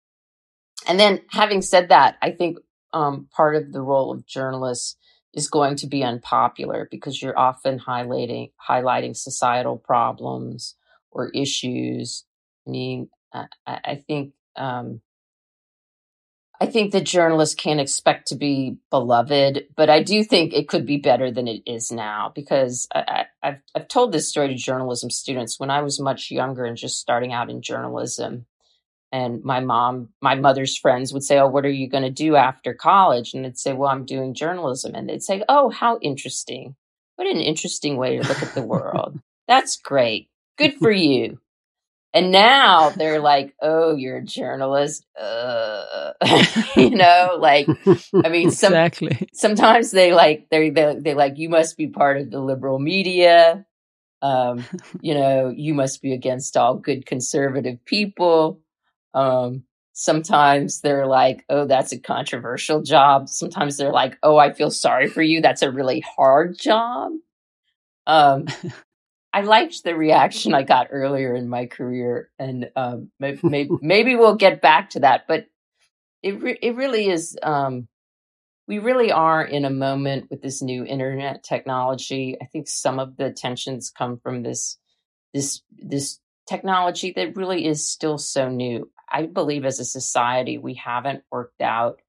And 0.88 1.00
then 1.00 1.22
having 1.32 1.64
said 1.64 1.90
that, 1.90 2.18
I 2.22 2.32
think 2.32 2.60
um, 2.94 3.28
part 3.36 3.56
of 3.56 3.74
the 3.74 3.82
role 3.82 4.12
of 4.12 4.28
journalists 4.28 4.96
is 5.34 5.50
going 5.50 5.76
to 5.78 5.88
be 5.88 6.04
unpopular 6.04 6.88
because 6.92 7.20
you're 7.20 7.38
often 7.38 7.80
highlighting 7.80 8.52
highlighting 8.70 9.16
societal 9.18 9.78
problems 9.78 10.76
or 11.10 11.30
issues. 11.30 12.24
I 12.68 12.70
mean, 12.70 13.10
I, 13.34 13.48
I 13.66 13.96
think 13.96 14.34
um, 14.56 15.02
I 16.64 16.66
think 16.66 16.94
that 16.94 17.04
journalists 17.04 17.56
can't 17.56 17.82
expect 17.82 18.30
to 18.30 18.36
be 18.36 18.78
beloved, 18.90 19.66
but 19.76 19.90
I 19.90 20.02
do 20.02 20.24
think 20.24 20.54
it 20.54 20.70
could 20.70 20.86
be 20.86 20.96
better 20.96 21.30
than 21.30 21.46
it 21.46 21.62
is 21.66 21.92
now 21.92 22.32
because 22.34 22.88
I, 22.96 23.26
have 23.42 23.60
I've 23.76 23.90
told 23.90 24.14
this 24.14 24.30
story 24.30 24.48
to 24.48 24.56
journalism 24.56 25.10
students 25.10 25.60
when 25.60 25.70
I 25.70 25.82
was 25.82 26.00
much 26.00 26.32
younger 26.32 26.64
and 26.64 26.78
just 26.78 27.02
starting 27.02 27.34
out 27.34 27.50
in 27.50 27.62
journalism. 27.62 28.46
and 29.12 29.44
my 29.44 29.60
mom, 29.60 30.12
my 30.22 30.36
mother's 30.36 30.78
friends 30.78 31.12
would 31.12 31.24
say, 31.24 31.38
Oh, 31.38 31.48
what 31.50 31.66
are 31.66 31.70
you 31.70 31.90
going 31.90 32.04
to 32.04 32.10
do 32.10 32.38
after 32.38 32.74
college? 32.74 33.34
And 33.34 33.46
I'd 33.46 33.60
say, 33.60 33.74
Well, 33.74 33.90
I'm 33.90 34.06
doing 34.06 34.34
journalism. 34.34 34.96
And 34.96 35.10
they'd 35.10 35.22
say, 35.22 35.44
Oh, 35.50 35.70
how 35.70 36.00
interesting. 36.02 36.78
What 37.18 37.28
an 37.28 37.42
interesting 37.42 37.98
way 37.98 38.20
to 38.20 38.26
look 38.26 38.42
at 38.42 38.56
the 38.56 38.64
world. 38.64 39.20
That's 39.50 39.76
great. 39.76 40.30
Good 40.58 40.76
for 40.76 40.92
you. 40.92 41.42
And 42.14 42.32
now 42.32 42.92
they're 42.92 43.20
like, 43.20 43.56
"Oh, 43.62 43.96
you're 43.96 44.18
a 44.18 44.24
journalist." 44.24 45.06
Uh, 45.20 46.14
you 46.76 46.92
know, 46.92 47.38
like 47.40 47.68
I 48.24 48.30
mean, 48.30 48.52
some, 48.52 48.74
exactly. 48.74 49.28
Sometimes 49.34 49.92
they 49.92 50.14
like 50.14 50.50
they 50.50 50.70
they 50.70 50.96
they 51.00 51.14
like 51.16 51.38
you 51.38 51.50
must 51.50 51.76
be 51.76 51.88
part 51.88 52.18
of 52.20 52.30
the 52.30 52.40
liberal 52.40 52.78
media. 52.80 53.66
Um, 54.22 54.64
you 55.02 55.16
know, 55.16 55.52
you 55.56 55.74
must 55.74 56.02
be 56.02 56.14
against 56.14 56.56
all 56.56 56.76
good 56.76 57.06
conservative 57.06 57.84
people. 57.86 58.62
Um, 59.16 59.64
sometimes 59.94 60.82
they're 60.82 61.08
like, 61.08 61.44
"Oh, 61.50 61.66
that's 61.66 61.94
a 61.94 62.00
controversial 62.00 62.84
job." 62.84 63.28
Sometimes 63.28 63.78
they're 63.78 63.92
like, 63.92 64.18
"Oh, 64.22 64.38
I 64.38 64.54
feel 64.54 64.70
sorry 64.70 65.08
for 65.08 65.24
you. 65.24 65.42
That's 65.42 65.64
a 65.64 65.72
really 65.72 66.02
hard 66.16 66.60
job." 66.60 67.12
Um, 68.06 68.46
I 69.34 69.42
liked 69.42 69.84
the 69.84 69.96
reaction 69.96 70.54
I 70.54 70.62
got 70.62 70.88
earlier 70.92 71.34
in 71.34 71.50
my 71.50 71.66
career, 71.66 72.30
and 72.38 72.70
um, 72.76 73.10
maybe, 73.20 73.40
maybe, 73.82 74.16
we'll 74.16 74.36
get 74.36 74.62
back 74.62 74.92
to 74.92 75.00
that. 75.00 75.24
But 75.28 75.48
it 76.22 76.42
re- 76.42 76.60
it 76.62 76.76
really 76.76 77.10
is. 77.10 77.38
Um, 77.42 77.88
we 78.68 78.80
really 78.80 79.12
are 79.12 79.44
in 79.44 79.66
a 79.66 79.70
moment 79.70 80.28
with 80.30 80.42
this 80.42 80.62
new 80.62 80.86
internet 80.86 81.44
technology. 81.44 82.38
I 82.42 82.46
think 82.46 82.68
some 82.68 83.00
of 83.00 83.18
the 83.18 83.32
tensions 83.32 83.90
come 83.90 84.20
from 84.20 84.44
this 84.44 84.78
this 85.34 85.62
this 85.72 86.20
technology 86.48 87.12
that 87.16 87.36
really 87.36 87.66
is 87.66 87.86
still 87.86 88.20
so 88.20 88.50
new. 88.50 88.90
I 89.12 89.26
believe 89.26 89.66
as 89.66 89.80
a 89.80 89.86
society 89.86 90.60
we 90.60 90.76
haven't 90.76 91.24
worked 91.32 91.62
out 91.62 92.02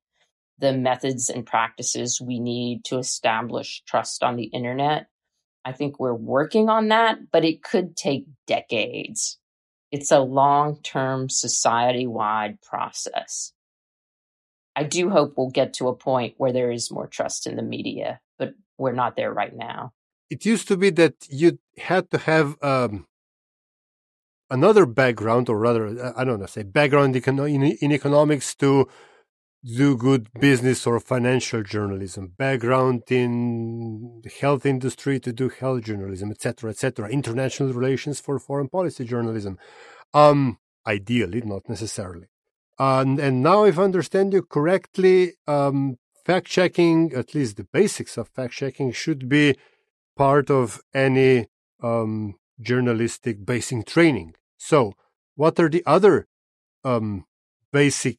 the 0.59 0.72
methods 0.72 1.31
and 1.31 1.45
practices 1.45 2.20
we 2.20 2.39
need 2.39 2.85
to 2.85 2.99
establish 2.99 3.83
trust 3.87 4.22
on 4.22 4.37
the 4.37 4.45
internet 4.45 5.09
I 5.65 5.73
think 5.73 5.99
we're 5.99 6.15
working 6.15 6.69
on 6.69 6.89
that, 6.89 7.31
but 7.33 7.45
it 7.45 7.62
could 7.62 7.97
take 7.97 8.27
decades. 8.47 9.39
It's 9.91 10.11
a 10.11 10.21
long 10.21 10.81
term 10.83 11.29
society 11.29 12.07
wide 12.07 12.61
process. 12.61 13.53
I 14.77 14.83
do 14.83 15.09
hope 15.09 15.35
we'll 15.37 15.51
get 15.51 15.73
to 15.75 15.89
a 15.89 15.95
point 15.95 16.35
where 16.37 16.53
there 16.53 16.71
is 16.71 16.91
more 16.91 17.07
trust 17.07 17.47
in 17.47 17.57
the 17.57 17.62
media, 17.62 18.21
but 18.39 18.55
we're 18.77 18.93
not 18.93 19.17
there 19.17 19.33
right 19.33 19.55
now. 19.55 19.93
It 20.31 20.45
used 20.45 20.67
to 20.69 20.77
be 20.77 20.91
that 20.91 21.15
you 21.29 21.59
had 21.79 22.11
to 22.11 22.19
have 22.19 22.57
um, 22.62 23.07
another 24.51 24.85
background, 24.85 25.49
or 25.49 25.59
rather, 25.59 26.12
I 26.17 26.25
don't 26.25 26.41
know, 26.41 26.47
say 26.47 26.65
background 26.65 27.15
in, 27.15 27.62
in 27.62 27.93
economics 27.93 28.55
to 28.57 28.89
do 29.65 29.97
good 29.97 30.29
business 30.39 30.87
or 30.87 31.01
financial 31.01 31.62
journalism, 31.62 32.33
background 32.37 33.03
in 33.09 34.21
the 34.23 34.29
health 34.29 34.67
industry 34.67 35.19
to 35.21 35.33
do 35.33 35.49
health 35.49 35.85
journalism, 35.85 36.31
etc., 36.31 36.71
etc., 36.71 37.09
international 37.09 37.73
relations 37.73 38.21
for 38.21 38.39
foreign 38.39 38.69
policy 38.69 39.05
journalism. 39.05 39.59
Um, 40.12 40.59
ideally, 40.87 41.41
not 41.41 41.69
necessarily. 41.69 42.27
and 42.79 43.19
and 43.19 43.43
now, 43.43 43.65
if 43.65 43.79
I 43.79 43.85
understand 43.85 44.33
you 44.35 44.43
correctly, 44.43 45.33
um, 45.47 45.97
fact 46.27 46.47
checking, 46.47 47.12
at 47.15 47.35
least 47.35 47.57
the 47.57 47.65
basics 47.65 48.19
of 48.19 48.29
fact 48.29 48.53
checking, 48.53 48.93
should 48.93 49.29
be 49.29 49.57
part 50.17 50.51
of 50.51 50.81
any 50.93 51.47
um, 51.83 52.35
journalistic 52.61 53.47
basic 53.47 53.87
training. 53.87 54.35
So, 54.59 54.93
what 55.37 55.59
are 55.59 55.71
the 55.71 55.83
other 55.87 56.27
um, 56.85 57.25
basic 57.73 58.19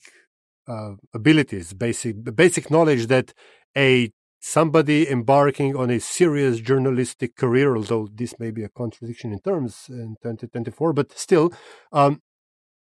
uh, 0.68 0.93
abilities, 1.13 1.74
basic 1.74 2.36
basic 2.36 2.70
knowledge 2.72 3.07
that 3.07 3.34
a 3.78 4.11
somebody 4.39 5.09
embarking 5.09 5.76
on 5.76 5.89
a 5.89 5.99
serious 5.99 6.59
journalistic 6.59 7.36
career, 7.36 7.76
although 7.76 8.07
this 8.13 8.39
may 8.39 8.51
be 8.51 8.63
a 8.63 8.70
contradiction 8.70 9.32
in 9.32 9.39
terms 9.39 9.88
in 9.89 10.16
2024, 10.22 10.93
but 10.93 11.11
still, 11.18 11.51
um, 11.91 12.22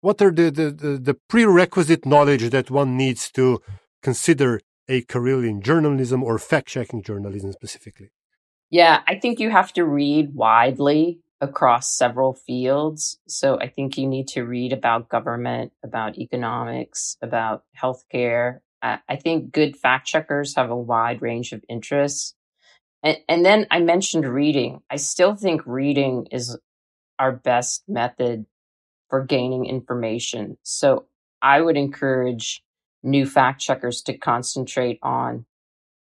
what 0.02 0.20
are 0.20 0.30
the, 0.30 0.50
the, 0.50 0.70
the, 0.70 0.98
the 0.98 1.14
prerequisite 1.28 2.04
knowledge 2.04 2.50
that 2.50 2.70
one 2.70 2.96
needs 2.96 3.30
to 3.32 3.62
consider 4.02 4.60
a 4.88 5.00
career 5.02 5.44
in 5.44 5.62
journalism 5.62 6.22
or 6.22 6.38
fact 6.38 6.68
checking 6.68 7.02
journalism 7.02 7.52
specifically? 7.52 8.10
Yeah, 8.70 9.00
I 9.08 9.14
think 9.18 9.40
you 9.40 9.50
have 9.50 9.72
to 9.74 9.84
read 9.84 10.34
widely 10.34 11.20
across 11.40 11.96
several 11.96 12.32
fields. 12.34 13.18
So 13.28 13.58
I 13.60 13.68
think 13.68 13.98
you 13.98 14.06
need 14.06 14.28
to 14.28 14.44
read 14.44 14.72
about 14.72 15.08
government, 15.08 15.72
about 15.84 16.18
economics, 16.18 17.16
about 17.20 17.64
healthcare. 17.80 18.60
I 18.82 19.16
think 19.16 19.52
good 19.52 19.76
fact 19.76 20.06
checkers 20.06 20.54
have 20.54 20.70
a 20.70 20.76
wide 20.76 21.20
range 21.20 21.52
of 21.52 21.64
interests. 21.68 22.34
And, 23.02 23.18
and 23.28 23.44
then 23.44 23.66
I 23.70 23.80
mentioned 23.80 24.26
reading. 24.26 24.80
I 24.90 24.96
still 24.96 25.34
think 25.34 25.62
reading 25.66 26.28
is 26.30 26.56
our 27.18 27.32
best 27.32 27.82
method 27.88 28.46
for 29.08 29.24
gaining 29.24 29.66
information. 29.66 30.58
So 30.62 31.06
I 31.42 31.60
would 31.60 31.76
encourage 31.76 32.62
new 33.02 33.26
fact 33.26 33.60
checkers 33.60 34.02
to 34.02 34.16
concentrate 34.16 34.98
on 35.02 35.46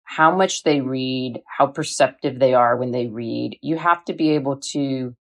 how 0.07 0.34
much 0.34 0.62
they 0.62 0.80
read, 0.80 1.42
how 1.46 1.66
perceptive 1.66 2.38
they 2.38 2.54
are 2.54 2.76
when 2.76 2.92
they 2.92 3.09
read. 3.09 3.59
You 3.61 3.76
have 3.76 4.04
to 4.07 4.14
be 4.14 4.30
able 4.30 4.59
to 4.72 5.14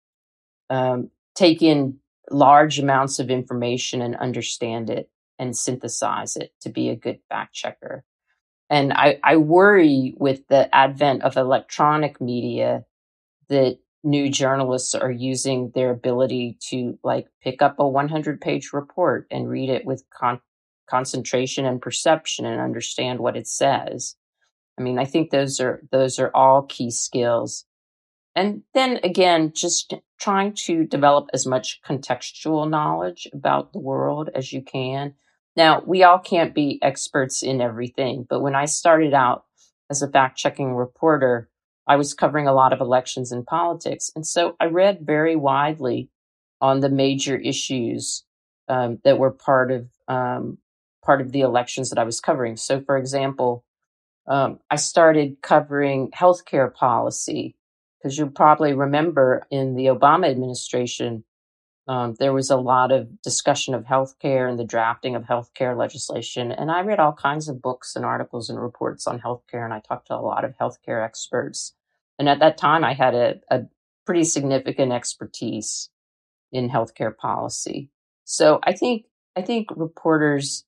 um, 0.68 1.10
take 1.36 1.62
in 1.62 1.98
large 2.30 2.80
amounts 2.80 3.20
of 3.20 3.30
information 3.30 4.02
and 4.02 4.16
understand 4.16 4.90
it 4.90 5.08
and 5.38 5.56
synthesize 5.56 6.36
it 6.36 6.52
to 6.60 6.68
be 6.68 6.88
a 6.88 6.96
good 6.96 7.20
fact 7.28 7.54
checker. 7.54 8.04
And 8.68 8.92
I, 8.92 9.20
I 9.22 9.36
worry 9.36 10.14
with 10.16 10.48
the 10.48 10.74
advent 10.74 11.22
of 11.22 11.36
electronic 11.36 12.20
media 12.20 12.84
that 13.48 13.78
new 14.02 14.30
journalists 14.30 14.96
are 14.96 15.12
using 15.12 15.70
their 15.76 15.90
ability 15.90 16.58
to 16.70 16.98
like 17.04 17.28
pick 17.40 17.62
up 17.62 17.76
a 17.78 17.88
100 17.88 18.40
page 18.40 18.72
report 18.72 19.28
and 19.30 19.48
read 19.48 19.70
it 19.70 19.84
with 19.84 20.02
con- 20.10 20.40
concentration 20.90 21.66
and 21.66 21.80
perception 21.80 22.44
and 22.46 22.60
understand 22.60 23.20
what 23.20 23.36
it 23.36 23.46
says 23.46 24.16
I 24.78 24.82
mean, 24.82 24.98
I 24.98 25.04
think 25.04 25.30
those 25.30 25.60
are 25.60 25.82
those 25.90 26.18
are 26.18 26.30
all 26.34 26.62
key 26.62 26.90
skills. 26.90 27.64
And 28.34 28.62
then 28.72 28.98
again, 29.04 29.52
just 29.54 29.94
trying 30.18 30.54
to 30.54 30.84
develop 30.84 31.28
as 31.34 31.46
much 31.46 31.80
contextual 31.86 32.68
knowledge 32.68 33.28
about 33.32 33.72
the 33.72 33.78
world 33.78 34.30
as 34.34 34.52
you 34.52 34.62
can. 34.62 35.14
Now, 35.54 35.82
we 35.86 36.02
all 36.02 36.18
can't 36.18 36.54
be 36.54 36.78
experts 36.80 37.42
in 37.42 37.60
everything, 37.60 38.26
but 38.28 38.40
when 38.40 38.54
I 38.54 38.64
started 38.64 39.12
out 39.12 39.44
as 39.90 40.00
a 40.00 40.08
fact 40.08 40.38
checking 40.38 40.74
reporter, 40.74 41.50
I 41.86 41.96
was 41.96 42.14
covering 42.14 42.46
a 42.46 42.54
lot 42.54 42.72
of 42.72 42.80
elections 42.80 43.32
and 43.32 43.44
politics. 43.44 44.10
And 44.16 44.26
so 44.26 44.56
I 44.60 44.66
read 44.66 45.00
very 45.02 45.36
widely 45.36 46.08
on 46.60 46.80
the 46.80 46.88
major 46.88 47.36
issues 47.36 48.24
um, 48.68 48.98
that 49.04 49.18
were 49.18 49.32
part 49.32 49.70
of 49.70 49.88
um, 50.08 50.58
part 51.04 51.20
of 51.20 51.32
the 51.32 51.40
elections 51.40 51.90
that 51.90 51.98
I 51.98 52.04
was 52.04 52.20
covering. 52.20 52.56
So, 52.56 52.80
for 52.80 52.96
example, 52.96 53.64
um, 54.26 54.60
I 54.70 54.76
started 54.76 55.42
covering 55.42 56.10
healthcare 56.10 56.72
policy 56.72 57.56
because 57.98 58.18
you 58.18 58.26
probably 58.26 58.72
remember 58.72 59.46
in 59.50 59.74
the 59.74 59.86
Obama 59.86 60.28
administration, 60.28 61.24
um, 61.88 62.14
there 62.18 62.32
was 62.32 62.50
a 62.50 62.56
lot 62.56 62.92
of 62.92 63.20
discussion 63.22 63.74
of 63.74 63.84
healthcare 63.84 64.48
and 64.48 64.58
the 64.58 64.64
drafting 64.64 65.16
of 65.16 65.24
healthcare 65.24 65.76
legislation. 65.76 66.52
And 66.52 66.70
I 66.70 66.80
read 66.80 67.00
all 67.00 67.12
kinds 67.12 67.48
of 67.48 67.62
books 67.62 67.96
and 67.96 68.04
articles 68.04 68.50
and 68.50 68.60
reports 68.60 69.06
on 69.06 69.20
healthcare, 69.20 69.64
and 69.64 69.74
I 69.74 69.80
talked 69.80 70.08
to 70.08 70.14
a 70.14 70.16
lot 70.16 70.44
of 70.44 70.56
healthcare 70.58 71.04
experts. 71.04 71.74
And 72.18 72.28
at 72.28 72.38
that 72.40 72.58
time, 72.58 72.84
I 72.84 72.94
had 72.94 73.14
a, 73.14 73.40
a 73.50 73.62
pretty 74.06 74.24
significant 74.24 74.92
expertise 74.92 75.90
in 76.52 76.68
healthcare 76.68 77.16
policy. 77.16 77.90
So 78.24 78.60
I 78.62 78.72
think 78.72 79.06
I 79.34 79.42
think 79.42 79.68
reporters 79.74 80.64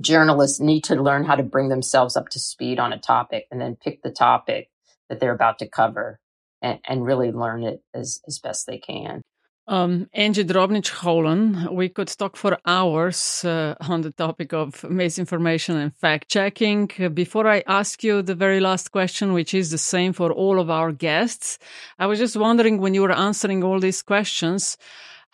journalists 0.00 0.60
need 0.60 0.84
to 0.84 0.96
learn 0.96 1.24
how 1.24 1.36
to 1.36 1.42
bring 1.42 1.68
themselves 1.68 2.16
up 2.16 2.28
to 2.30 2.38
speed 2.38 2.78
on 2.78 2.92
a 2.92 2.98
topic 2.98 3.46
and 3.50 3.60
then 3.60 3.76
pick 3.76 4.02
the 4.02 4.10
topic 4.10 4.70
that 5.08 5.20
they're 5.20 5.34
about 5.34 5.58
to 5.58 5.68
cover 5.68 6.18
and, 6.62 6.78
and 6.88 7.04
really 7.04 7.30
learn 7.30 7.62
it 7.62 7.82
as, 7.92 8.20
as 8.26 8.38
best 8.38 8.66
they 8.66 8.78
can. 8.78 9.22
Um, 9.66 10.10
Angie 10.12 10.44
Drobnic 10.44 10.84
Holan, 10.84 11.72
we 11.72 11.88
could 11.88 12.08
talk 12.08 12.36
for 12.36 12.58
hours 12.66 13.42
uh, 13.46 13.74
on 13.80 14.02
the 14.02 14.10
topic 14.10 14.52
of 14.52 14.84
misinformation 14.84 15.78
and 15.78 15.96
fact 15.96 16.28
checking. 16.28 16.90
Before 17.14 17.48
I 17.48 17.62
ask 17.66 18.04
you 18.04 18.20
the 18.20 18.34
very 18.34 18.60
last 18.60 18.92
question, 18.92 19.32
which 19.32 19.54
is 19.54 19.70
the 19.70 19.78
same 19.78 20.12
for 20.12 20.30
all 20.30 20.60
of 20.60 20.68
our 20.68 20.92
guests, 20.92 21.58
I 21.98 22.06
was 22.06 22.18
just 22.18 22.36
wondering 22.36 22.78
when 22.78 22.92
you 22.92 23.00
were 23.00 23.12
answering 23.12 23.64
all 23.64 23.80
these 23.80 24.02
questions, 24.02 24.76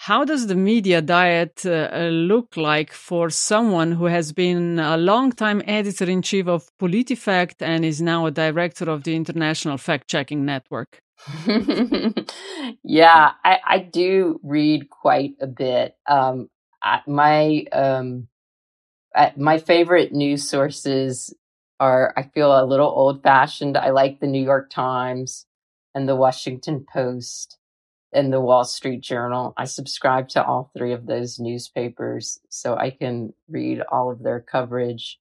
how 0.04 0.24
does 0.24 0.46
the 0.46 0.54
media 0.54 1.02
diet 1.02 1.66
uh, 1.66 2.08
look 2.08 2.56
like 2.56 2.90
for 2.90 3.28
someone 3.28 3.92
who 3.92 4.06
has 4.06 4.32
been 4.32 4.78
a 4.78 4.96
long-time 4.96 5.60
editor 5.66 6.06
in 6.06 6.22
chief 6.22 6.48
of 6.48 6.70
PolitiFact 6.78 7.56
and 7.60 7.84
is 7.84 8.00
now 8.00 8.24
a 8.24 8.30
director 8.30 8.88
of 8.88 9.04
the 9.04 9.14
International 9.14 9.76
Fact 9.76 10.08
Checking 10.08 10.46
Network? 10.46 11.02
yeah, 12.82 13.32
I, 13.44 13.58
I, 13.62 13.78
do 13.92 14.40
read 14.42 14.88
quite 14.88 15.34
a 15.38 15.46
bit. 15.46 15.98
Um, 16.06 16.48
I, 16.82 17.02
my 17.06 17.66
um, 17.70 18.28
I, 19.14 19.34
my 19.36 19.58
favorite 19.58 20.14
news 20.14 20.48
sources 20.48 21.34
are. 21.78 22.14
I 22.16 22.22
feel 22.22 22.58
a 22.58 22.64
little 22.64 22.88
old 22.88 23.22
fashioned. 23.22 23.76
I 23.76 23.90
like 23.90 24.20
the 24.20 24.26
New 24.26 24.42
York 24.42 24.70
Times 24.70 25.44
and 25.94 26.08
the 26.08 26.16
Washington 26.16 26.86
Post 26.90 27.58
and 28.12 28.32
the 28.32 28.40
Wall 28.40 28.64
Street 28.64 29.00
Journal. 29.00 29.54
I 29.56 29.64
subscribe 29.64 30.28
to 30.30 30.44
all 30.44 30.70
three 30.76 30.92
of 30.92 31.06
those 31.06 31.38
newspapers 31.38 32.40
so 32.48 32.76
I 32.76 32.90
can 32.90 33.32
read 33.48 33.82
all 33.90 34.10
of 34.10 34.22
their 34.22 34.40
coverage. 34.40 35.18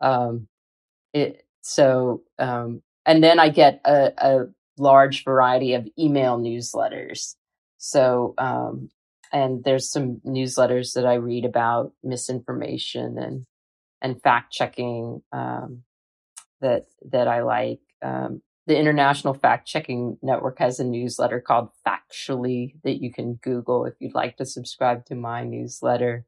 Um, 0.00 0.48
it 1.12 1.44
so 1.60 2.22
um, 2.38 2.82
and 3.04 3.22
then 3.22 3.40
I 3.40 3.48
get 3.48 3.80
a, 3.84 4.12
a, 4.18 4.46
large 4.80 5.24
variety 5.24 5.74
of 5.74 5.88
email 5.98 6.38
newsletters. 6.38 7.34
So 7.78 8.34
um, 8.38 8.90
and 9.32 9.64
there's 9.64 9.90
some 9.90 10.20
newsletters 10.24 10.94
that 10.94 11.04
I 11.04 11.14
read 11.14 11.44
about 11.44 11.92
misinformation 12.04 13.18
and 13.18 13.46
and 14.00 14.22
fact 14.22 14.52
checking 14.52 15.22
um, 15.32 15.82
that 16.60 16.84
that 17.10 17.26
I 17.26 17.42
like. 17.42 17.80
Um, 18.02 18.42
the 18.68 18.78
International 18.78 19.32
Fact 19.32 19.66
Checking 19.66 20.18
Network 20.20 20.58
has 20.58 20.78
a 20.78 20.84
newsletter 20.84 21.40
called 21.40 21.70
Factually 21.86 22.74
that 22.84 23.02
you 23.02 23.10
can 23.10 23.40
Google 23.42 23.86
if 23.86 23.94
you'd 23.98 24.14
like 24.14 24.36
to 24.36 24.44
subscribe 24.44 25.06
to 25.06 25.14
my 25.14 25.42
newsletter. 25.42 26.26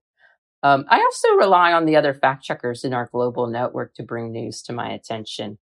Um, 0.63 0.87
I 0.89 1.01
also 1.01 1.35
rely 1.35 1.75
on 1.75 1.85
the 1.85 1.97
other 1.97 2.15
fact 2.15 2.43
checkers 2.43 2.83
in 2.83 2.95
our 2.95 3.11
global 3.13 3.47
network 3.47 3.95
to 3.95 4.03
bring 4.03 4.33
news 4.33 4.63
to 4.63 4.73
my 4.73 4.91
attention. 4.91 5.59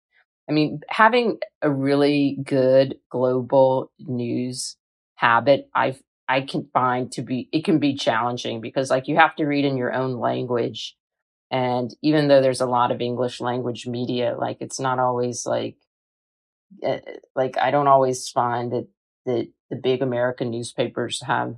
I 0.48 0.52
mean, 0.52 0.80
having 0.88 1.38
a 1.62 1.70
really 1.70 2.38
good 2.44 2.96
global 3.10 3.90
news 3.98 4.76
habit, 5.16 5.68
I 5.74 5.96
I 6.28 6.42
can 6.42 6.68
find 6.72 7.10
to 7.12 7.22
be 7.22 7.48
it 7.52 7.64
can 7.64 7.80
be 7.80 7.96
challenging 7.96 8.60
because 8.60 8.88
like 8.88 9.08
you 9.08 9.16
have 9.16 9.34
to 9.36 9.46
read 9.46 9.64
in 9.64 9.76
your 9.76 9.92
own 9.92 10.14
language, 10.20 10.96
and 11.50 11.92
even 12.02 12.28
though 12.28 12.40
there's 12.40 12.60
a 12.60 12.66
lot 12.66 12.92
of 12.92 13.00
English 13.00 13.40
language 13.40 13.86
media, 13.86 14.36
like 14.38 14.58
it's 14.60 14.78
not 14.78 15.00
always 15.00 15.44
like 15.44 15.76
like 17.34 17.56
I 17.58 17.70
don't 17.70 17.88
always 17.88 18.28
find 18.28 18.72
that 18.72 18.88
that 19.26 19.48
the 19.70 19.76
big 19.76 20.02
American 20.02 20.50
newspapers 20.50 21.22
have 21.22 21.56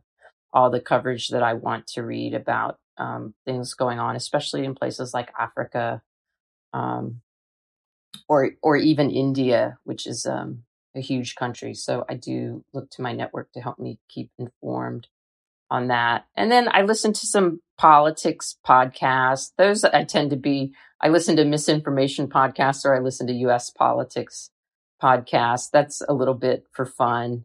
all 0.53 0.71
the 0.71 0.81
coverage 0.81 1.29
that 1.29 1.43
I 1.43 1.55
want 1.55 1.87
to 1.89 2.03
read 2.03 2.35
about 2.35 2.79
um, 2.99 3.35
things 3.45 3.75
going 3.75 3.99
on, 3.99 4.17
especially 4.17 4.65
in 4.65 4.75
places 4.75 5.15
like 5.15 5.33
Africa, 5.39 6.03
um, 6.73 7.21
or 8.29 8.51
or 8.63 8.77
even 8.77 9.11
India, 9.11 9.79
which 9.85 10.07
is 10.07 10.27
um, 10.27 10.65
a 10.95 11.01
huge 11.01 11.35
country. 11.35 11.75
So 11.75 12.05
I 12.09 12.15
do 12.15 12.65
look 12.73 12.91
to 12.91 13.03
my 13.03 13.13
network 13.13 13.53
to 13.53 13.61
help 13.61 13.79
me 13.79 13.99
keep 14.09 14.31
informed 14.39 15.09
on 15.71 15.89
that. 15.89 16.27
And 16.37 16.51
then 16.51 16.69
I 16.71 16.83
listen 16.83 17.13
to 17.13 17.27
some 17.27 17.61
politics 17.79 18.57
podcasts. 18.67 19.53
Those 19.57 19.85
I 19.85 20.05
tend 20.05 20.31
to 20.31 20.37
be. 20.37 20.73
I 21.01 21.09
listen 21.09 21.37
to 21.37 21.45
misinformation 21.45 22.29
podcasts, 22.29 22.85
or 22.85 22.95
I 22.95 23.01
listen 23.01 23.27
to 23.29 23.33
U.S. 23.33 23.71
politics 23.71 24.51
podcast. 25.01 25.71
That's 25.73 26.03
a 26.09 26.15
little 26.15 26.35
bit 26.35 26.67
for 26.73 26.85
fun. 26.85 27.45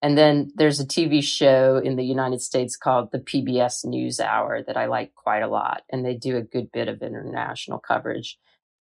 And 0.00 0.16
then 0.16 0.52
there's 0.54 0.78
a 0.78 0.86
TV 0.86 1.22
show 1.22 1.78
in 1.78 1.96
the 1.96 2.04
United 2.04 2.40
States 2.40 2.76
called 2.76 3.10
the 3.10 3.18
PBS 3.18 3.84
News 3.84 4.20
Hour 4.20 4.62
that 4.62 4.76
I 4.76 4.86
like 4.86 5.14
quite 5.14 5.42
a 5.42 5.48
lot. 5.48 5.82
And 5.90 6.04
they 6.04 6.14
do 6.14 6.36
a 6.36 6.42
good 6.42 6.70
bit 6.70 6.88
of 6.88 7.02
international 7.02 7.78
coverage. 7.78 8.38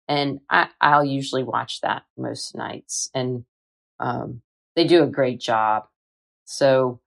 And 0.08 0.40
I 0.50 0.68
I, 0.82 0.98
will 0.98 1.06
usually 1.06 1.44
watch 1.44 1.82
that 1.82 2.04
most 2.18 2.56
nights. 2.56 3.10
And 3.14 3.46
um, 4.00 4.42
they 4.76 4.86
do 4.86 5.04
a 5.04 5.08
great 5.08 5.40
job. 5.40 5.86
So 6.44 7.00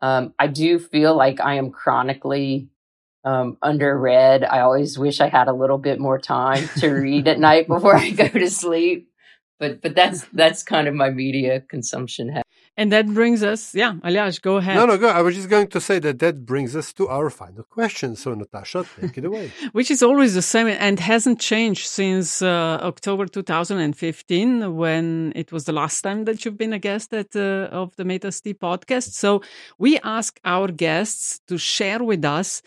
um, 0.00 0.34
I 0.38 0.46
do 0.46 0.78
feel 0.78 1.16
like 1.16 1.40
I 1.40 1.54
am 1.54 1.70
chronically 1.72 2.68
um, 3.24 3.58
underread. 3.62 4.48
I 4.48 4.60
always 4.60 4.96
wish 4.96 5.20
I 5.20 5.28
had 5.28 5.48
a 5.48 5.52
little 5.52 5.78
bit 5.78 5.98
more 5.98 6.18
time 6.18 6.68
to 6.78 6.90
read 6.90 7.26
at 7.26 7.40
night 7.40 7.66
before 7.68 7.96
I 7.96 8.10
go 8.10 8.28
to 8.28 8.48
sleep 8.48 9.07
but 9.58 9.82
but 9.82 9.94
that's 9.94 10.24
that's 10.32 10.62
kind 10.62 10.88
of 10.88 10.94
my 10.94 11.10
media 11.10 11.60
consumption. 11.60 12.42
And 12.78 12.92
that 12.92 13.08
brings 13.08 13.42
us, 13.42 13.74
yeah, 13.74 13.94
Aljaž, 14.04 14.40
go 14.40 14.58
ahead. 14.58 14.76
No, 14.76 14.86
no, 14.86 14.96
go. 14.96 15.08
I 15.08 15.20
was 15.20 15.34
just 15.34 15.48
going 15.48 15.66
to 15.66 15.80
say 15.80 15.98
that 15.98 16.20
that 16.20 16.46
brings 16.46 16.76
us 16.76 16.92
to 16.92 17.08
our 17.08 17.28
final 17.28 17.64
question. 17.64 18.14
So, 18.14 18.34
Natasha, 18.34 18.86
take 19.00 19.18
it 19.18 19.24
away. 19.24 19.50
Which 19.72 19.90
is 19.90 20.00
always 20.00 20.34
the 20.34 20.42
same 20.42 20.68
and 20.68 21.00
hasn't 21.00 21.40
changed 21.40 21.88
since 21.88 22.40
uh, 22.40 22.78
October 22.80 23.26
2015, 23.26 24.76
when 24.76 25.32
it 25.34 25.50
was 25.50 25.64
the 25.64 25.72
last 25.72 26.02
time 26.02 26.24
that 26.26 26.44
you've 26.44 26.56
been 26.56 26.72
a 26.72 26.78
guest 26.78 27.12
at 27.12 27.34
uh, 27.34 27.66
of 27.72 27.96
the 27.96 28.04
Metin 28.04 28.30
Čaj 28.30 28.56
podcast. 28.58 29.10
So, 29.10 29.42
we 29.80 29.98
ask 30.04 30.38
our 30.44 30.68
guests 30.68 31.40
to 31.48 31.58
share 31.58 32.04
with 32.04 32.24
us 32.24 32.62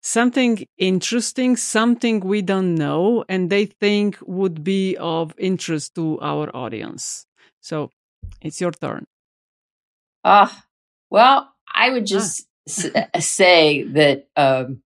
something 0.00 0.64
interesting, 0.78 1.56
something 1.56 2.20
we 2.20 2.40
don't 2.40 2.76
know, 2.76 3.24
and 3.28 3.50
they 3.50 3.66
think 3.66 4.16
would 4.22 4.62
be 4.62 4.96
of 4.98 5.34
interest 5.38 5.96
to 5.96 6.20
our 6.20 6.54
audience. 6.54 7.26
So, 7.60 7.90
it's 8.40 8.60
your 8.60 8.70
turn. 8.70 9.06
Ah, 10.28 10.50
uh, 10.52 10.60
well, 11.08 11.54
I 11.72 11.90
would 11.90 12.04
just 12.04 12.48
ah. 12.68 13.08
s- 13.14 13.24
say 13.26 13.84
that 13.84 14.28
um, 14.36 14.82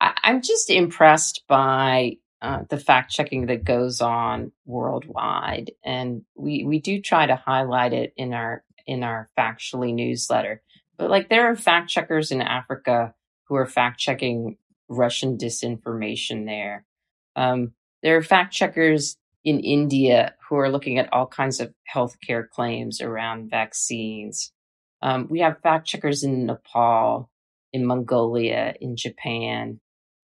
I- 0.00 0.18
am 0.24 0.42
just 0.42 0.70
impressed 0.70 1.44
by 1.48 2.16
uh, 2.42 2.64
the 2.68 2.78
fact 2.78 3.12
checking 3.12 3.46
that 3.46 3.64
goes 3.64 4.00
on 4.00 4.50
worldwide, 4.66 5.70
and 5.84 6.22
we 6.34 6.64
we 6.64 6.80
do 6.80 7.00
try 7.00 7.26
to 7.26 7.36
highlight 7.36 7.92
it 7.92 8.12
in 8.16 8.34
our 8.34 8.64
in 8.86 9.04
our 9.04 9.28
factually 9.38 9.94
newsletter. 9.94 10.62
But 10.98 11.10
like, 11.10 11.28
there 11.28 11.48
are 11.50 11.56
fact 11.56 11.90
checkers 11.90 12.32
in 12.32 12.42
Africa 12.42 13.14
who 13.44 13.54
are 13.54 13.66
fact 13.66 14.00
checking 14.00 14.58
Russian 14.88 15.38
disinformation 15.38 16.44
there. 16.46 16.84
Um, 17.36 17.72
there 18.02 18.16
are 18.16 18.22
fact 18.22 18.52
checkers 18.52 19.16
in 19.44 19.60
India 19.60 20.34
who 20.48 20.56
are 20.56 20.70
looking 20.70 20.98
at 20.98 21.12
all 21.12 21.26
kinds 21.26 21.60
of 21.60 21.72
healthcare 21.92 22.48
claims 22.48 23.00
around 23.00 23.50
vaccines. 23.50 24.52
Um, 25.02 25.26
we 25.28 25.40
have 25.40 25.60
fact 25.60 25.86
checkers 25.86 26.22
in 26.22 26.46
Nepal, 26.46 27.30
in 27.72 27.84
Mongolia, 27.86 28.74
in 28.80 28.96
Japan. 28.96 29.80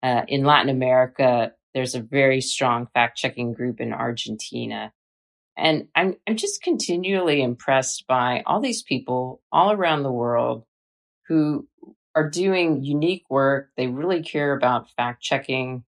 Uh, 0.03 0.24
in 0.28 0.43
Latin 0.43 0.70
America, 0.70 1.53
there's 1.74 1.95
a 1.95 2.01
very 2.01 2.41
strong 2.41 2.88
fact 2.93 3.18
checking 3.18 3.53
group 3.53 3.80
in 3.80 3.93
Argentina. 3.93 4.91
And 5.57 5.88
I'm, 5.95 6.16
I'm 6.28 6.36
just 6.36 6.61
continually 6.61 7.41
impressed 7.41 8.05
by 8.07 8.43
all 8.45 8.59
these 8.59 8.84
people 8.84 9.41
all 9.51 9.72
around 9.72 10.03
the 10.03 10.11
world 10.11 10.66
who 11.28 11.68
are 12.13 12.30
doing 12.30 12.84
unique 12.84 13.24
work. 13.30 13.70
They 13.78 13.88
really 13.88 14.22
care 14.22 14.53
about 14.55 14.91
fact 14.91 15.24
checking 15.24 15.86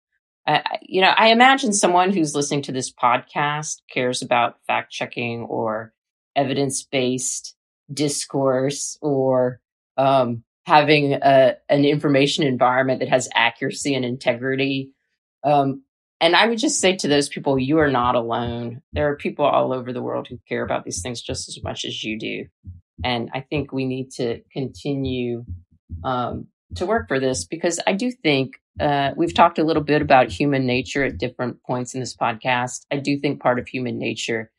you 0.81 1.01
know, 1.01 1.13
I 1.15 1.27
imagine 1.27 1.73
someone 1.73 2.11
who's 2.11 2.35
listening 2.35 2.63
to 2.63 2.71
this 2.71 2.91
podcast 2.91 3.77
cares 3.91 4.21
about 4.21 4.57
fact 4.67 4.91
checking 4.91 5.43
or 5.43 5.93
evidence 6.35 6.83
based 6.83 7.55
discourse 7.91 8.97
or 9.01 9.61
um, 9.97 10.43
having 10.65 11.13
a, 11.13 11.55
an 11.69 11.85
information 11.85 12.45
environment 12.45 12.99
that 12.99 13.09
has 13.09 13.29
accuracy 13.33 13.95
and 13.95 14.05
integrity. 14.05 14.91
Um, 15.43 15.83
and 16.19 16.35
I 16.35 16.47
would 16.47 16.57
just 16.57 16.79
say 16.79 16.95
to 16.97 17.07
those 17.07 17.27
people, 17.27 17.59
you 17.59 17.79
are 17.79 17.91
not 17.91 18.15
alone. 18.15 18.81
There 18.93 19.09
are 19.11 19.17
people 19.17 19.45
all 19.45 19.73
over 19.73 19.91
the 19.91 20.01
world 20.01 20.27
who 20.29 20.39
care 20.47 20.63
about 20.63 20.85
these 20.85 21.01
things 21.01 21.21
just 21.21 21.49
as 21.49 21.61
much 21.63 21.83
as 21.83 22.03
you 22.03 22.17
do. 22.17 22.45
And 23.03 23.29
I 23.33 23.41
think 23.41 23.73
we 23.73 23.85
need 23.85 24.11
to 24.11 24.41
continue 24.53 25.43
um, 26.03 26.47
to 26.75 26.85
work 26.85 27.09
for 27.09 27.19
this 27.19 27.45
because 27.45 27.79
I 27.85 27.93
do 27.93 28.11
think 28.11 28.53
uh, 28.79 29.11
we've 29.15 29.33
talked 29.33 29.59
a 29.59 29.63
little 29.63 29.83
bit 29.83 30.01
about 30.01 30.31
human 30.31 30.65
nature 30.65 31.03
at 31.03 31.17
different 31.17 31.61
points 31.63 31.93
in 31.93 31.99
this 31.99 32.15
podcast. 32.15 32.85
I 32.91 32.97
do 32.97 33.17
think 33.17 33.41
part 33.41 33.59
of 33.59 33.67
human 33.67 33.99
nature 33.99 34.51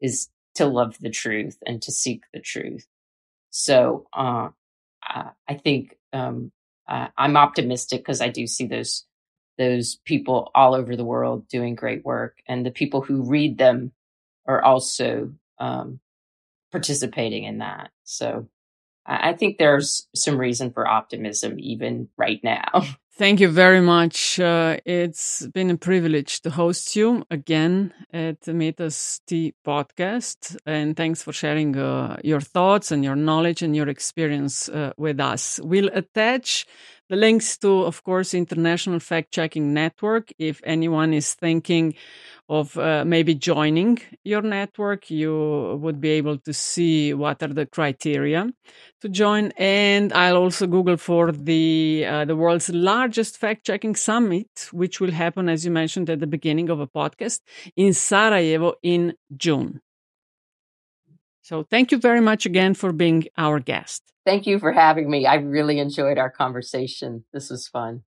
is 0.00 0.28
to 0.56 0.66
love 0.66 0.96
the 1.00 1.10
truth 1.10 1.58
and 1.66 1.80
to 1.82 1.92
seek 1.92 2.22
the 2.32 2.40
truth. 2.40 2.86
So 3.50 4.06
uh, 4.12 4.48
I 5.48 5.54
think 5.54 5.96
um, 6.12 6.52
I'm 6.88 7.36
optimistic 7.36 8.00
because 8.00 8.20
I 8.20 8.28
do 8.28 8.46
see 8.46 8.66
those 8.66 9.06
those 9.58 9.96
people 10.06 10.50
all 10.54 10.74
over 10.74 10.96
the 10.96 11.04
world 11.04 11.46
doing 11.48 11.74
great 11.74 12.02
work, 12.04 12.38
and 12.48 12.64
the 12.64 12.70
people 12.70 13.02
who 13.02 13.28
read 13.28 13.58
them 13.58 13.92
are 14.46 14.62
also 14.62 15.32
um, 15.58 16.00
participating 16.72 17.44
in 17.44 17.58
that. 17.58 17.90
So 18.04 18.48
I 19.04 19.32
think 19.34 19.58
there's 19.58 20.08
some 20.14 20.38
reason 20.38 20.72
for 20.72 20.86
optimism 20.86 21.56
even 21.58 22.08
right 22.16 22.40
now. 22.42 22.84
Thank 23.20 23.38
you 23.40 23.50
very 23.50 23.82
much. 23.82 24.40
Uh, 24.40 24.78
it's 24.86 25.46
been 25.48 25.68
a 25.68 25.76
privilege 25.76 26.40
to 26.40 26.48
host 26.48 26.96
you 26.96 27.22
again 27.30 27.92
at 28.14 28.40
the 28.40 28.52
Metin 28.52 28.88
Čaj 28.88 29.52
podcast. 29.62 30.56
And 30.64 30.96
thanks 30.96 31.22
for 31.22 31.30
sharing 31.30 31.76
uh, 31.76 32.16
your 32.24 32.40
thoughts 32.40 32.90
and 32.90 33.04
your 33.04 33.16
knowledge 33.16 33.60
and 33.60 33.76
your 33.76 33.90
experience 33.90 34.70
uh, 34.70 34.94
with 34.96 35.20
us. 35.20 35.60
We'll 35.62 35.90
attach 35.92 36.64
the 37.10 37.16
links 37.16 37.58
to, 37.58 37.82
of 37.82 38.04
course, 38.04 38.34
International 38.34 39.00
Fact 39.00 39.32
Checking 39.32 39.74
Network. 39.74 40.32
If 40.38 40.60
anyone 40.64 41.12
is 41.12 41.34
thinking 41.34 41.94
of 42.48 42.78
uh, 42.78 43.04
maybe 43.04 43.34
joining 43.34 43.98
your 44.24 44.42
network, 44.42 45.10
you 45.10 45.78
would 45.82 46.00
be 46.00 46.10
able 46.10 46.38
to 46.38 46.52
see 46.52 47.12
what 47.12 47.42
are 47.42 47.48
the 47.48 47.66
criteria 47.66 48.48
to 49.00 49.08
join. 49.08 49.52
And 49.56 50.12
I'll 50.12 50.36
also 50.36 50.68
Google 50.68 50.96
for 50.96 51.32
the 51.32 52.06
uh, 52.08 52.24
the 52.24 52.36
world's 52.36 52.70
largest 52.70 53.38
fact 53.38 53.66
checking 53.66 53.96
summit, 53.96 54.68
which 54.70 55.00
will 55.00 55.12
happen, 55.12 55.48
as 55.48 55.64
you 55.64 55.72
mentioned 55.72 56.08
at 56.10 56.20
the 56.20 56.28
beginning 56.28 56.70
of 56.70 56.78
a 56.78 56.86
podcast, 56.86 57.40
in 57.76 57.92
Sarajevo 57.92 58.74
in 58.84 59.14
June. 59.36 59.80
So 61.42 61.64
thank 61.64 61.90
you 61.90 61.98
very 61.98 62.20
much 62.20 62.46
again 62.46 62.74
for 62.74 62.92
being 62.92 63.24
our 63.36 63.58
guest. 63.58 64.04
Thank 64.30 64.46
you 64.46 64.60
for 64.60 64.70
having 64.70 65.10
me. 65.10 65.26
I 65.26 65.34
really 65.34 65.80
enjoyed 65.80 66.16
our 66.16 66.30
conversation. 66.30 67.24
This 67.32 67.50
was 67.50 67.66
fun. 67.66 68.04